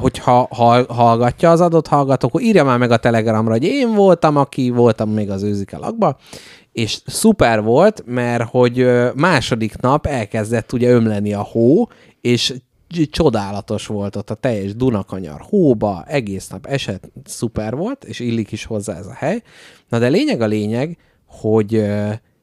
[0.00, 4.36] Hogyha ha, hallgatja az adott hallgató, akkor írja már meg a telegramra, hogy én voltam,
[4.36, 6.16] aki voltam még az őzike lakba,
[6.72, 11.88] és szuper volt, mert hogy második nap elkezdett ugye ömleni a hó,
[12.20, 12.54] és
[13.10, 18.64] csodálatos volt ott a teljes Dunakanyar hóba, egész nap esett, szuper volt, és illik is
[18.64, 19.42] hozzá ez a hely.
[19.88, 20.96] Na de lényeg a lényeg,
[21.26, 21.74] hogy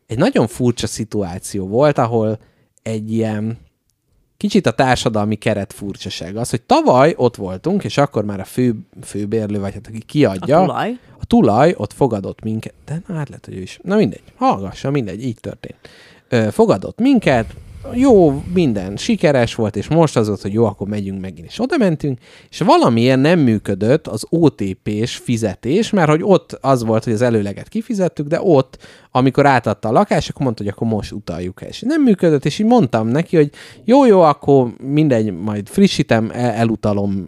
[0.08, 2.40] egy nagyon furcsa szituáció volt, ahol
[2.84, 3.58] egy ilyen
[4.38, 6.36] kicsit a társadalmi keret furcsaság.
[6.36, 10.62] Az, hogy tavaly ott voltunk, és akkor már a fő, főbérlő, vagy hát aki kiadja,
[10.62, 10.98] A tulaj.
[11.20, 13.80] a tulaj ott fogadott minket, de na, hát lehet, hogy ő is.
[13.84, 15.78] Na mindegy, hallgassa, mindegy, így történt.
[16.30, 17.56] Ö, fogadott minket,
[17.94, 21.78] jó, minden sikeres volt, és most az volt, hogy jó, akkor megyünk megint, és oda
[21.78, 27.22] mentünk, és valamiért nem működött az OTP-s fizetés, mert hogy ott az volt, hogy az
[27.22, 28.78] előleget kifizettük, de ott,
[29.16, 31.68] amikor átadta a lakás, akkor mondta, hogy akkor most utaljuk el.
[31.68, 33.50] És nem működött, és így mondtam neki, hogy
[33.84, 37.28] jó, jó, akkor mindegy, majd frissítem, el, elutalom,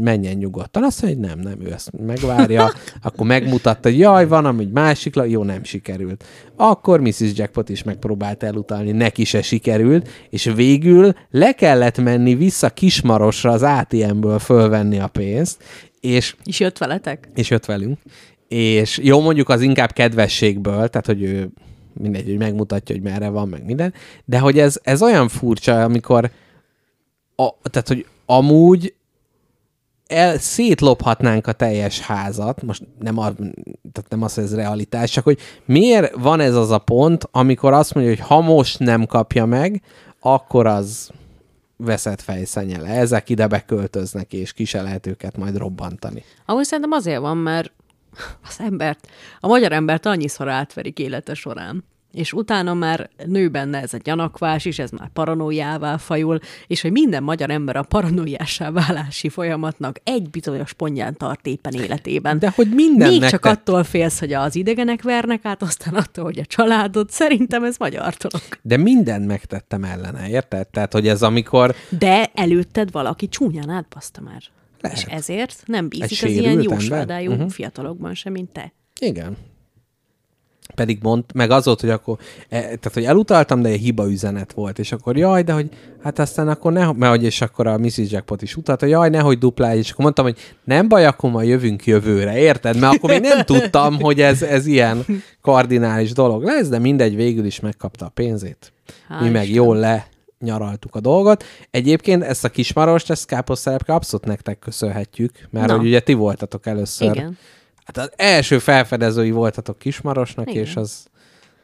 [0.00, 0.84] menjen nyugodtan.
[0.84, 2.72] Azt mondja, hogy nem, nem, ő ezt megvárja,
[3.02, 6.24] akkor megmutatta, hogy jaj, van, ami másik, jó, nem sikerült.
[6.56, 7.32] Akkor Mrs.
[7.34, 13.62] Jackpot is megpróbált elutalni, neki se sikerült, és végül le kellett menni vissza Kismarosra az
[13.62, 15.62] ATM-ből fölvenni a pénzt,
[16.00, 17.28] és És jött veletek?
[17.34, 17.98] és jött velünk.
[18.52, 21.50] És jó, mondjuk az inkább kedvességből, tehát hogy ő
[21.92, 26.30] mindegy, hogy megmutatja, hogy merre van, meg minden, de hogy ez, ez olyan furcsa, amikor
[27.36, 28.94] a, tehát, hogy amúgy
[30.06, 33.34] el, szétlophatnánk a teljes házat, most nem, ar,
[33.92, 37.72] tehát nem az, hogy ez realitás, csak hogy miért van ez az a pont, amikor
[37.72, 39.82] azt mondja, hogy ha most nem kapja meg,
[40.20, 41.10] akkor az
[41.76, 42.88] veszett fejszennyele.
[42.88, 46.22] Ezek ide beköltöznek, és ki se lehet őket majd robbantani.
[46.46, 47.72] Amúgy szerintem azért van, mert
[48.48, 49.08] az embert,
[49.40, 54.64] a magyar embert annyiszor átverik élete során, és utána már nő benne ez a gyanakvás
[54.64, 60.30] is, ez már paranoiává fajul, és hogy minden magyar ember a paranoiássá válási folyamatnak egy
[60.30, 62.38] bizonyos pontján tart éppen életében.
[62.38, 66.24] De hogy mindennek Még csak te- attól félsz, hogy az idegenek vernek át, aztán attól,
[66.24, 67.10] hogy a családod.
[67.10, 68.46] Szerintem ez magyar dolog.
[68.62, 70.66] De mindent megtettem ellene, érted?
[70.66, 71.74] Tehát, hogy ez amikor...
[71.98, 74.42] De előtted valaki csúnyán átbaszta már.
[74.82, 74.98] Lehet.
[74.98, 77.36] És ezért nem bízik az sérült ilyen jósvádájú Mhm.
[77.38, 77.52] uh-huh.
[77.52, 78.72] fiatalokban sem, mint te.
[79.00, 79.36] Igen.
[80.74, 82.18] Pedig mond, meg az volt, hogy akkor,
[82.48, 85.68] e, tehát, hogy elutaltam, de egy hiba üzenet volt, és akkor jaj, de hogy,
[86.02, 87.96] hát aztán akkor ne, mert hogy és akkor a Mrs.
[88.10, 91.48] Jackpot is utalt, hogy jaj, nehogy duplálj, és akkor mondtam, hogy nem baj, akkor majd
[91.48, 92.78] jövünk jövőre, érted?
[92.78, 95.04] Mert akkor még nem tudtam, hogy ez, ez ilyen
[95.40, 98.72] kardinális dolog lesz, de mindegy, végül is megkapta a pénzét.
[99.08, 99.56] Hál' Mi meg Isten.
[99.62, 100.06] jól le
[100.42, 101.44] nyaraltuk a dolgot.
[101.70, 105.76] Egyébként ezt a kismarost, ezt káposztelepke abszolút nektek köszönhetjük, mert Na.
[105.76, 107.14] hogy ugye ti voltatok először.
[107.16, 107.38] Igen.
[107.84, 110.62] Hát az első felfedezői voltatok Kismarosnak, Igen.
[110.62, 111.06] és az,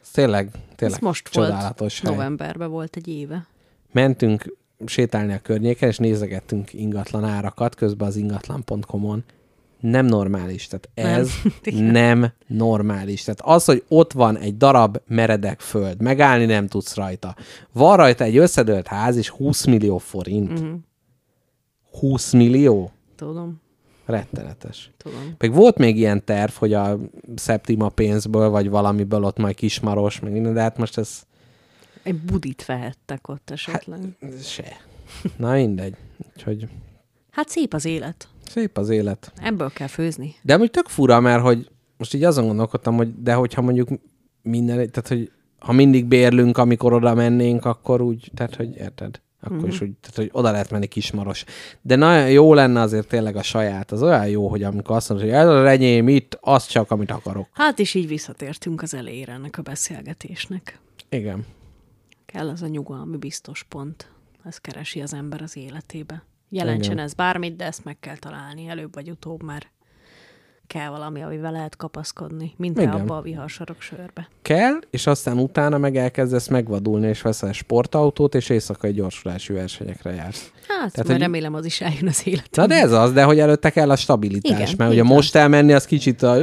[0.01, 2.15] az tényleg, tényleg Ez most csodálatos volt.
[2.15, 2.23] hely.
[2.25, 3.47] Novemberben volt egy éve.
[3.91, 9.23] Mentünk sétálni a környéken, és nézegettünk ingatlan árakat, közben az ingatlan.com-on.
[9.79, 10.67] Nem normális.
[10.67, 11.31] Tehát ez
[11.63, 11.85] nem.
[11.85, 13.23] nem normális.
[13.23, 17.35] Tehát az, hogy ott van egy darab meredek föld, megállni nem tudsz rajta.
[17.71, 20.49] Van rajta egy összedőlt ház, és 20 millió forint.
[20.51, 20.63] Mhm.
[20.63, 20.75] Mm-hmm.
[21.99, 22.91] 20 millió?
[23.15, 23.61] Tudom,
[24.05, 24.91] Rettenetes.
[24.97, 25.35] tudom.
[25.37, 26.97] Meg volt még ilyen terv, hogy a
[27.35, 31.23] Septima pénzből, vagy valamiből ott majd kismaros, meg minden, de hát most ez
[32.03, 33.99] Egy budit vehettek ott esetleg.
[34.21, 34.77] Hát, se.
[35.37, 35.95] Na mindegy.
[36.35, 36.67] Úgyhogy
[37.31, 38.27] hát szép az élet.
[38.49, 39.31] Szép az élet.
[39.41, 40.35] Ebből kell főzni.
[40.41, 43.89] De amúgy tök fura, mert hogy most így azon gondolkodtam, hogy de hogyha mondjuk
[44.41, 49.21] minden, tehát hogy ha mindig bérlünk, amikor oda mennénk, akkor úgy, tehát hogy érted?
[49.41, 49.65] Akkor Mhm.
[49.65, 49.73] mm-hmm.
[49.73, 51.43] is úgy, tehát hogy oda lehet menni kismaros.
[51.81, 53.91] De nagyon jó lenne azért tényleg a saját.
[53.91, 57.11] Az olyan jó, hogy amikor azt mondod, hogy ez a renyém itt, az csak, amit
[57.11, 57.47] akarok.
[57.51, 60.79] Hát és így visszatértünk az elejére ennek a beszélgetésnek.
[61.09, 61.45] Igen.
[62.25, 64.11] Kell az a nyugalmi biztos pont.
[64.45, 66.23] Ezt keresi az ember az életébe.
[66.49, 67.05] Jelentsen Igen.
[67.05, 68.67] ez bármit, de ezt meg kell találni.
[68.67, 69.67] Előbb vagy utóbb már
[70.69, 72.89] kell valami, amivel lehet kapaszkodni, mint Igen.
[72.89, 74.29] abba a viharsarok sörbe.
[74.41, 80.51] kell, és aztán utána meg elkezdesz megvadulni, és veszel sportautót, és éjszakai gyorsulási versenyekre jársz.
[80.67, 82.61] Hát, Tehát, Tehát, hogy- remélem az is eljön az életembe.
[82.61, 85.73] Na de ez az, de hogy előtte kell a stabilitás, Igen, mert ugye most elmenni
[85.73, 86.35] az kicsit a...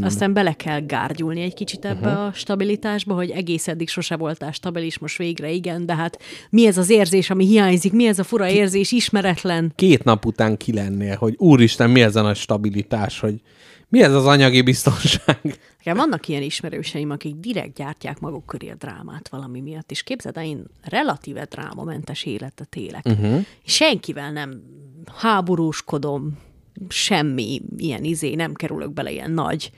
[0.00, 2.24] Aztán bele kell gárgyulni egy kicsit ebbe uh-huh.
[2.24, 6.18] a stabilitásba, hogy egész eddig sose voltál stabilis, most végre igen, de hát
[6.50, 9.72] mi ez az érzés, ami hiányzik, mi ez a fura érzés, ismeretlen.
[9.74, 13.40] két nap után ki lennél, hogy úristen, mi ez a nagy stabilitás, hogy
[13.92, 15.40] mi ez az anyagi biztonság?
[15.76, 20.36] Nekem vannak ilyen ismerőseim, akik direkt gyártják maguk köré a drámát valami miatt, és képzeld
[20.36, 23.04] el, én relatíve drámamentes életet élek.
[23.04, 23.44] Uh-huh.
[23.64, 24.62] Senkivel nem
[25.16, 26.38] háborúskodom,
[26.88, 29.70] semmi ilyen izé, nem kerülök bele ilyen nagy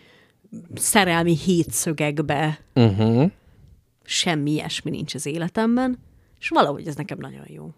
[0.74, 3.30] szerelmi hétszögekbe, Uh-huh.
[4.04, 5.98] semmi ilyesmi nincs az életemben,
[6.40, 7.70] és valahogy ez nekem nagyon jó.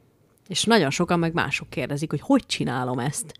[0.48, 3.34] És nagyon sokan meg mások kérdezik, hogy hogy csinálom ezt.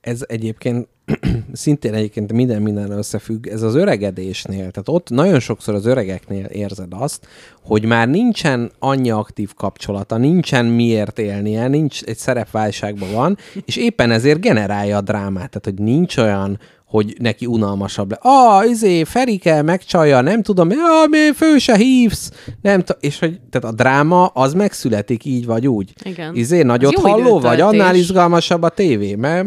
[0.00, 0.88] Ez egyébként
[1.52, 6.92] szintén egyébként minden minden összefügg, ez az öregedésnél, tehát ott nagyon sokszor az öregeknél érzed
[6.92, 7.26] azt,
[7.62, 14.10] hogy már nincsen annyi aktív kapcsolata, nincsen miért élnie, nincs egy szerepválságban van, és éppen
[14.10, 16.58] ezért generálja a drámát, tehát hogy nincs olyan,
[16.90, 18.18] hogy neki unalmasabb le.
[18.20, 23.40] Ah, izé, Ferike megcsalja, nem tudom, ah, mi fő se hívsz, nem t- és hogy,
[23.50, 25.92] tehát a dráma az megszületik így vagy úgy.
[26.04, 26.34] Igen.
[26.34, 29.46] Izé, nagyot halló vagy, annál izgalmasabb a tévé, mert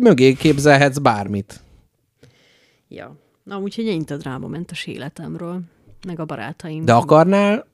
[0.00, 1.60] mögé képzelhetsz bármit.
[2.88, 3.16] Ja.
[3.44, 5.60] Na, úgyhogy ennyit a dráma mentes életemről,
[6.06, 6.84] meg a barátaim.
[6.84, 7.66] De akarnál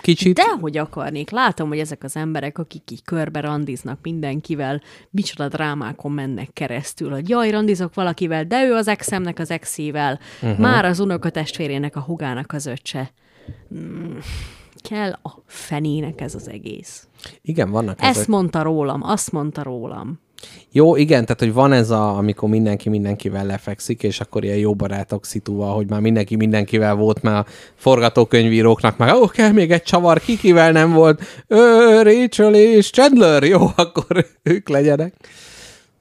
[0.00, 0.34] kicsit...
[0.34, 1.30] Dehogy akarnék.
[1.30, 7.28] Látom, hogy ezek az emberek, akik így körbe randiznak mindenkivel, micsoda drámákon mennek keresztül, hogy
[7.28, 10.58] jaj, randizok valakivel, de ő az exemnek az exével, uh-huh.
[10.58, 13.10] már az unokatestvérének, a hugának az öccse.
[13.74, 14.16] Mm,
[14.88, 17.08] kell a fenének ez az egész.
[17.42, 18.28] Igen, vannak Ezt ezek.
[18.28, 20.20] mondta rólam, azt mondta rólam.
[20.70, 24.74] Jó, igen, tehát hogy van ez a, amikor mindenki mindenkivel lefekszik, és akkor ilyen jó
[24.74, 29.82] barátok szitúval, hogy már mindenki mindenkivel volt, már a forgatókönyvíróknak már, ó, kell még egy
[29.82, 35.14] csavar, kikivel nem volt, Ö, Rachel és Chandler, jó, akkor ők legyenek.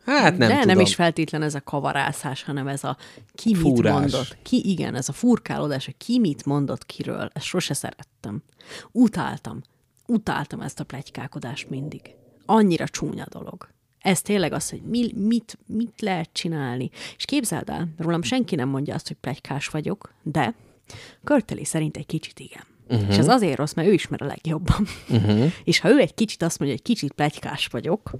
[0.05, 0.67] Hát nem De tudom.
[0.75, 2.97] nem is feltétlen ez a kavarászás, hanem ez a
[3.33, 3.93] ki mit Fúrás.
[3.93, 4.37] mondott.
[4.43, 7.29] Ki, igen, ez a furkálódás, hogy ki mit mondott kiről.
[7.33, 8.43] Ezt sose szerettem.
[8.91, 9.61] Utáltam.
[10.07, 12.01] Utáltam ezt a plegykákodást mindig.
[12.45, 13.67] Annyira csúnya dolog.
[14.05, 16.89] Ez tényleg az, hogy mi, mit, mit lehet csinálni.
[17.17, 20.55] És képzeld el, rólam senki nem mondja azt, hogy plegykás vagyok, de
[21.23, 22.63] Körteli szerint egy kicsit igen.
[22.89, 23.09] Uh-huh.
[23.09, 24.87] És ez azért rossz, mert ő ismer a legjobban.
[25.09, 25.51] Uh-huh.
[25.63, 28.11] És ha ő egy kicsit azt mondja, hogy kicsit plegykás vagyok,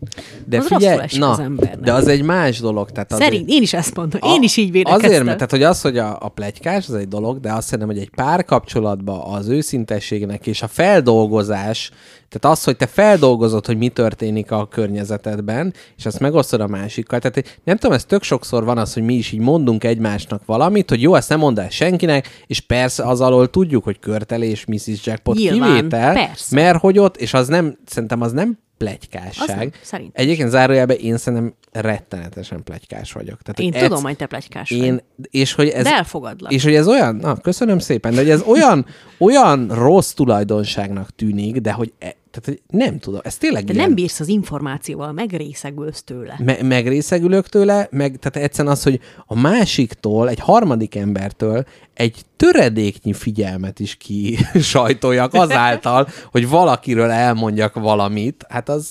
[0.46, 1.80] de az figyelj, rosszul na, az embernek.
[1.80, 2.92] de az egy más dolog.
[2.92, 4.22] Tehát azért, Szerint, én is ezt mondom.
[4.24, 5.10] Én is így védekeztem.
[5.10, 7.96] Azért, mert tehát, hogy az, hogy a, a plegykás, az egy dolog, de azt szerintem,
[7.96, 11.92] hogy egy párkapcsolatban az őszintességnek és a feldolgozás,
[12.30, 17.20] tehát az, hogy te feldolgozod, hogy mi történik a környezetedben, és azt megosztod a másikkal.
[17.20, 20.90] Tehát nem tudom, ez tök sokszor van az, hogy mi is így mondunk egymásnak valamit,
[20.90, 25.06] hogy jó, ezt nem mondd el senkinek, és persze az alól tudjuk, hogy körtelés, Mrs.
[25.06, 26.56] Jackpot Nyilván, kivétel, persze.
[26.56, 29.58] mert hogy ott, és az nem, szerintem az nem plegykásság.
[29.58, 30.24] Nem, szerintem.
[30.24, 33.42] Egyébként zárójelben én szerintem rettenetesen plegykás vagyok.
[33.42, 35.28] Tehát, Én tudom, hogy te plegykás én, vagy.
[35.32, 36.52] és hogy ez, De elfogadlak.
[36.52, 38.86] és hogy ez olyan, na, köszönöm szépen, de hogy ez olyan,
[39.20, 43.86] olyan rossz tulajdonságnak tűnik, de hogy, e, tehát, hogy nem tudom, ez tényleg De ilyen-
[43.86, 46.36] nem bírsz az információval, megrészegülsz tőle.
[46.44, 53.14] me- megrészegülök tőle, meg tehát egyszerűen az, hogy a másiktól, egy harmadik embertől egy töredéknyi
[53.14, 58.90] figyelmet is ki sajtoljak azáltal, hogy valakiről elmondjak valamit, hát az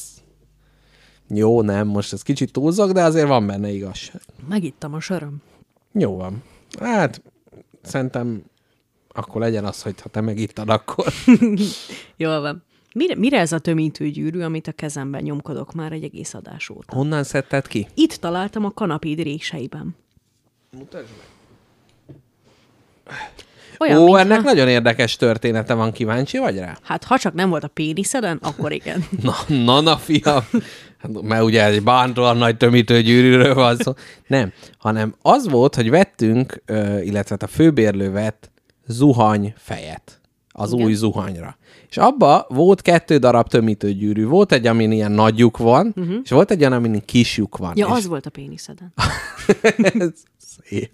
[1.29, 4.21] jó, nem, most ez kicsit túlzok, de azért van benne igazság.
[4.49, 5.37] Megittam a söröm.
[5.93, 6.43] Jó van.
[6.81, 7.23] Hát
[7.83, 8.43] szerintem
[9.17, 11.07] akkor legyen az, hogy ha te megittad, akkor...
[12.17, 12.63] Jól van.
[12.95, 16.97] Mire, mire ez a tömítő gyűrű, amit a kezemben nyomkodok már egy egész adás óta?
[16.97, 17.87] Honnan szedted ki?
[17.95, 19.97] Itt találtam a kanapéd réseiben.
[20.71, 21.27] Mutasd meg.
[23.79, 26.79] Olyan, Ó, mintha- ennek nagyon érdekes története van, kíváncsi vagy rá?
[26.83, 29.05] Hát ha csak nem volt a péniszeden, akkor igen.
[29.23, 30.43] Na, na, na fiam.
[30.99, 33.93] Hát, mert ugye egy bántóan nagy tömítő gyűrűről van szó.
[34.27, 36.63] Nem, hanem az volt, hogy vettünk,
[37.03, 38.51] illetve hát a főbérlő vett
[38.87, 40.21] zuhany fejet
[40.57, 40.85] az Igen.
[40.85, 41.57] új zuhanyra.
[41.89, 44.27] És abba volt kettő darab tömítő gyűrű.
[44.27, 46.15] Volt egy, amin ilyen nagy lyuk van, uh-huh.
[46.25, 47.73] és volt egy olyan, amin kis lyuk van.
[47.77, 48.93] Ja, és az volt a péniszeden.
[50.65, 50.91] Szép.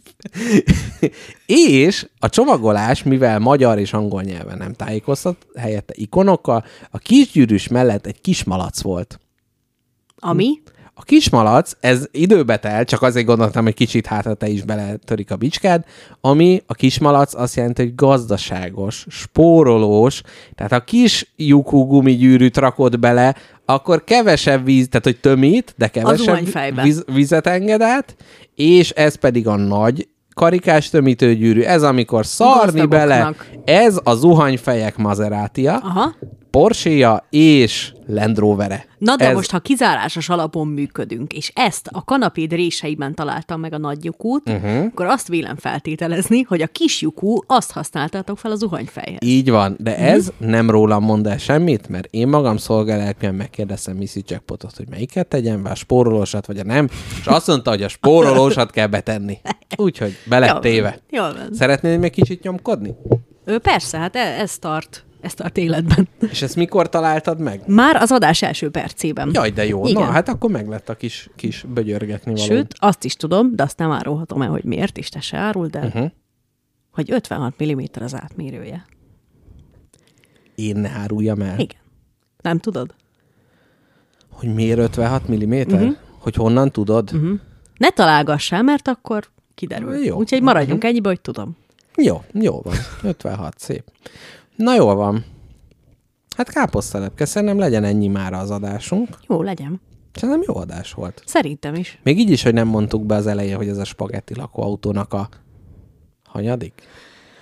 [1.46, 8.06] és a csomagolás, mivel magyar és angol nyelven nem tájékoztat, helyette ikonokkal, a kisgyűrűs mellett
[8.06, 9.20] egy kismalac volt.
[10.18, 10.62] Ami?
[11.00, 15.36] A kismalac, ez időbe tel, csak azért gondoltam, hogy kicsit hátra te is beletörik a
[15.36, 15.84] bicskád,
[16.20, 20.22] ami a kismalac azt jelenti, hogy gazdaságos, spórolós,
[20.54, 26.82] tehát ha kis lyukú gumigyűrűt rakod bele, akkor kevesebb víz, tehát hogy tömít, de kevesebb
[26.82, 28.16] víz, vizet enged át,
[28.54, 35.76] és ez pedig a nagy karikás tömítőgyűrű, ez amikor szarni bele, ez a zuhanyfejek Maserátia,
[35.76, 36.14] Aha.
[36.50, 38.86] Porsche-ja és Land Rover-e.
[38.98, 43.72] Na de ez, most, ha kizárásos alapon működünk, és ezt a kanapéd réseiben találtam meg
[43.72, 44.84] a nagy lyukút, uh-huh.
[44.84, 49.18] akkor azt vélem feltételezni, hogy a kis lyukú azt használtátok fel a zuhanyfejhez.
[49.20, 54.22] Így van, de ez nem rólam mond el semmit, mert én magam szolgálelkűen megkérdeztem Missy
[54.26, 56.88] Jackpotot, hogy melyiket tegyem be, a spórolósat vagy a nem,
[57.20, 59.38] és azt mondta, hogy a spórolósat kell betenni.
[59.76, 60.98] Úgyhogy be Jól lett van, téve.
[61.10, 61.48] Jól van.
[61.52, 62.94] Szeretnéd még kicsit nyomkodni?
[63.44, 66.08] Ő, persze, hát e- ez tart, ez tart életben.
[66.30, 67.62] És ezt mikor találtad meg?
[67.66, 69.30] Már az adás első percében.
[69.32, 69.86] Jaj, de jó.
[69.86, 70.02] Igen.
[70.02, 72.44] Na, hát akkor meg lett a kis, kis bögyörgetni való.
[72.44, 75.66] Sőt, azt is tudom, de azt nem árulhatom el, hogy miért, és te se árul,
[75.66, 76.10] de uh-huh.
[76.90, 78.86] hogy 56 mm az átmérője.
[80.54, 81.58] Én ne áruljam el.
[81.58, 81.80] Igen.
[82.42, 82.94] Nem tudod?
[84.30, 85.52] Hogy miért 56 mm?
[85.52, 85.96] Uh-huh.
[86.18, 87.12] Hogy honnan tudod?
[87.12, 87.38] Uh-huh.
[87.76, 90.04] Ne találgassál, mert akkor kiderül.
[90.04, 90.16] Jó.
[90.16, 91.56] Úgyhogy maradjunk ennyibe, hogy tudom.
[91.96, 92.74] Jó, jó van.
[93.02, 93.84] 56, szép.
[94.60, 95.24] Na jól van.
[96.36, 99.08] Hát káposztelepke, szerintem legyen ennyi már az adásunk.
[99.28, 99.80] Jó, legyen.
[100.12, 101.22] Szerintem jó adás volt.
[101.26, 101.98] Szerintem is.
[102.02, 105.28] Még így is, hogy nem mondtuk be az elején, hogy ez a spagetti lakóautónak a
[106.24, 106.82] hanyadik?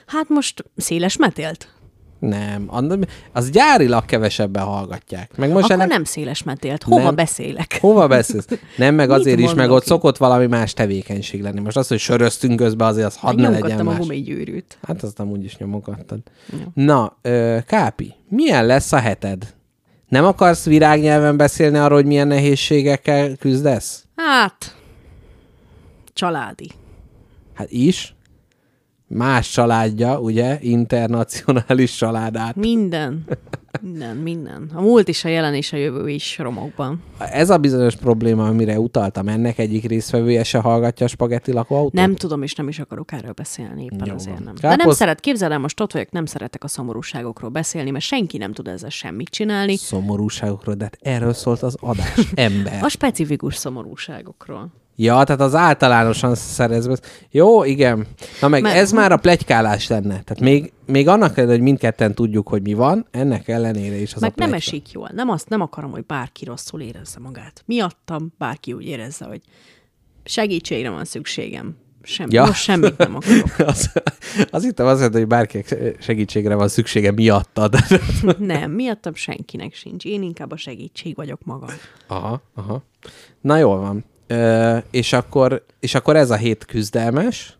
[0.06, 1.74] Hát most széles metélt?
[2.18, 2.70] Nem,
[3.32, 5.36] az gyárilag kevesebben hallgatják.
[5.36, 5.88] Meg most Akkor ennek...
[5.88, 6.82] nem széles metélt.
[6.82, 7.14] Hova Nem.
[7.14, 7.78] beszélek?
[7.80, 8.46] Hova beszélsz?
[8.76, 9.86] Nem, meg azért is, meg ott itt?
[9.88, 11.60] szokott valami más tevékenység lenni.
[11.60, 13.98] Most az, hogy söröztünk közben, azért az hadd ne legyen Nyomkodtam a más.
[14.00, 14.78] gumigyűrűt.
[14.82, 16.18] Hát azt nem úgyis nyomogattad.
[16.52, 16.84] Jó.
[16.84, 19.54] Na, ö, Kápi, milyen lesz a heted?
[20.08, 24.04] Nem akarsz virágnyelven beszélni arról, hogy milyen nehézségekkel küzdesz?
[24.16, 24.76] Hát,
[26.12, 26.70] családi.
[27.54, 28.14] Hát is.
[29.08, 30.58] Más családja, ugye?
[30.60, 32.56] Internacionális családát.
[32.56, 33.24] Minden.
[33.80, 34.70] Minden, minden.
[34.74, 37.02] A múlt is, a jelen és a jövő is romokban.
[37.18, 41.92] Ez a bizonyos probléma, amire utaltam, ennek egyik résztvevője se hallgatja a spagetti lakóautót?
[41.92, 44.54] Nem tudom, és nem is akarok erről beszélni, éppen Jó azért nem.
[44.60, 48.04] De nem Káposz- szeret, képzeld el, most ott vagyok, nem szeretek a szomorúságokról beszélni, mert
[48.04, 49.76] senki nem tud ezzel semmit csinálni.
[49.76, 52.32] Szomorúságokról, de hát erről szólt az adás.
[52.34, 52.82] Ember.
[52.82, 54.68] A specifikus szomorúságokról.
[55.00, 56.96] Ja, tehát az általánosan szerezve.
[57.30, 58.06] Jó, igen.
[58.40, 60.08] Na meg Mert- ez már a plegykálás lenne.
[60.08, 64.20] Tehát még, még annak ellenére, hogy mindketten tudjuk, hogy mi van, ennek ellenére is az
[64.20, 65.10] Meg a nem esik jól.
[65.14, 67.62] Nem azt nem akarom, hogy bárki rosszul érezze magát.
[67.66, 69.40] Miattam bárki úgy érezze, hogy
[70.24, 71.76] segítségre van szükségem.
[72.02, 72.34] Semmi.
[72.34, 72.44] Ja.
[72.44, 73.58] Most semmit nem akarok.
[73.68, 73.90] Az,
[74.50, 75.64] az itt az, hogy bárki
[76.00, 77.74] segítségre van szüksége miattad.
[78.38, 80.04] Nem, miattam senkinek sincs.
[80.04, 81.68] Én inkább a segítség vagyok magam.
[82.06, 82.82] aha, aha.
[83.40, 84.04] Na jól van.
[84.28, 87.58] Ö, és, akkor, és akkor ez a hét küzdelmes.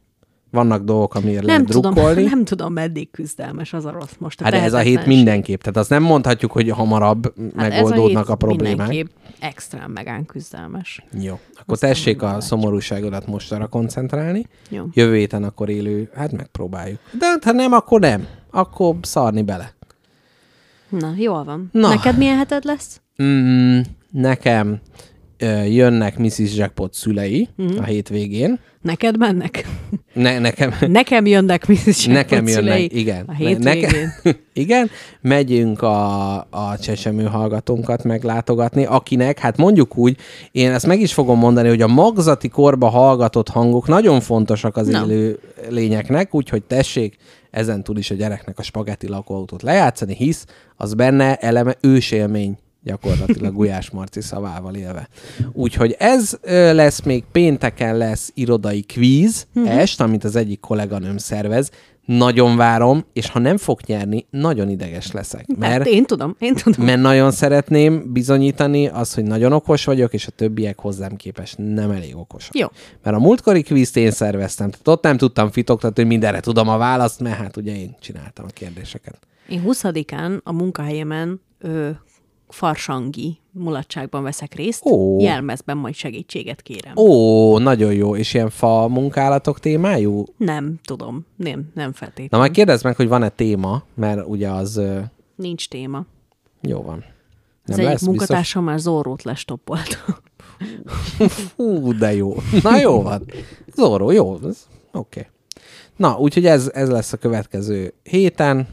[0.50, 2.22] Vannak dolgok, amiért Nem lehet tudom, drukkolni.
[2.34, 4.40] nem tudom, meddig küzdelmes az a rossz most.
[4.40, 5.60] A Hát ez a hét mindenképp.
[5.60, 8.88] Tehát azt nem mondhatjuk, hogy hamarabb Hát megoldódnak ez a, problémák.
[8.88, 9.06] Mindenképp
[9.40, 11.04] extrán megán küzdelmes.
[11.20, 11.38] Jó.
[11.60, 14.46] Akkor tessék a szomorúságodat most arra koncentrálni.
[14.70, 14.84] Jó.
[14.92, 16.98] Jövő héten akkor élő, hát megpróbáljuk.
[17.18, 18.26] De hát, ha nem, akkor nem.
[18.50, 19.74] Akkor szarni bele.
[20.88, 21.68] Na, jól van.
[21.72, 21.88] Na.
[21.88, 23.00] Neked milyen heted lesz?
[23.22, 23.80] Mm,
[24.10, 24.80] nekem
[25.68, 26.56] jönnek Mrs.
[26.56, 27.72] Jackpot szülei Mhm.
[27.72, 27.78] mm.
[27.78, 28.58] a hétvégén.
[28.82, 29.66] Neked mennek?
[30.12, 32.06] Ne, nekem, Nekem jönnek Mrs.
[32.06, 33.24] nekem Jackpot szülei jönnek, igen.
[33.26, 34.12] A hétvégén.
[34.52, 34.90] igen,
[35.20, 40.16] megyünk a, a csecsemő hallgatónkat meglátogatni, akinek, hát mondjuk úgy,
[40.52, 44.86] én ezt meg is fogom mondani, hogy a magzati korba hallgatott hangok nagyon fontosak az
[44.86, 45.04] Na.
[45.04, 45.38] élő
[45.68, 47.16] lényeknek, úgyhogy tessék
[47.50, 50.44] ezen túl is a gyereknek a spagetti lakóautót lejátszani, hisz
[50.76, 52.58] az benne eleme ősélmény
[52.88, 55.08] gyakorlatilag Gulyás Marci szavával élve.
[55.52, 56.38] Úgyhogy ez
[56.72, 59.66] lesz még pénteken lesz irodai kvíz, Mhm.
[59.66, 61.70] est, amit az egyik kolléganőm szervez.
[62.04, 65.46] Nagyon várom, és ha nem fog nyerni, nagyon ideges leszek.
[65.46, 65.58] Mert...
[65.78, 66.84] Mert, Én tudom, én tudom.
[66.86, 71.90] mert nagyon szeretném bizonyítani azt, hogy nagyon okos vagyok, és a többiek hozzám képest nem
[71.90, 72.56] elég okosak.
[72.58, 72.66] Jó.
[73.02, 76.76] Mert a múltkori kvízt én szerveztem, tehát ott nem tudtam fitoktatni, hogy mindenre tudom a
[76.76, 79.18] választ, mert hát ugye én csináltam a kérdéseket.
[79.48, 81.90] Én 20-án a munkahelyemen ö,
[82.48, 84.86] farsangi mulatságban veszek részt.
[84.86, 85.20] Ó.
[85.20, 86.96] Jelmezben majd segítséget kérem.
[86.96, 90.24] Ó, nagyon jó, és ilyen fa munkálatok témájú?
[90.36, 92.38] Nem tudom, nem, nem Na feltétlenül.
[92.38, 94.80] majd kérdezd meg, hogy van-e téma, mert ugye az
[95.36, 96.04] Nincs téma.
[96.60, 97.04] jó van.
[97.66, 98.08] Az Nem egyik lesz biztos?
[98.08, 99.98] munkatársam már Zorrót lestoppolt.
[101.56, 102.34] Hú, de jó.
[102.62, 103.24] Na jó van.
[103.74, 104.30] Zoró, jó.
[104.32, 104.50] Oké.
[104.92, 105.26] Okay.
[105.96, 108.68] Na, úgyhogy ez, ez lesz a következő héten.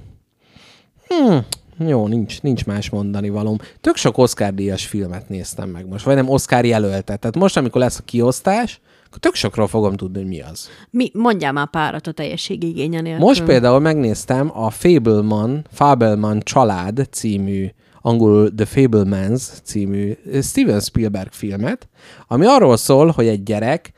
[1.08, 1.38] Hm,
[1.78, 3.58] jó, nincs, nincs más mondani valóm.
[3.82, 7.20] Tök sok Oscar-díjas filmet néztem meg most, vagy nem Oscar jelöltet.
[7.20, 10.70] Tehát most, amikor lesz a kiosztás, akkor tök sokról fogom tudni, hogy mi az.
[10.90, 13.26] Mi, mondjál már párat a teljességigénye nélkül.
[13.26, 17.68] Most például megnéztem a Fableman, Fableman család című,
[18.02, 21.88] angolul The Fablemans című Steven Spielberg filmet,
[22.28, 23.92] ami arról szól, hogy egy gyerek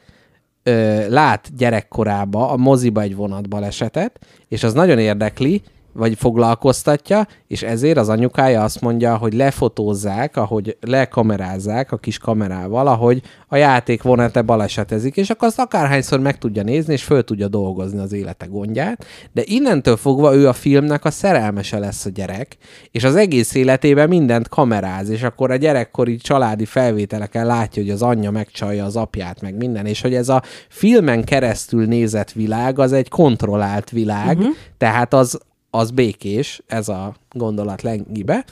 [0.64, 5.62] ö, lát gyerekkorába a moziba egy vonatbalesetet, és az nagyon érdekli,
[5.98, 12.88] vagy foglalkoztatja, és ezért az anyukája azt mondja, hogy lefotózzák, ahogy lekamerázzák a kis kamerával,
[12.88, 17.48] ahogy a játék vonate balesetezik, és akkor azt akárhányszor meg tudja nézni, és föl tudja
[17.48, 22.58] dolgozni az élete gondját, de innentől fogva ő a filmnek a szerelmese lesz a gyerek,
[22.92, 28.02] és az egész életében mindent kameráz, és akkor a gyerekkori családi felvételeken látja, hogy az
[28.02, 32.94] anyja megcsalja az apját, meg minden, és hogy ez a filmen keresztül nézett világ, az
[32.94, 34.56] egy kontrollált világ, uh-huh.
[34.78, 38.46] tehát az, az békés, ez a gondolat lengibe.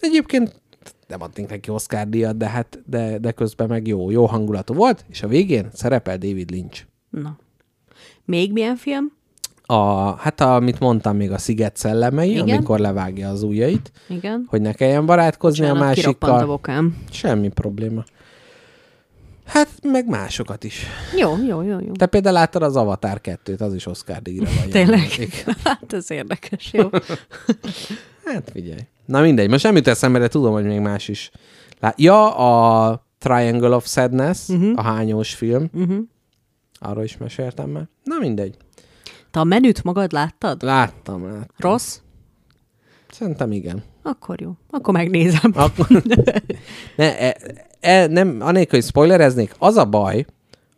[0.00, 0.60] Egyébként
[1.08, 5.04] nem adtunk neki Oscar díjat, de, hát, de, de közben meg jó, jó hangulatú volt,
[5.08, 6.86] és a végén szerepel David Lynch.
[7.10, 7.36] Na.
[8.24, 9.12] Még milyen film?
[9.66, 12.48] A, hát amit mondtam még a Sziget szellemei, Igen.
[12.48, 14.44] amikor levágja az ujjait, Igen.
[14.48, 16.56] hogy ne kelljen barátkozni Bocsánat, a kiroppant a másikkal.
[16.56, 16.96] bokám.
[17.10, 18.04] Semmi probléma.
[19.50, 20.86] Hát, meg másokat is.
[21.16, 21.92] Jó, jó, jó, jó.
[21.92, 24.70] Te például láttad az Avatar 2-t, az is Oscar díjra van.
[24.78, 25.08] Tényleg?
[25.64, 26.88] Hát ez érdekes, jó.
[28.24, 28.80] Hát figyelj.
[29.06, 31.30] Na mindegy, most nem jut eszembe, de tudom, hogy még más is.
[31.80, 34.72] Lá- ja, a Triangle of Sadness, uh-huh.
[34.78, 35.70] a hányós film.
[35.72, 35.98] Uh-huh.
[36.78, 37.88] Arról is meséltem már.
[38.04, 38.56] Na mindegy.
[39.30, 40.62] Te a menüt magad láttad?
[40.62, 41.46] Láttam, láttam.
[41.56, 41.98] Rossz?
[43.10, 43.82] Szerintem igen.
[44.02, 44.52] Akkor jó.
[44.70, 45.52] Akkor megnézem.
[45.54, 45.86] Akkor...
[46.96, 47.36] ne, e,
[47.80, 50.24] e, nem, anélkül, hogy spoilereznék, az a baj,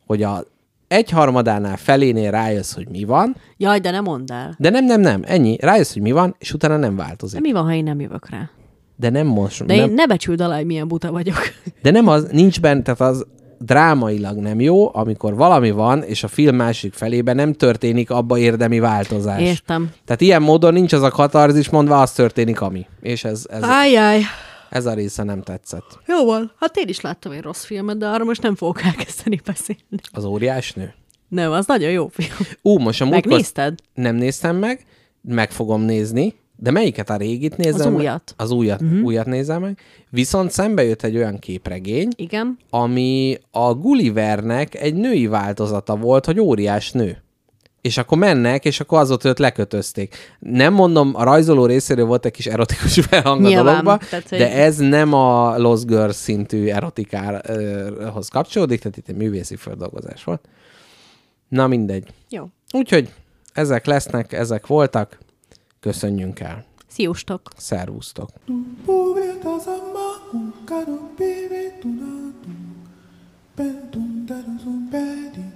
[0.06, 0.44] hogy a
[0.88, 4.54] egyharmadánál felénél rájössz, hogy mi van, Jaj, de nem mondd el.
[4.58, 5.56] de nem, nem, nem, ennyi.
[5.60, 7.40] Rájössz, hogy mi van, és utána nem De változik.
[7.40, 8.50] mi van, ha én nem jövök rá?
[8.96, 9.64] De nem most.
[9.64, 11.36] De nem, én ne becsüld alá, hogy milyen buta vagyok.
[11.82, 13.26] De nem az, nincs benne, tehát az
[13.58, 18.78] drámailag nem jó, amikor valami van, és a film másik felében nem történik abba érdemi
[18.78, 19.40] változás.
[19.40, 19.90] Értem.
[20.04, 22.86] Tehát ilyen módon nincs az a katarzis, mondva az történik, ami.
[23.00, 24.20] És ez, ez, Ájjáj.
[24.72, 26.00] Ez a része nem tetszett.
[26.06, 26.52] Jó van.
[26.58, 30.00] Hát én is láttam egy rossz filmet, de arra most nem fogok elkezdeni beszélni.
[30.12, 30.94] Az óriás nő.
[31.28, 32.36] Nem, az nagyon jó film.
[32.62, 33.78] Ú, most a múltkor Megnézted?
[33.94, 34.84] nem néztem meg,
[35.22, 37.94] meg fogom nézni, de melyiket a régit nézem?
[37.94, 38.34] Az újat.
[38.36, 39.02] Az újat, uh-huh.
[39.04, 39.78] újat nézem meg.
[40.10, 42.58] Viszont szembe jött egy olyan képregény, Igen.
[42.70, 47.21] ami a Gullivernek egy női változata volt, hogy óriás nő.
[47.82, 50.36] És akkor mennek, és akkor az ott őt lekötözték.
[50.38, 54.52] Nem mondom, a rajzoló részéről volt egy kis erotikus felhang a dologba, tehát, hogy- de
[54.52, 60.48] ez nem a Lost Girls szintű erotikához kapcsolódik, tehát itt egy művészi földolgozás volt.
[61.48, 62.08] Na mindegy.
[62.28, 62.48] Jó.
[62.72, 63.12] Úgyhogy
[63.52, 65.18] ezek lesznek, ezek voltak.
[65.80, 66.64] Köszönjünk el.
[66.88, 67.48] Szióstok.
[67.56, 68.28] Szervusztok.
[68.84, 69.34] Pobre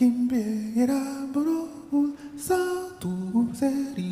[0.00, 1.68] Kimbe era bro
[2.34, 3.10] santo
[3.52, 4.09] seri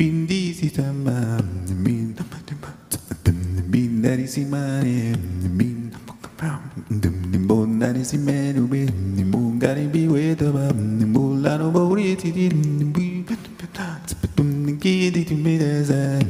[0.00, 1.36] Bindi sitama,
[1.84, 2.16] bin,
[3.68, 5.12] bin dari si mare,
[5.52, 5.92] bin,
[6.88, 8.88] dum bon dari si menu, bin,
[9.28, 15.12] bon gari bi weta ba, bolano bauri ti din, bin, bin, bin, bin, bin, bin,
[15.12, 16.29] bin, bin, bin, bin,